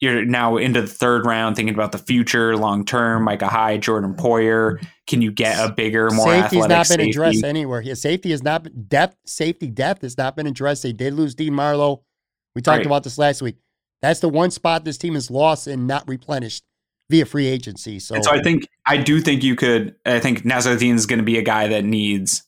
you're 0.00 0.24
now 0.24 0.56
into 0.56 0.80
the 0.80 0.86
third 0.86 1.26
round, 1.26 1.56
thinking 1.56 1.74
about 1.74 1.92
the 1.92 1.98
future, 1.98 2.56
long 2.56 2.84
term, 2.84 3.24
Micah 3.24 3.48
Hyde, 3.48 3.82
Jordan 3.82 4.14
Poyer. 4.14 4.82
Can 5.06 5.20
you 5.20 5.30
get 5.30 5.58
a 5.58 5.72
bigger, 5.72 6.10
more 6.10 6.26
Safety's 6.26 6.64
athletic 6.64 6.68
not 6.70 6.88
been 6.88 6.98
safety? 6.98 7.10
addressed 7.10 7.44
anywhere. 7.44 7.80
His 7.82 8.00
safety 8.00 8.30
has 8.30 8.42
not 8.42 8.62
been 8.62 8.84
depth. 8.84 9.16
Safety 9.26 9.68
depth 9.68 10.02
has 10.02 10.16
not 10.16 10.36
been 10.36 10.46
addressed. 10.46 10.82
They 10.82 10.92
did 10.92 11.14
lose 11.14 11.34
Dean 11.34 11.52
Marlowe. 11.54 12.02
We 12.54 12.62
talked 12.62 12.78
Right. 12.78 12.86
about 12.86 13.04
this 13.04 13.18
last 13.18 13.42
week. 13.42 13.56
That's 14.02 14.20
the 14.20 14.28
one 14.30 14.50
spot 14.50 14.84
this 14.84 14.96
team 14.96 15.14
has 15.14 15.30
lost 15.30 15.66
and 15.66 15.86
not 15.86 16.08
replenished 16.08 16.64
via 17.10 17.26
free 17.26 17.46
agency. 17.46 17.98
So, 17.98 18.14
And 18.14 18.24
so 18.24 18.30
I 18.30 18.40
think 18.40 18.66
I 18.86 18.96
do 18.96 19.20
think 19.20 19.42
you 19.42 19.54
could. 19.56 19.94
I 20.06 20.20
think 20.20 20.44
Nasirildeen 20.44 20.94
is 20.94 21.04
going 21.06 21.18
to 21.18 21.24
be 21.24 21.36
a 21.36 21.42
guy 21.42 21.68
that 21.68 21.84
needs 21.84 22.42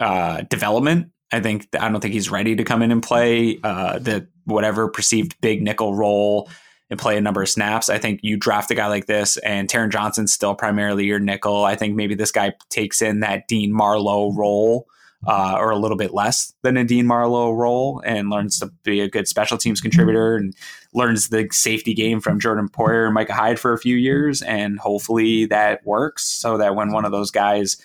uh, 0.00 0.42
development. 0.50 1.10
I 1.32 1.38
think 1.40 1.68
I 1.78 1.88
don't 1.88 2.00
think 2.00 2.14
he's 2.14 2.30
ready 2.30 2.56
to 2.56 2.64
come 2.64 2.82
in 2.82 2.90
and 2.90 3.00
play 3.02 3.60
uh, 3.62 3.98
the 4.00 4.26
whatever 4.44 4.88
perceived 4.88 5.40
big 5.40 5.62
nickel 5.62 5.94
role 5.94 6.50
and 6.90 6.98
play 6.98 7.16
a 7.16 7.20
number 7.20 7.42
of 7.42 7.48
snaps. 7.48 7.88
I 7.88 7.98
think 7.98 8.20
you 8.22 8.36
draft 8.36 8.70
a 8.70 8.74
guy 8.74 8.88
like 8.88 9.06
this, 9.06 9.36
and 9.38 9.68
Taron 9.68 9.90
Johnson's 9.90 10.32
still 10.32 10.54
primarily 10.54 11.06
your 11.06 11.20
nickel. 11.20 11.64
I 11.64 11.76
think 11.76 11.94
maybe 11.94 12.14
this 12.14 12.32
guy 12.32 12.52
takes 12.68 13.00
in 13.00 13.20
that 13.20 13.48
Dean 13.48 13.72
Marlowe 13.72 14.32
role. 14.32 14.86
Uh, 15.26 15.54
or 15.58 15.68
a 15.68 15.76
little 15.76 15.98
bit 15.98 16.14
less 16.14 16.54
than 16.62 16.78
a 16.78 16.84
Dean 16.84 17.06
Marlowe 17.06 17.52
role, 17.52 18.00
and 18.06 18.30
learns 18.30 18.58
to 18.58 18.72
be 18.84 19.00
a 19.00 19.10
good 19.10 19.28
special 19.28 19.58
teams 19.58 19.78
contributor, 19.78 20.34
and 20.34 20.56
learns 20.94 21.28
the 21.28 21.46
safety 21.52 21.92
game 21.92 22.22
from 22.22 22.40
Jordan 22.40 22.70
Poyer 22.70 23.04
and 23.04 23.12
Micah 23.12 23.34
Hyde 23.34 23.58
for 23.58 23.74
a 23.74 23.78
few 23.78 23.96
years, 23.96 24.40
and 24.40 24.78
hopefully 24.78 25.44
that 25.44 25.84
works 25.84 26.24
so 26.24 26.56
that 26.56 26.74
when 26.74 26.90
one 26.90 27.04
of 27.04 27.12
those 27.12 27.30
guys 27.30 27.76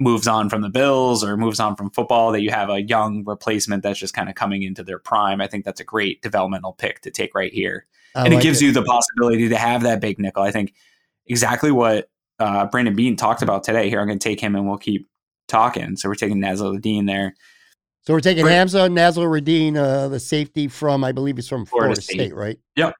moves 0.00 0.26
on 0.26 0.50
from 0.50 0.62
the 0.62 0.68
Bills 0.68 1.22
or 1.22 1.36
moves 1.36 1.60
on 1.60 1.76
from 1.76 1.90
football, 1.90 2.32
that 2.32 2.42
you 2.42 2.50
have 2.50 2.70
a 2.70 2.82
young 2.82 3.22
replacement 3.24 3.84
that's 3.84 4.00
just 4.00 4.12
kind 4.12 4.28
of 4.28 4.34
coming 4.34 4.64
into 4.64 4.82
their 4.82 4.98
prime. 4.98 5.40
I 5.40 5.46
think 5.46 5.64
that's 5.64 5.80
a 5.80 5.84
great 5.84 6.22
developmental 6.22 6.72
pick 6.72 7.02
to 7.02 7.10
take 7.12 7.36
right 7.36 7.52
here, 7.52 7.86
I 8.14 8.24
and 8.24 8.34
like 8.34 8.42
it 8.44 8.46
gives 8.46 8.62
you 8.62 8.72
the 8.72 8.82
possibility 8.82 9.48
to 9.48 9.56
have 9.56 9.82
that 9.82 10.00
big 10.00 10.18
nickel. 10.18 10.42
I 10.42 10.50
think 10.50 10.74
exactly 11.26 11.70
what 11.70 12.08
uh, 12.38 12.66
Brandon 12.66 12.94
Beane 12.94 13.16
talked 13.16 13.42
about 13.42 13.64
today. 13.64 13.88
Here, 13.88 14.00
I'm 14.00 14.06
going 14.06 14.18
to 14.18 14.28
take 14.28 14.40
him, 14.40 14.54
and 14.54 14.68
we'll 14.68 14.78
keep 14.78 15.08
talking. 15.48 15.96
So 15.96 16.08
we're 16.08 16.14
taking 16.14 16.38
Nasirildeen 16.38 17.06
there. 17.06 17.34
So 18.02 18.12
we're 18.12 18.20
taking 18.20 18.44
Bra- 18.44 18.52
Hamsah 18.52 18.90
Nasirildeen, 18.90 19.76
uh, 19.76 20.08
the 20.08 20.20
safety 20.20 20.68
from, 20.68 21.04
I 21.04 21.12
believe 21.12 21.38
it's 21.38 21.48
from 21.48 21.64
Florida, 21.64 21.94
Florida 21.94 22.02
State. 22.02 22.14
State. 22.14 22.34
right? 22.34 22.58
Yep. 22.76 22.94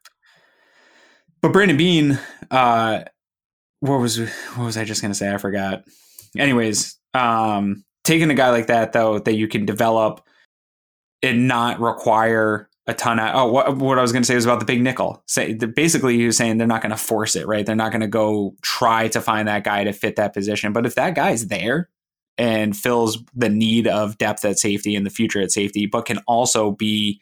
But 1.42 1.52
Brandon 1.52 1.76
Beane, 1.76 2.18
uh, 2.50 3.04
what 3.80 4.00
was 4.00 4.18
what 4.18 4.64
was 4.64 4.78
I 4.78 4.84
just 4.84 5.02
gonna 5.02 5.14
say? 5.14 5.32
I 5.32 5.36
forgot. 5.36 5.84
Anyways, 6.38 6.98
um, 7.12 7.84
taking 8.02 8.30
a 8.30 8.34
guy 8.34 8.48
like 8.48 8.68
that 8.68 8.94
though 8.94 9.18
that 9.18 9.34
you 9.34 9.46
can 9.46 9.66
develop 9.66 10.26
and 11.22 11.46
not 11.46 11.80
require 11.80 12.70
a 12.86 12.94
ton 12.94 13.18
of. 13.18 13.34
Oh, 13.34 13.46
what, 13.46 13.76
what 13.76 13.98
I 13.98 14.02
was 14.02 14.12
gonna 14.12 14.24
say 14.24 14.34
was 14.34 14.44
about 14.44 14.60
the 14.60 14.66
big 14.66 14.82
nickel. 14.82 15.22
Say 15.26 15.54
basically, 15.54 16.16
he 16.16 16.26
was 16.26 16.36
saying 16.36 16.58
they're 16.58 16.66
not 16.66 16.82
gonna 16.82 16.96
force 16.96 17.36
it, 17.36 17.46
right? 17.46 17.64
They're 17.64 17.76
not 17.76 17.92
gonna 17.92 18.08
go 18.08 18.54
try 18.62 19.08
to 19.08 19.20
find 19.20 19.48
that 19.48 19.64
guy 19.64 19.84
to 19.84 19.92
fit 19.92 20.16
that 20.16 20.34
position. 20.34 20.72
But 20.72 20.86
if 20.86 20.94
that 20.96 21.14
guy's 21.14 21.48
there 21.48 21.88
and 22.36 22.76
fills 22.76 23.18
the 23.34 23.48
need 23.48 23.86
of 23.86 24.18
depth 24.18 24.44
at 24.44 24.58
safety 24.58 24.94
in 24.94 25.04
the 25.04 25.10
future 25.10 25.40
at 25.40 25.52
safety, 25.52 25.86
but 25.86 26.06
can 26.06 26.18
also 26.26 26.72
be 26.72 27.20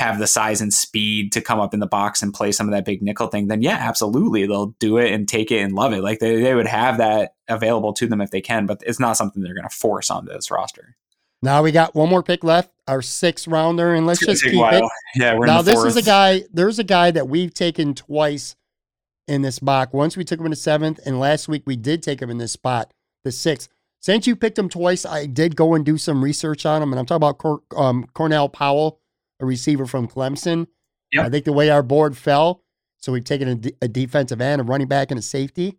have 0.00 0.18
the 0.18 0.26
size 0.26 0.62
and 0.62 0.72
speed 0.72 1.30
to 1.30 1.42
come 1.42 1.60
up 1.60 1.74
in 1.74 1.80
the 1.80 1.86
box 1.86 2.22
and 2.22 2.32
play 2.32 2.50
some 2.52 2.66
of 2.66 2.72
that 2.72 2.86
big 2.86 3.02
nickel 3.02 3.26
thing, 3.26 3.48
then 3.48 3.60
yeah, 3.60 3.76
absolutely. 3.78 4.46
They'll 4.46 4.74
do 4.78 4.96
it 4.96 5.12
and 5.12 5.28
take 5.28 5.50
it 5.50 5.58
and 5.58 5.74
love 5.74 5.92
it. 5.92 6.02
Like 6.02 6.20
they, 6.20 6.40
they 6.40 6.54
would 6.54 6.66
have 6.66 6.96
that 6.96 7.34
available 7.48 7.92
to 7.92 8.06
them 8.06 8.22
if 8.22 8.30
they 8.30 8.40
can, 8.40 8.64
but 8.64 8.82
it's 8.86 8.98
not 8.98 9.18
something 9.18 9.42
they're 9.42 9.54
going 9.54 9.68
to 9.68 9.76
force 9.76 10.08
onto 10.08 10.32
this 10.32 10.50
roster. 10.50 10.96
Now 11.42 11.62
we 11.62 11.70
got 11.70 11.94
one 11.94 12.08
more 12.08 12.22
pick 12.22 12.42
left, 12.42 12.70
our 12.90 13.02
sixth 13.02 13.46
rounder, 13.46 13.94
and 13.94 14.06
let's 14.06 14.24
just 14.24 14.42
keep 14.42 14.54
a 14.54 14.78
it. 14.78 14.84
Yeah, 15.14 15.34
we're 15.36 15.46
now 15.46 15.60
in 15.60 15.64
the 15.64 15.70
this 15.70 15.80
fourth. 15.80 15.88
is 15.88 15.96
a 15.96 16.02
guy. 16.02 16.42
There's 16.52 16.78
a 16.78 16.84
guy 16.84 17.10
that 17.12 17.28
we've 17.28 17.54
taken 17.54 17.94
twice 17.94 18.56
in 19.28 19.42
this 19.42 19.62
mock. 19.62 19.94
Once 19.94 20.16
we 20.16 20.24
took 20.24 20.40
him 20.40 20.46
in 20.46 20.50
the 20.50 20.56
seventh, 20.56 20.98
and 21.06 21.20
last 21.20 21.48
week 21.48 21.62
we 21.66 21.76
did 21.76 22.02
take 22.02 22.20
him 22.20 22.30
in 22.30 22.38
this 22.38 22.52
spot, 22.52 22.92
the 23.24 23.30
sixth. 23.32 23.68
Since 24.00 24.26
you 24.26 24.34
picked 24.34 24.58
him 24.58 24.68
twice, 24.68 25.06
I 25.06 25.26
did 25.26 25.56
go 25.56 25.74
and 25.74 25.84
do 25.84 25.98
some 25.98 26.24
research 26.24 26.66
on 26.66 26.82
him, 26.82 26.92
and 26.92 26.98
I'm 26.98 27.06
talking 27.06 27.18
about 27.18 27.38
Cor- 27.38 27.62
um, 27.76 28.06
Cornell 28.12 28.48
Powell, 28.48 28.98
a 29.38 29.46
receiver 29.46 29.86
from 29.86 30.08
Clemson. 30.08 30.66
Yep. 31.12 31.26
I 31.26 31.28
think 31.28 31.44
the 31.44 31.52
way 31.52 31.70
our 31.70 31.82
board 31.82 32.16
fell, 32.16 32.64
so 32.98 33.12
we've 33.12 33.24
taken 33.24 33.48
a, 33.48 33.84
a 33.84 33.88
defensive 33.88 34.40
end, 34.40 34.60
a 34.60 34.64
running 34.64 34.88
back, 34.88 35.10
and 35.10 35.18
a 35.18 35.22
safety. 35.22 35.78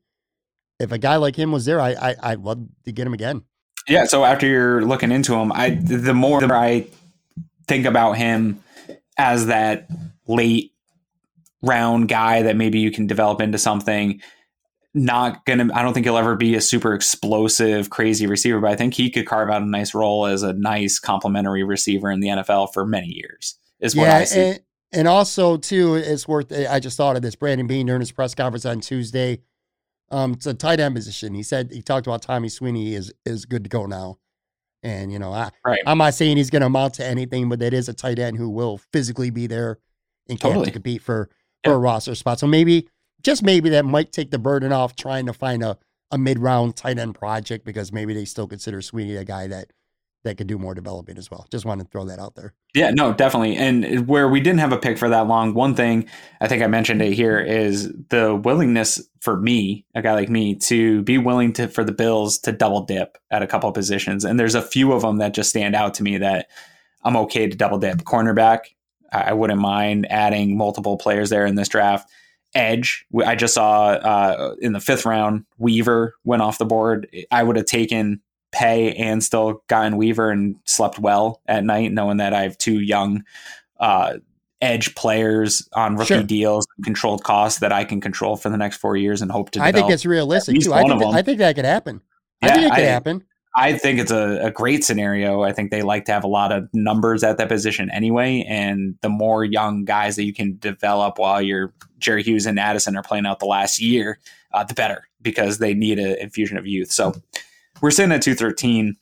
If 0.80 0.92
a 0.92 0.98
guy 0.98 1.18
like 1.18 1.36
him 1.36 1.52
was 1.52 1.66
there, 1.66 1.82
I, 1.82 1.92
I 1.92 2.16
I'd 2.24 2.40
love 2.40 2.66
to 2.86 2.92
get 2.92 3.06
him 3.06 3.14
again. 3.14 3.44
Yeah, 3.88 4.06
so 4.06 4.24
after 4.24 4.48
you're 4.48 4.84
looking 4.84 5.12
into 5.12 5.36
him, 5.36 5.52
I 5.52 5.72
the 5.72 6.14
more 6.14 6.44
I 6.54 6.88
think 7.68 7.86
about 7.86 8.14
him 8.14 8.64
as 9.18 9.48
that 9.48 9.88
late 10.28 10.72
round 11.62 12.08
guy 12.08 12.44
that 12.44 12.56
maybe 12.56 12.80
you 12.80 12.92
can 12.92 13.08
develop 13.08 13.42
into 13.42 13.58
something. 13.58 14.22
Not 14.94 15.46
gonna. 15.46 15.70
I 15.74 15.84
don't 15.84 15.94
think 15.94 16.06
he'll 16.06 16.18
ever 16.18 16.36
be 16.36 16.56
a 16.56 16.62
super 16.62 16.94
explosive, 16.94 17.90
crazy 17.90 18.28
receiver, 18.28 18.60
but 18.60 18.72
I 18.72 18.76
think 18.76 18.94
he 18.94 19.10
could 19.10 19.26
carve 19.26 19.50
out 19.50 19.62
a 19.62 19.66
nice 19.66 19.94
role 19.94 20.26
as 20.26 20.44
a 20.44 20.52
nice 20.52 21.00
complementary 21.00 21.64
receiver 21.64 22.12
in 22.12 22.20
the 22.20 22.28
NFL 22.28 22.74
for 22.74 22.86
many 22.86 23.08
years. 23.08 23.58
Is 23.80 23.96
what 23.96 24.10
I 24.10 24.26
see. 24.26 24.42
And, 24.42 24.60
and 24.92 25.08
also 25.08 25.56
too, 25.56 25.96
it's 25.96 26.28
worth. 26.28 26.52
I 26.52 26.82
just 26.82 26.98
thought 26.98 27.16
of 27.16 27.22
this. 27.22 27.36
Brandon 27.36 27.68
Beane 27.68 27.86
during 27.86 28.02
his 28.02 28.12
press 28.12 28.36
conference 28.36 28.66
on 28.66 28.82
Tuesday. 28.82 29.40
Um, 30.10 30.34
it's 30.34 30.46
a 30.46 30.54
tight 30.54 30.82
end 30.82 30.94
position. 30.94 31.34
He 31.34 31.44
said 31.44 31.72
he 31.72 31.82
talked 31.82 32.06
about 32.06 32.22
Tommy 32.22 32.50
Sweeney 32.50 32.94
is 32.94 33.14
is 33.26 33.46
good 33.46 33.64
to 33.64 33.70
go 33.70 33.86
now. 33.86 34.18
And, 34.84 35.12
you 35.12 35.20
know, 35.20 35.32
I, 35.32 35.52
Right. 35.66 35.80
I'm 35.86 35.98
not 36.00 36.14
saying 36.14 36.38
he's 36.38 36.50
going 36.50 36.62
to 36.62 36.66
amount 36.68 36.96
to 36.96 37.06
anything, 37.06 37.50
but 37.50 37.60
that 37.60 37.74
is 37.74 37.88
a 37.88 37.94
tight 37.94 38.18
end 38.20 38.38
who 38.38 38.50
will 38.50 38.78
physically 38.92 39.30
be 39.30 39.48
there 39.48 39.78
and 40.28 40.40
can 40.40 40.50
Totally. 40.52 40.66
to 40.66 40.72
compete 40.72 41.02
for, 41.02 41.30
for 41.64 41.72
Yeah. 41.72 41.76
a 41.76 41.80
roster 41.80 42.16
spot. 42.16 42.40
So 42.40 42.48
maybe, 42.48 42.88
just 43.22 43.44
maybe 43.44 43.70
that 43.70 43.86
might 43.86 44.12
take 44.12 44.32
the 44.32 44.40
burden 44.40 44.72
off 44.72 44.96
trying 44.96 45.28
to 45.28 45.34
find 45.34 45.62
a, 45.64 45.78
a 46.10 46.18
mid 46.18 46.40
round 46.40 46.76
tight 46.76 46.98
end 46.98 47.14
project 47.16 47.64
because 47.66 47.92
maybe 47.92 48.14
they 48.14 48.26
still 48.26 48.48
consider 48.48 48.82
Sweeney 48.82 49.16
a 49.16 49.24
guy 49.24 49.48
that 49.48 49.72
that 50.24 50.38
could 50.38 50.48
do 50.48 50.58
more 50.58 50.76
developing 50.76 51.18
as 51.18 51.32
well. 51.32 51.48
Just 51.52 51.66
wanted 51.66 51.86
to 51.86 51.90
throw 51.90 52.06
that 52.06 52.20
out 52.20 52.36
there. 52.36 52.54
Yeah, 52.76 52.92
no, 52.92 53.14
definitely. 53.14 53.56
And 53.56 54.08
where 54.08 54.30
we 54.30 54.40
didn't 54.40 54.60
have 54.60 54.72
a 54.72 54.78
pick 54.78 54.98
for 54.98 55.10
that 55.10 55.28
long, 55.28 55.54
one 55.54 55.76
thing 55.76 56.08
I 56.40 56.48
think 56.48 56.62
I 56.62 56.68
mentioned 56.68 57.02
it 57.02 57.14
here 57.14 57.40
is 57.40 57.92
the 58.10 58.36
willingness 58.36 59.02
for 59.20 59.38
me, 59.38 59.86
a 59.96 60.02
guy 60.02 60.14
like 60.14 60.30
me, 60.30 60.56
to 60.56 61.02
be 61.04 61.18
willing 61.18 61.54
to 61.54 61.68
for 61.68 61.84
the 61.84 61.92
Bills 61.92 62.38
to 62.40 62.52
double 62.52 62.82
dip 62.82 63.18
at 63.32 63.42
a 63.42 63.48
couple 63.48 63.72
positions. 63.72 64.24
And 64.24 64.40
there's 64.40 64.56
a 64.56 64.62
few 64.62 64.94
of 64.94 65.02
them 65.02 65.18
that 65.18 65.34
just 65.34 65.50
stand 65.50 65.76
out 65.76 65.96
to 65.96 66.04
me 66.04 66.18
that 66.20 66.48
I'm 67.04 67.18
okay 67.18 67.48
to 67.48 67.58
double 67.58 67.80
dip. 67.80 68.00
Cornerback, 68.00 68.60
I 69.12 69.22
I 69.22 69.34
wouldn't 69.34 69.60
mind 69.60 70.08
adding 70.10 70.56
multiple 70.58 70.98
players 70.98 71.30
there 71.30 71.46
in 71.46 71.56
this 71.56 71.70
draft. 71.70 72.10
Edge, 72.54 73.06
I 73.26 73.36
just 73.36 73.54
saw 73.54 73.92
uh, 73.92 74.56
in 74.60 74.74
the 74.74 74.82
fifth 74.82 75.06
round, 75.06 75.46
Weaver 75.58 76.16
went 76.26 76.42
off 76.42 76.58
the 76.58 76.66
board. 76.66 77.08
I 77.32 77.44
would 77.44 77.56
have 77.56 77.66
taken 77.66 78.20
Paye 78.52 78.94
and 78.94 79.24
still 79.24 79.64
gotten 79.68 79.98
Weaver 79.98 80.30
and 80.30 80.56
slept 80.66 81.00
well 81.00 81.42
at 81.48 81.64
night, 81.64 81.92
knowing 81.92 82.18
that 82.18 82.34
I 82.34 82.42
have 82.44 82.58
two 82.58 82.80
young 82.80 83.24
uh, 83.80 84.18
edge 84.62 84.94
players 84.96 85.68
on 85.74 85.96
rookie 85.96 86.08
Sure. 86.14 86.24
deals, 86.24 86.68
controlled 86.84 87.24
costs 87.24 87.60
that 87.60 87.72
I 87.72 87.84
can 87.84 88.02
control 88.02 88.36
for 88.38 88.50
the 88.50 88.58
next 88.58 88.78
four 88.78 88.96
years 88.96 89.22
and 89.22 89.32
hope 89.32 89.52
to. 89.52 89.62
I 89.62 89.72
think 89.72 89.90
it's 89.90 90.06
realistic 90.06 90.60
too. 90.60 90.74
I 90.74 90.84
think, 90.84 91.00
that. 91.00 91.08
I 91.08 91.22
think 91.22 91.38
that 91.40 91.56
could 91.56 91.66
happen. 91.66 92.02
I 92.42 92.50
think 92.50 92.66
it 92.66 92.70
could 92.76 92.84
I- 92.84 92.88
happen. 92.88 93.24
I 93.54 93.78
think 93.78 94.00
it's 94.00 94.12
a, 94.12 94.40
a 94.46 94.50
great 94.52 94.86
scenario. 94.86 95.42
I 95.42 95.52
think 95.52 95.72
they 95.72 95.82
like 95.82 96.06
to 96.06 96.14
have 96.14 96.24
a 96.24 96.28
lot 96.28 96.54
of 96.54 96.70
numbers 96.74 97.22
at 97.22 97.38
that 97.38 97.50
position 97.50 97.90
anyway. 97.92 98.46
And 98.48 98.96
the 99.02 99.10
more 99.10 99.44
young 99.44 99.84
guys 99.84 100.16
that 100.16 100.24
you 100.24 100.34
can 100.34 100.58
develop 100.60 101.20
while 101.20 101.42
your 101.42 101.74
Jerry 102.00 102.24
Hughes 102.24 102.46
and 102.46 102.58
Addison 102.58 102.96
are 102.96 103.04
playing 103.04 103.26
out 103.26 103.40
the 103.40 103.46
last 103.48 103.82
year, 103.82 104.20
uh, 104.54 104.64
the 104.64 104.74
better 104.74 105.06
because 105.22 105.58
they 105.58 105.74
need 105.74 106.00
an 106.00 106.16
infusion 106.20 106.58
of 106.58 106.66
youth. 106.66 106.94
So 106.94 107.14
we're 107.82 107.92
sitting 107.92 108.12
at 108.12 108.22
213. 108.22 108.96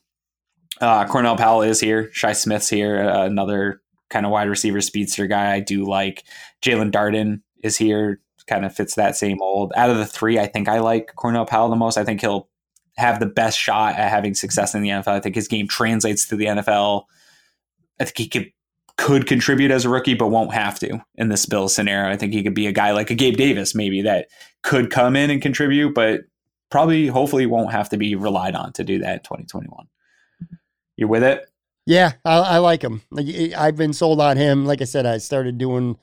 Uh, 0.82 1.06
Cornell 1.08 1.36
Powell 1.36 1.62
is 1.62 1.80
here. 1.80 2.10
Shi 2.14 2.34
Smith's 2.34 2.70
here. 2.70 3.02
Uh, 3.02 3.26
another 3.26 3.82
kind 4.10 4.26
of 4.26 4.32
wide 4.32 4.50
receiver 4.50 4.82
speedster 4.82 5.28
guy 5.28 5.54
I 5.54 5.60
do 5.60 5.86
like. 5.86 6.24
Jaelon 6.62 6.92
Darden 6.92 7.42
is 7.64 7.78
here. 7.78 8.22
Kind 8.48 8.66
of 8.66 8.76
fits 8.76 8.96
that 8.96 9.16
same 9.16 9.42
old. 9.42 9.74
Out 9.76 9.92
of 9.92 9.98
the 9.98 10.08
three, 10.08 10.40
I 10.40 10.48
think 10.48 10.68
I 10.68 10.80
like 10.80 11.14
Cornell 11.16 11.46
Powell 11.46 11.70
the 11.70 11.76
most. 11.76 11.98
I 11.98 12.04
think 12.04 12.22
he'll 12.22 12.50
have 12.98 13.20
the 13.20 13.28
best 13.28 13.60
shot 13.60 13.96
at 13.96 14.10
having 14.10 14.34
success 14.34 14.74
in 14.74 14.82
the 14.82 14.90
NFL. 14.90 15.10
I 15.10 15.20
think 15.20 15.36
his 15.36 15.48
game 15.48 15.68
translates 15.68 16.28
to 16.30 16.36
the 16.36 16.46
NFL. 16.46 17.04
I 18.00 18.06
think 18.06 18.18
he 18.18 18.28
could 18.28 18.52
could 18.98 19.28
contribute 19.28 19.72
as 19.72 19.86
a 19.86 19.90
rookie, 19.90 20.14
but 20.14 20.28
won't 20.28 20.54
have 20.54 20.78
to 20.80 21.00
in 21.16 21.30
this 21.30 21.46
Bills 21.46 21.74
scenario. 21.74 22.12
I 22.12 22.18
think 22.18 22.34
he 22.34 22.44
could 22.44 22.54
be 22.54 22.68
a 22.68 22.74
guy 22.74 22.92
like 22.92 23.10
a 23.10 23.16
Gabe 23.16 23.38
Davis, 23.38 23.74
maybe 23.74 24.02
that 24.02 24.28
could 24.62 24.92
come 24.92 25.16
in 25.16 25.30
and 25.30 25.42
contribute, 25.42 25.94
but 25.94 26.22
probably 26.70 27.08
hopefully 27.08 27.46
won't 27.46 27.72
have 27.72 27.90
to 27.90 27.98
be 27.98 28.16
relied 28.16 28.56
on 28.56 28.74
to 28.74 28.84
do 28.84 29.00
that 29.00 29.14
in 29.14 29.20
2021. 29.20 29.88
You're 30.96 31.10
with 31.10 31.24
it? 31.24 31.50
Yeah, 31.86 32.14
I, 32.24 32.38
I 32.38 32.58
like 32.58 32.84
him. 32.84 33.02
Like, 33.10 33.28
I've 33.58 33.76
been 33.76 33.94
sold 33.94 34.22
on 34.22 34.38
him. 34.38 34.66
Like 34.66 34.82
I 34.82 34.86
said, 34.86 35.06
I 35.06 35.18
started 35.18 35.58
doing 35.58 35.98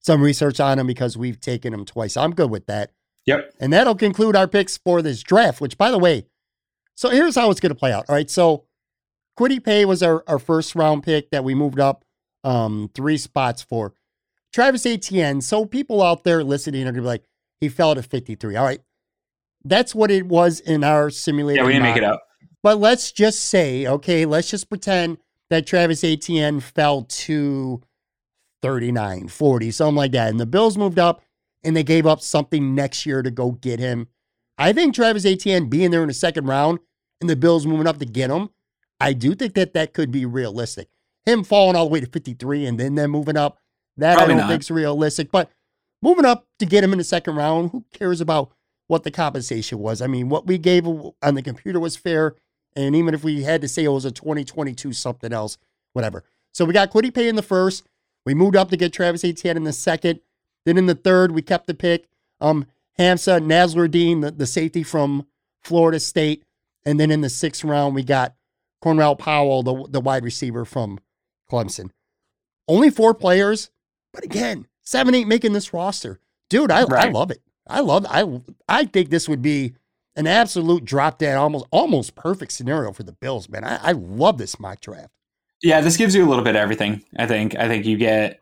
some 0.00 0.22
research 0.22 0.60
on 0.60 0.78
him 0.78 0.86
because 0.86 1.16
we've 1.16 1.40
taken 1.40 1.72
him 1.72 1.84
twice. 1.84 2.16
I'm 2.16 2.34
good 2.34 2.50
with 2.50 2.66
that. 2.66 2.92
Yep. 3.26 3.54
And 3.60 3.72
that'll 3.72 3.94
conclude 3.94 4.34
our 4.34 4.48
picks 4.48 4.76
for 4.76 5.02
this 5.02 5.22
draft, 5.22 5.60
which, 5.60 5.78
by 5.78 5.90
the 5.90 5.98
way, 5.98 6.26
so 6.94 7.08
here's 7.08 7.36
how 7.36 7.50
it's 7.50 7.60
going 7.60 7.70
to 7.70 7.78
play 7.78 7.92
out. 7.92 8.04
All 8.08 8.14
right. 8.14 8.28
So 8.28 8.64
Kwity 9.38 9.62
Paye 9.62 9.86
was 9.86 10.02
our, 10.02 10.22
our 10.26 10.38
first 10.38 10.74
round 10.74 11.02
pick 11.02 11.30
that 11.30 11.44
we 11.44 11.54
moved 11.54 11.80
up 11.80 12.04
um, 12.44 12.90
three 12.94 13.16
spots 13.16 13.62
for. 13.62 13.94
Travis 14.52 14.84
Etienne. 14.84 15.40
So 15.40 15.64
people 15.64 16.02
out 16.02 16.24
there 16.24 16.42
listening 16.42 16.82
are 16.82 16.92
going 16.92 16.96
to 16.96 17.00
be 17.02 17.06
like, 17.06 17.24
he 17.60 17.68
fell 17.68 17.94
to 17.94 18.02
53. 18.02 18.56
All 18.56 18.64
right. 18.64 18.80
That's 19.64 19.94
what 19.94 20.10
it 20.10 20.26
was 20.26 20.60
in 20.60 20.84
our 20.84 21.10
simulated. 21.10 21.60
Yeah, 21.60 21.66
we 21.66 21.72
didn't 21.72 21.84
make 21.84 21.96
it 21.96 22.04
up. 22.04 22.22
But 22.62 22.78
let's 22.78 23.12
just 23.12 23.40
say, 23.40 23.86
okay, 23.86 24.26
let's 24.26 24.50
just 24.50 24.68
pretend 24.68 25.18
that 25.48 25.66
Travis 25.66 26.04
Etienne 26.04 26.60
fell 26.60 27.02
to 27.02 27.82
39, 28.62 29.28
40, 29.28 29.70
something 29.70 29.96
like 29.96 30.12
that. 30.12 30.30
And 30.30 30.38
the 30.38 30.46
Bills 30.46 30.76
moved 30.76 30.98
up 30.98 31.22
and 31.64 31.76
they 31.76 31.82
gave 31.82 32.06
up 32.06 32.20
something 32.20 32.74
next 32.74 33.06
year 33.06 33.22
to 33.22 33.30
go 33.30 33.52
get 33.52 33.80
him. 33.80 34.08
I 34.58 34.72
think 34.72 34.94
Travis 34.94 35.24
Etienne 35.24 35.68
being 35.68 35.90
there 35.90 36.02
in 36.02 36.08
the 36.08 36.14
second 36.14 36.46
round 36.46 36.80
and 37.20 37.28
the 37.28 37.36
Bills 37.36 37.66
moving 37.66 37.86
up 37.86 37.98
to 37.98 38.06
get 38.06 38.30
him, 38.30 38.50
I 39.00 39.14
do 39.14 39.34
think 39.34 39.54
that 39.54 39.72
that 39.72 39.94
could 39.94 40.10
be 40.10 40.26
realistic. 40.26 40.88
Him 41.24 41.44
falling 41.44 41.76
all 41.76 41.86
the 41.86 41.92
way 41.92 42.00
to 42.00 42.06
53 42.06 42.66
and 42.66 42.78
then 42.78 42.94
them 42.94 43.10
moving 43.10 43.36
up, 43.36 43.58
that 43.96 44.16
Probably 44.16 44.34
I 44.34 44.38
don't 44.38 44.48
think 44.48 44.62
is 44.62 44.70
realistic. 44.70 45.30
But 45.30 45.50
moving 46.02 46.26
up 46.26 46.46
to 46.58 46.66
get 46.66 46.84
him 46.84 46.92
in 46.92 46.98
the 46.98 47.04
second 47.04 47.36
round, 47.36 47.70
who 47.70 47.84
cares 47.92 48.20
about 48.20 48.52
what 48.90 49.04
the 49.04 49.10
compensation 49.12 49.78
was? 49.78 50.02
I 50.02 50.08
mean, 50.08 50.28
what 50.28 50.48
we 50.48 50.58
gave 50.58 50.84
on 50.84 51.34
the 51.34 51.42
computer 51.42 51.78
was 51.78 51.94
fair. 51.94 52.34
And 52.74 52.96
even 52.96 53.14
if 53.14 53.22
we 53.22 53.44
had 53.44 53.60
to 53.60 53.68
say 53.68 53.84
it 53.84 53.88
was 53.88 54.04
a 54.04 54.10
2022 54.10 54.92
something 54.92 55.32
else, 55.32 55.58
whatever. 55.92 56.24
So 56.52 56.64
we 56.64 56.72
got 56.72 56.90
Kwity 56.90 57.14
Paye 57.14 57.28
in 57.28 57.36
the 57.36 57.42
first. 57.42 57.86
We 58.26 58.34
moved 58.34 58.56
up 58.56 58.68
to 58.70 58.76
get 58.76 58.92
Travis 58.92 59.24
Etienne 59.24 59.56
in 59.56 59.62
the 59.62 59.72
second. 59.72 60.18
Then 60.66 60.76
in 60.76 60.86
the 60.86 60.96
third, 60.96 61.30
we 61.30 61.40
kept 61.40 61.68
the 61.68 61.74
pick. 61.74 62.08
Um, 62.40 62.66
Hamsah 62.98 63.40
Nasirildeen, 63.40 64.22
the, 64.22 64.32
the 64.32 64.46
safety 64.46 64.82
from 64.82 65.28
Florida 65.62 66.00
State. 66.00 66.42
And 66.84 66.98
then 66.98 67.12
in 67.12 67.20
the 67.20 67.30
sixth 67.30 67.62
round, 67.62 67.94
we 67.94 68.02
got 68.02 68.34
Cornell 68.82 69.14
Powell, 69.14 69.62
the, 69.62 69.86
the 69.88 70.00
wide 70.00 70.24
receiver 70.24 70.64
from 70.64 70.98
Clemson. 71.48 71.90
Only 72.66 72.90
four 72.90 73.14
players, 73.14 73.70
but 74.12 74.24
again, 74.24 74.66
seven, 74.82 75.14
eight 75.14 75.28
making 75.28 75.52
this 75.52 75.72
roster. 75.72 76.18
Dude, 76.48 76.72
I, 76.72 76.80
I 76.80 77.10
love 77.10 77.30
it. 77.30 77.40
I 77.70 77.80
love 77.80 78.06
I 78.08 78.40
I 78.68 78.84
think 78.84 79.10
this 79.10 79.28
would 79.28 79.42
be 79.42 79.74
an 80.16 80.26
absolute 80.26 80.84
drop 80.84 81.18
dead, 81.18 81.36
almost 81.36 81.66
almost 81.70 82.14
perfect 82.14 82.52
scenario 82.52 82.92
for 82.92 83.02
the 83.02 83.12
Bills, 83.12 83.48
man. 83.48 83.64
I, 83.64 83.76
I 83.76 83.92
love 83.92 84.38
this 84.38 84.58
mock 84.58 84.80
draft. 84.80 85.12
Yeah, 85.62 85.80
this 85.80 85.96
gives 85.96 86.14
you 86.14 86.24
a 86.24 86.28
little 86.28 86.44
bit 86.44 86.56
of 86.56 86.60
everything. 86.60 87.04
I 87.18 87.26
think. 87.26 87.56
I 87.56 87.68
think 87.68 87.86
you 87.86 87.96
get 87.96 88.40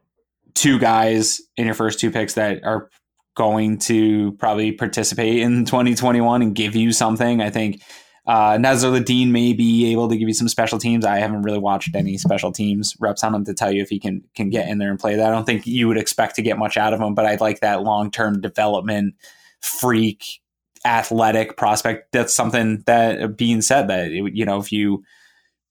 two 0.54 0.78
guys 0.78 1.40
in 1.56 1.66
your 1.66 1.74
first 1.74 2.00
two 2.00 2.10
picks 2.10 2.34
that 2.34 2.64
are 2.64 2.90
going 3.36 3.78
to 3.78 4.32
probably 4.32 4.72
participate 4.72 5.38
in 5.38 5.64
2021 5.64 6.42
and 6.42 6.54
give 6.54 6.74
you 6.74 6.92
something. 6.92 7.40
I 7.40 7.50
think 7.50 7.82
uh, 8.28 8.58
Nasirildeen 8.58 9.30
may 9.30 9.54
be 9.54 9.90
able 9.90 10.06
to 10.06 10.16
give 10.16 10.28
you 10.28 10.34
some 10.34 10.48
special 10.48 10.78
teams. 10.78 11.06
I 11.06 11.16
haven't 11.16 11.42
really 11.42 11.58
watched 11.58 11.96
any 11.96 12.18
special 12.18 12.52
teams 12.52 12.94
reps 13.00 13.24
on 13.24 13.34
him 13.34 13.46
to 13.46 13.54
tell 13.54 13.72
you 13.72 13.80
if 13.80 13.88
he 13.88 13.98
can 13.98 14.22
can 14.34 14.50
get 14.50 14.68
in 14.68 14.76
there 14.76 14.90
and 14.90 15.00
play 15.00 15.16
that. 15.16 15.26
I 15.26 15.30
don't 15.30 15.46
think 15.46 15.66
you 15.66 15.88
would 15.88 15.96
expect 15.96 16.36
to 16.36 16.42
get 16.42 16.58
much 16.58 16.76
out 16.76 16.92
of 16.92 17.00
him, 17.00 17.14
but 17.14 17.24
I'd 17.24 17.40
like 17.40 17.60
that 17.60 17.82
long 17.82 18.10
term 18.10 18.42
development 18.42 19.14
freak 19.60 20.42
athletic 20.84 21.56
prospect. 21.56 22.12
That's 22.12 22.34
something 22.34 22.82
that 22.84 23.38
being 23.38 23.62
said 23.62 23.88
that 23.88 24.10
you 24.10 24.44
know 24.44 24.60
if 24.60 24.72
you 24.72 25.02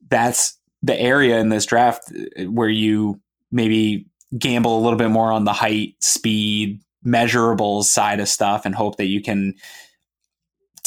that's 0.09 0.57
the 0.81 0.99
area 0.99 1.37
in 1.37 1.49
this 1.49 1.67
draft 1.67 2.11
where 2.47 2.69
you 2.69 3.21
maybe 3.51 4.07
gamble 4.35 4.79
a 4.79 4.81
little 4.81 4.97
bit 4.97 5.09
more 5.09 5.31
on 5.31 5.43
the 5.43 5.53
height, 5.53 5.93
speed, 5.99 6.81
measurables 7.05 7.83
side 7.83 8.19
of 8.19 8.27
stuff 8.27 8.65
and 8.65 8.73
hope 8.73 8.97
that 8.97 9.05
you 9.05 9.21
can 9.21 9.53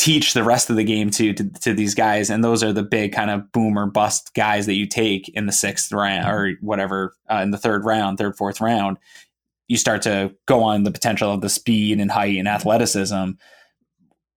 teach 0.00 0.32
the 0.32 0.42
rest 0.42 0.70
of 0.70 0.76
the 0.76 0.84
game 0.84 1.10
to, 1.10 1.34
to 1.34 1.44
to 1.60 1.74
these 1.74 1.94
guys. 1.94 2.30
And 2.30 2.42
those 2.42 2.62
are 2.62 2.72
the 2.72 2.82
big 2.82 3.12
kind 3.12 3.30
of 3.30 3.52
boom 3.52 3.78
or 3.78 3.84
bust 3.84 4.32
guys 4.34 4.64
that 4.64 4.74
you 4.74 4.86
take 4.86 5.28
in 5.28 5.44
the 5.44 5.52
sixth 5.52 5.92
round 5.92 6.26
or 6.26 6.54
whatever 6.62 7.14
uh, 7.30 7.40
in 7.42 7.50
the 7.50 7.58
third 7.58 7.84
round 7.84 8.16
third 8.16 8.34
fourth 8.34 8.62
round. 8.62 8.96
You 9.68 9.76
start 9.76 10.00
to 10.02 10.34
go 10.46 10.62
on 10.62 10.84
the 10.84 10.90
potential 10.90 11.30
of 11.30 11.42
the 11.42 11.50
speed 11.50 12.00
and 12.00 12.10
height 12.10 12.38
and 12.38 12.48
athleticism 12.48 13.32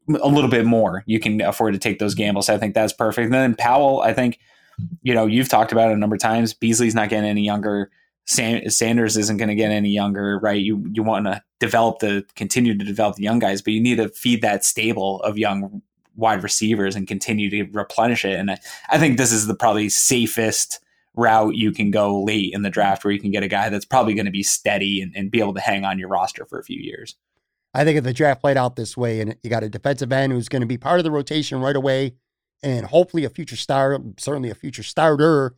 a 0.09 0.27
little 0.27 0.49
bit 0.49 0.65
more. 0.65 1.01
You 1.05 1.21
can 1.21 1.39
afford 1.39 1.73
to 1.73 1.79
take 1.79 1.97
those 1.97 2.13
gambles. 2.13 2.49
I 2.49 2.57
think 2.57 2.75
that's 2.75 2.91
perfect. 2.91 3.25
And 3.25 3.33
then 3.33 3.55
powell 3.55 4.01
i 4.01 4.13
think 4.13 4.39
you 5.01 5.13
know 5.13 5.27
you've 5.27 5.47
talked 5.47 5.71
about 5.71 5.91
it 5.91 5.93
a 5.93 5.97
number 5.97 6.17
of 6.17 6.21
times. 6.21 6.53
Beasley's 6.53 6.95
not 6.95 7.07
getting 7.07 7.29
any 7.29 7.45
younger 7.45 7.89
Sanders 8.25 9.17
isn't 9.17 9.37
going 9.37 9.49
to 9.49 9.55
get 9.55 9.71
any 9.71 9.89
younger, 9.89 10.39
right? 10.39 10.61
You 10.61 10.85
you 10.91 11.03
want 11.03 11.25
to 11.25 11.43
develop 11.59 11.99
the 11.99 12.25
continue 12.35 12.77
to 12.77 12.85
develop 12.85 13.15
the 13.15 13.23
young 13.23 13.39
guys, 13.39 13.61
but 13.61 13.73
you 13.73 13.81
need 13.81 13.97
to 13.97 14.09
feed 14.09 14.41
that 14.41 14.63
stable 14.63 15.21
of 15.21 15.37
young 15.37 15.81
wide 16.15 16.43
receivers 16.43 16.95
and 16.95 17.07
continue 17.07 17.49
to 17.49 17.63
replenish 17.71 18.23
it. 18.23 18.39
And 18.39 18.51
I, 18.51 18.59
I 18.89 18.97
think 18.97 19.17
this 19.17 19.31
is 19.31 19.47
the 19.47 19.55
probably 19.55 19.89
safest 19.89 20.79
route 21.15 21.55
you 21.55 21.71
can 21.71 21.91
go 21.91 22.23
late 22.23 22.53
in 22.53 22.61
the 22.61 22.69
draft, 22.69 23.03
where 23.03 23.11
you 23.11 23.19
can 23.19 23.31
get 23.31 23.43
a 23.43 23.47
guy 23.47 23.69
that's 23.69 23.85
probably 23.85 24.13
going 24.13 24.25
to 24.25 24.31
be 24.31 24.43
steady 24.43 25.01
and, 25.01 25.11
and 25.15 25.31
be 25.31 25.39
able 25.39 25.53
to 25.53 25.59
hang 25.59 25.85
on 25.85 25.99
your 25.99 26.09
roster 26.09 26.45
for 26.45 26.59
a 26.59 26.63
few 26.63 26.79
years. 26.79 27.15
I 27.73 27.83
think 27.83 27.97
if 27.97 28.03
the 28.03 28.13
draft 28.13 28.41
played 28.41 28.57
out 28.57 28.75
this 28.75 28.95
way 28.95 29.19
and 29.19 29.35
you 29.43 29.49
got 29.49 29.63
a 29.63 29.69
defensive 29.69 30.11
end 30.11 30.31
who's 30.31 30.49
going 30.49 30.61
to 30.61 30.67
be 30.67 30.77
part 30.77 30.99
of 30.99 31.03
the 31.03 31.11
rotation 31.11 31.59
right 31.59 31.75
away 31.75 32.13
and 32.61 32.85
hopefully 32.85 33.25
a 33.25 33.29
future 33.29 33.55
star, 33.55 33.99
certainly 34.17 34.49
a 34.49 34.55
future 34.55 34.83
starter, 34.83 35.55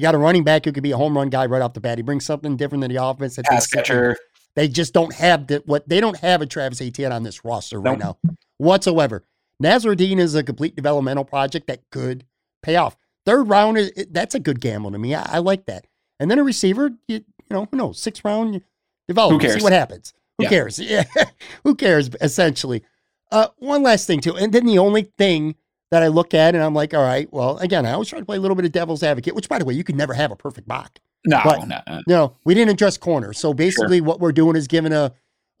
you 0.00 0.02
got 0.02 0.14
a 0.14 0.18
running 0.18 0.44
back 0.44 0.64
who 0.64 0.72
could 0.72 0.82
be 0.82 0.92
a 0.92 0.96
home 0.96 1.14
run 1.14 1.28
guy 1.28 1.44
right 1.44 1.60
off 1.60 1.74
the 1.74 1.80
bat. 1.80 1.98
He 1.98 2.02
brings 2.02 2.24
something 2.24 2.56
different 2.56 2.80
than 2.80 2.90
the 2.90 3.04
offense. 3.04 3.36
that 3.36 3.44
Pass 3.44 3.68
they- 3.70 3.76
catcher, 3.76 4.16
They 4.56 4.66
just 4.66 4.94
don't 4.94 5.14
have 5.14 5.46
the, 5.46 5.62
what 5.66 5.86
they 5.88 6.00
don't 6.00 6.16
have 6.20 6.40
a 6.40 6.46
Travis 6.46 6.80
Etienne 6.80 7.12
on 7.12 7.22
this 7.22 7.44
roster 7.44 7.78
right 7.78 7.98
now 7.98 8.16
whatsoever. 8.56 9.24
Nasirildeen 9.62 10.18
is 10.18 10.34
a 10.34 10.42
complete 10.42 10.74
developmental 10.74 11.24
project 11.24 11.66
that 11.66 11.80
could 11.90 12.24
pay 12.62 12.76
off. 12.76 12.96
third 13.26 13.44
round, 13.48 13.76
is, 13.76 13.92
that's 14.10 14.34
a 14.34 14.40
good 14.40 14.60
gamble 14.60 14.90
to 14.92 14.98
me. 14.98 15.14
I, 15.14 15.36
I 15.36 15.38
like 15.38 15.66
that. 15.66 15.86
And 16.18 16.30
then 16.30 16.38
a 16.38 16.44
receiver, 16.44 16.90
you, 17.08 17.16
you 17.16 17.24
know, 17.50 17.68
who 17.70 17.76
knows? 17.76 18.00
Sixth 18.00 18.24
round, 18.24 18.62
develop, 19.06 19.32
Who 19.32 19.38
cares? 19.38 19.56
see 19.56 19.62
what 19.62 19.72
happens. 19.72 20.14
Who 20.38 20.44
Yeah. 20.44 20.48
cares? 20.50 20.78
Yeah, 20.80 21.04
who 21.64 21.74
cares? 21.74 22.08
Essentially. 22.22 22.82
Uh, 23.30 23.48
one 23.58 23.82
last 23.82 24.06
thing 24.06 24.20
too, 24.20 24.34
and 24.36 24.52
then 24.52 24.64
the 24.66 24.78
only 24.78 25.12
thing 25.18 25.54
that 25.90 26.02
I 26.02 26.06
look 26.08 26.34
at, 26.34 26.54
and 26.54 26.62
I'm 26.62 26.74
like, 26.74 26.94
all 26.94 27.02
right, 27.02 27.30
well, 27.32 27.58
again, 27.58 27.84
I 27.86 27.92
always 27.92 28.08
try 28.08 28.18
to 28.18 28.24
play 28.24 28.36
a 28.36 28.40
little 28.40 28.54
bit 28.54 28.64
of 28.64 28.72
devil's 28.72 29.02
advocate. 29.02 29.34
Which, 29.34 29.48
by 29.48 29.58
the 29.58 29.64
way, 29.64 29.74
you 29.74 29.84
could 29.84 29.96
never 29.96 30.14
have 30.14 30.30
a 30.30 30.36
perfect 30.36 30.68
mock. 30.68 30.98
No, 31.26 31.40
But- 31.44 31.66
no, 31.68 32.00
no. 32.08 32.36
We 32.44 32.54
didn't 32.54 32.70
address 32.70 32.96
corner. 32.96 33.32
So 33.32 33.52
basically, 33.52 34.00
what 34.00 34.20
we're 34.20 34.32
doing 34.32 34.56
is 34.56 34.66
giving 34.66 34.92
a 34.92 35.12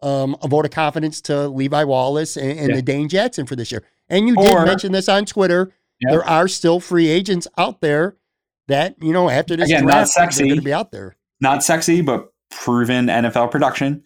um, 0.02 0.34
a 0.42 0.48
vote 0.48 0.64
of 0.64 0.70
confidence 0.70 1.20
to 1.20 1.46
Levi 1.48 1.84
Wallace 1.84 2.38
and, 2.38 2.58
and 2.58 2.68
Yeah. 2.70 2.76
the 2.76 2.80
Dane 2.82 3.06
Jackson 3.10 3.44
for 3.44 3.54
this 3.54 3.70
year. 3.70 3.84
And 4.08 4.26
you 4.26 4.34
Or- 4.38 4.44
did 4.60 4.64
mention 4.64 4.92
this 4.92 5.10
on 5.10 5.26
Twitter. 5.26 5.74
Yep. 6.00 6.10
There 6.12 6.24
are 6.24 6.48
still 6.48 6.80
free 6.80 7.08
agents 7.08 7.46
out 7.58 7.82
there 7.82 8.16
that 8.68 8.94
you 9.02 9.12
know 9.12 9.28
after 9.28 9.56
this 9.56 9.68
Again, 9.68 9.84
not 9.84 10.06
draft, 10.14 10.38
they're 10.38 10.46
going 10.46 10.56
to 10.56 10.62
be 10.64 10.72
out 10.72 10.90
there. 10.92 11.16
not 11.42 11.62
sexy, 11.62 12.00
but 12.00 12.32
proven 12.50 13.08
NFL 13.08 13.50
production. 13.50 14.02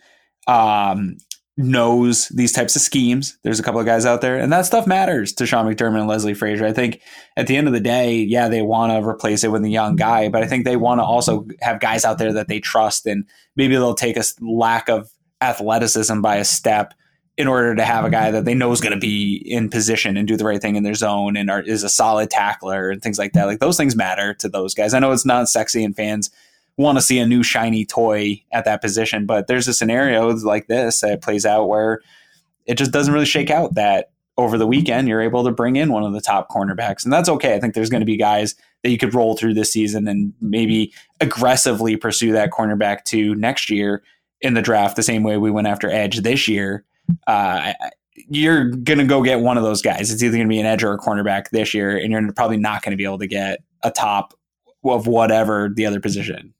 Um, 0.49 1.17
knows 1.57 2.29
these 2.29 2.53
types 2.53 2.75
of 2.75 2.83
schemes. 2.83 3.39
There's 3.43 3.61
a 3.61 3.63
couple 3.63 3.81
of 3.81 3.87
guys 3.87 4.05
out 4.05 4.21
there, 4.21 4.37
and 4.37 4.53
that 4.53 4.67
stuff 4.67 4.87
matters 4.87 5.33
to 5.35 5.47
Sean 5.47 5.67
McDermott 5.67 6.01
and 6.01 6.09
Leslie 6.09 6.35
Frazier. 6.35 6.67
I 6.67 6.73
think 6.73 7.01
at 7.37 7.47
the 7.47 7.57
end 7.57 7.69
of 7.69 7.73
the 7.73 7.81
day, 7.81 8.17
yeah, 8.17 8.49
they 8.49 8.63
want 8.63 8.93
to 8.93 9.09
replace 9.09 9.45
it 9.45 9.53
with 9.53 9.65
a 9.65 9.69
young 9.69 9.95
guy, 9.95 10.29
but 10.29 10.43
I 10.43 10.47
think 10.47 10.65
they 10.65 10.77
want 10.77 10.99
to 11.01 11.05
also 11.05 11.47
have 11.61 11.81
guys 11.81 12.05
out 12.05 12.19
there 12.19 12.33
that 12.33 12.49
they 12.49 12.61
trust, 12.61 13.07
and 13.07 13.25
maybe 13.55 13.75
they'll 13.75 13.95
take 13.95 14.17
a 14.17 14.25
lack 14.41 14.89
of 14.89 15.11
athleticism 15.41 16.21
by 16.21 16.37
a 16.37 16.45
step 16.45 16.95
in 17.37 17.49
order 17.49 17.75
to 17.75 17.85
have 17.85 18.05
a 18.05 18.11
guy 18.11 18.31
that 18.31 18.45
they 18.45 18.55
know 18.55 18.71
is 18.71 18.81
going 18.81 18.93
to 18.95 18.99
be 18.99 19.37
in 19.47 19.69
position 19.69 20.17
and 20.17 20.29
do 20.29 20.37
the 20.37 20.45
right 20.45 20.63
thing 20.63 20.77
in 20.77 20.85
their 20.85 20.95
zone 20.95 21.37
and 21.37 21.51
are, 21.51 21.63
is 21.63 21.83
a 21.83 21.89
solid 21.89 22.31
tackler 22.31 22.91
and 22.91 23.03
things 23.03 23.19
like 23.19 23.33
that. 23.33 23.47
Like 23.47 23.59
those 23.59 23.77
things 23.77 23.97
matter 23.97 24.35
to 24.35 24.49
those 24.49 24.73
guys. 24.73 24.95
I 24.95 25.01
know 25.01 25.11
it's 25.11 25.27
not 25.27 25.49
sexy 25.49 25.83
and 25.83 25.97
fans 25.97 26.31
want 26.77 26.99
to 26.99 27.03
see 27.03 27.19
a 27.19 27.27
new 27.27 27.43
shiny 27.43 27.85
toy 27.85 28.43
at 28.53 28.65
that 28.65 28.83
position. 28.83 29.27
But 29.27 29.47
there's 29.47 29.69
a 29.69 29.75
scenario 29.75 30.29
like 30.31 30.67
this 30.67 31.01
that 31.01 31.23
plays 31.23 31.47
out 31.47 31.69
where 31.69 32.01
it 32.67 32.77
just 32.77 32.91
doesn't 32.91 33.13
really 33.13 33.27
shake 33.27 33.51
out 33.51 33.75
that 33.75 34.11
over 34.37 34.59
the 34.59 34.67
weekend 34.67 35.07
you're 35.07 35.21
able 35.21 35.45
to 35.45 35.53
bring 35.53 35.77
in 35.77 35.93
one 35.93 36.03
of 36.03 36.13
the 36.13 36.21
top 36.21 36.49
cornerbacks. 36.51 37.05
And 37.05 37.13
that's 37.13 37.29
okay. 37.29 37.55
I 37.55 37.61
think 37.61 37.75
there's 37.75 37.91
going 37.91 38.01
to 38.01 38.07
be 38.07 38.17
guys 38.17 38.55
that 38.83 38.91
you 38.91 38.99
could 38.99 39.15
roll 39.15 39.37
through 39.37 39.55
this 39.55 39.73
season 39.73 40.09
and 40.09 40.33
maybe 40.41 40.93
aggressively 41.21 41.97
pursue 41.97 42.33
that 42.33 42.51
cornerback 42.51 43.05
to 43.05 43.35
next 43.37 43.71
year 43.71 44.03
in 44.41 44.55
the 44.55 44.63
draft 44.63 44.97
the 44.97 45.03
same 45.03 45.23
way 45.23 45.37
we 45.37 45.51
went 45.51 45.69
after 45.69 45.89
edge 45.89 46.21
this 46.21 46.49
year. 46.49 46.85
Uh, 47.27 47.73
you're 48.29 48.71
going 48.71 48.99
to 48.99 49.05
go 49.05 49.23
get 49.23 49.41
one 49.41 49.57
of 49.57 49.63
those 49.63 49.83
guys. 49.83 50.11
It's 50.11 50.23
either 50.23 50.37
going 50.37 50.49
to 50.49 50.53
be 50.53 50.61
an 50.61 50.67
edge 50.67 50.83
or 50.83 50.93
a 50.93 50.99
cornerback 50.99 51.51
this 51.51 51.75
year, 51.75 51.97
and 51.97 52.11
you're 52.11 52.33
probably 52.33 52.57
not 52.57 52.83
going 52.83 52.93
to 52.93 52.97
be 52.97 53.05
able 53.05 53.19
to 53.19 53.27
get 53.27 53.61
a 53.83 53.91
top 53.91 54.35
of 54.85 55.07
whatever 55.07 55.71
the 55.75 55.87
other 55.87 56.01
position. 56.01 56.55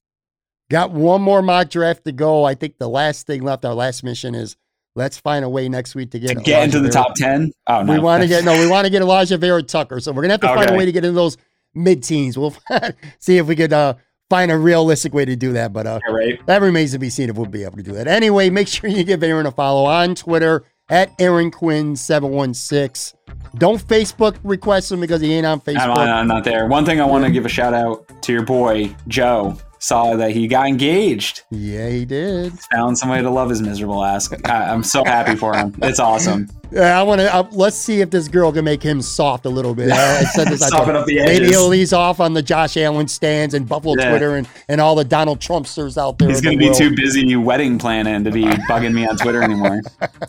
Got 0.71 0.93
one 0.93 1.23
more 1.23 1.43
mock 1.43 1.71
draft 1.71 2.05
to 2.05 2.13
go. 2.13 2.45
I 2.45 2.55
think 2.55 2.79
the 2.79 2.89
last 2.89 3.27
thing 3.27 3.43
left, 3.43 3.65
our 3.65 3.75
last 3.75 4.03
mission 4.03 4.35
is 4.35 4.57
let's 4.95 5.19
find 5.19 5.45
a 5.45 5.49
way 5.49 5.69
next 5.69 5.95
week 5.95 6.11
to 6.13 6.19
get 6.19 6.39
to 6.39 6.43
get 6.43 6.65
into 6.65 6.79
the 6.79 6.89
Vera. 6.89 7.05
top 7.05 7.15
10 7.17 7.53
oh 7.67 7.83
no 7.83 7.93
We 7.93 7.99
want 7.99 8.23
to 8.23 8.29
get 8.29 8.45
no, 8.45 8.59
we 8.59 8.67
want 8.67 8.85
to 8.87 8.91
get 8.91 9.03
Alijah 9.03 9.39
Vera-Tucker. 9.39 10.01
So 10.01 10.13
we're 10.13 10.23
gonna 10.23 10.35
have 10.35 10.41
to 10.41 10.49
find 10.49 10.71
a 10.71 10.75
way 10.75 10.87
to 10.87 10.93
get 10.93 11.05
into 11.05 11.15
those 11.15 11.37
mid 11.75 12.03
teens. 12.03 12.39
We'll 12.39 12.55
see 13.19 13.39
if 13.39 13.47
we 13.47 13.57
could 13.57 13.73
uh, 13.73 13.95
find 14.31 14.51
a 14.51 14.57
realistic 14.59 15.13
way 15.13 15.25
to 15.25 15.37
do 15.37 15.53
that. 15.53 15.73
But 15.73 15.87
uh, 15.87 16.01
Yeah, 16.09 16.15
right 16.15 16.47
that 16.47 16.63
remains 16.63 16.93
to 16.93 16.99
be 16.99 17.11
seen 17.11 17.29
if 17.29 17.37
we'll 17.37 17.47
be 17.47 17.65
able 17.65 17.77
to 17.77 17.83
do 17.83 17.93
that. 17.93 18.07
Anyway, 18.09 18.51
make 18.51 18.69
sure 18.69 18.89
you 18.89 19.05
give 19.05 19.23
Aaron 19.23 19.47
a 19.47 19.51
follow 19.53 19.85
on 19.85 20.15
Twitter 20.15 20.65
at 20.89 21.13
Aaron 21.19 21.51
Quinn 21.51 21.97
seven 21.97 22.31
one 22.31 22.55
six. 22.55 23.15
Don't 23.57 23.81
Facebook 23.81 24.37
request 24.43 24.91
him 24.91 25.01
because 25.01 25.21
he 25.21 25.33
ain't 25.35 25.47
on 25.47 25.55
I'm, 25.55 25.61
Facebook. 25.61 25.97
I'm 25.97 26.29
not 26.29 26.45
there 26.45 26.67
one 26.67 26.85
thing 26.85 27.01
i 27.01 27.05
want 27.05 27.25
to 27.25 27.31
give 27.31 27.47
a 27.47 27.49
shout 27.49 27.73
out 27.73 28.05
to 28.23 28.33
your 28.33 28.43
boy 28.43 28.95
joe 29.09 29.57
saw 29.85 30.17
that 30.17 30.31
he 30.31 30.47
got 30.47 30.67
engaged 30.67 31.43
Yeah, 31.51 31.89
he 31.89 32.05
did. 32.05 32.53
found 32.73 32.97
somebody 32.97 33.23
to 33.23 33.31
love 33.31 33.51
his 33.51 33.61
miserable 33.61 34.03
ass 34.05 34.33
I, 34.45 34.65
i'm 34.73 34.83
so 34.83 35.05
happy 35.05 35.37
for 35.37 35.55
him 35.57 35.75
it's 35.83 35.99
awesome 36.01 36.49
Yeah, 36.73 36.99
I 36.99 37.05
want 37.05 37.21
to. 37.21 37.49
Let's 37.57 37.77
see 37.77 38.01
if 38.01 38.11
this 38.11 38.27
girl 38.27 38.51
can 38.51 38.65
make 38.65 38.83
him 38.83 39.01
soft 39.01 39.47
a 39.47 39.49
little 39.49 39.77
bit. 39.77 39.93
I, 39.93 40.19
I 40.21 40.23
said 40.25 40.49
this. 40.49 40.61
I 40.61 40.71
thought, 40.77 40.97
up 40.97 41.07
the 41.07 41.17
maybe 41.23 41.47
he'll 41.47 41.73
ease 41.73 41.93
off 41.93 42.19
on 42.19 42.35
the 42.35 42.43
Josh 42.43 42.77
Allen 42.77 43.07
stands 43.07 43.55
and 43.55 43.69
Buffalo 43.69 43.95
Yeah. 43.97 44.09
Twitter 44.11 44.35
and, 44.35 44.49
and 44.69 44.81
all 44.81 44.97
the 44.97 45.05
Donald 45.05 45.39
Trumpsters 45.39 45.97
out 45.97 46.19
there. 46.19 46.29
he's 46.31 46.41
going 46.41 46.57
to 46.57 46.59
be 46.59 46.67
world. 46.67 46.79
too 46.79 46.97
busy 46.97 47.37
wedding 47.37 47.79
planning 47.79 48.25
to 48.25 48.33
be 48.33 48.43
bugging 48.43 48.93
me 48.93 49.07
on 49.07 49.17
twitter 49.17 49.41
anymore 49.41 49.83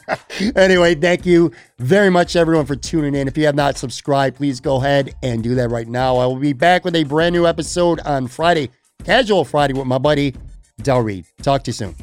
anyway, 0.55 0.93
thank 0.93 1.25
you 1.25 1.51
very 1.79 2.11
much, 2.11 2.35
everyone, 2.35 2.67
for 2.67 2.75
tuning 2.75 3.15
in. 3.15 3.27
If 3.27 3.37
you 3.39 3.45
have 3.47 3.55
not 3.55 3.77
subscribed, 3.79 4.37
please 4.37 4.59
go 4.59 4.75
ahead 4.77 5.15
and 5.23 5.41
do 5.41 5.55
that 5.55 5.69
right 5.69 5.87
now. 5.87 6.17
I 6.17 6.27
will 6.27 6.35
be 6.35 6.53
back 6.53 6.85
with 6.85 6.95
a 6.95 7.05
brand 7.05 7.33
new 7.33 7.47
episode 7.47 7.99
on 8.01 8.27
Friday, 8.27 8.69
Casual 9.03 9.45
Friday, 9.45 9.73
with 9.73 9.87
my 9.87 9.97
buddy 9.97 10.33
Del 10.81 11.01
Reed. 11.01 11.25
Talk 11.41 11.63
to 11.63 11.69
you 11.69 11.73
soon. 11.73 11.95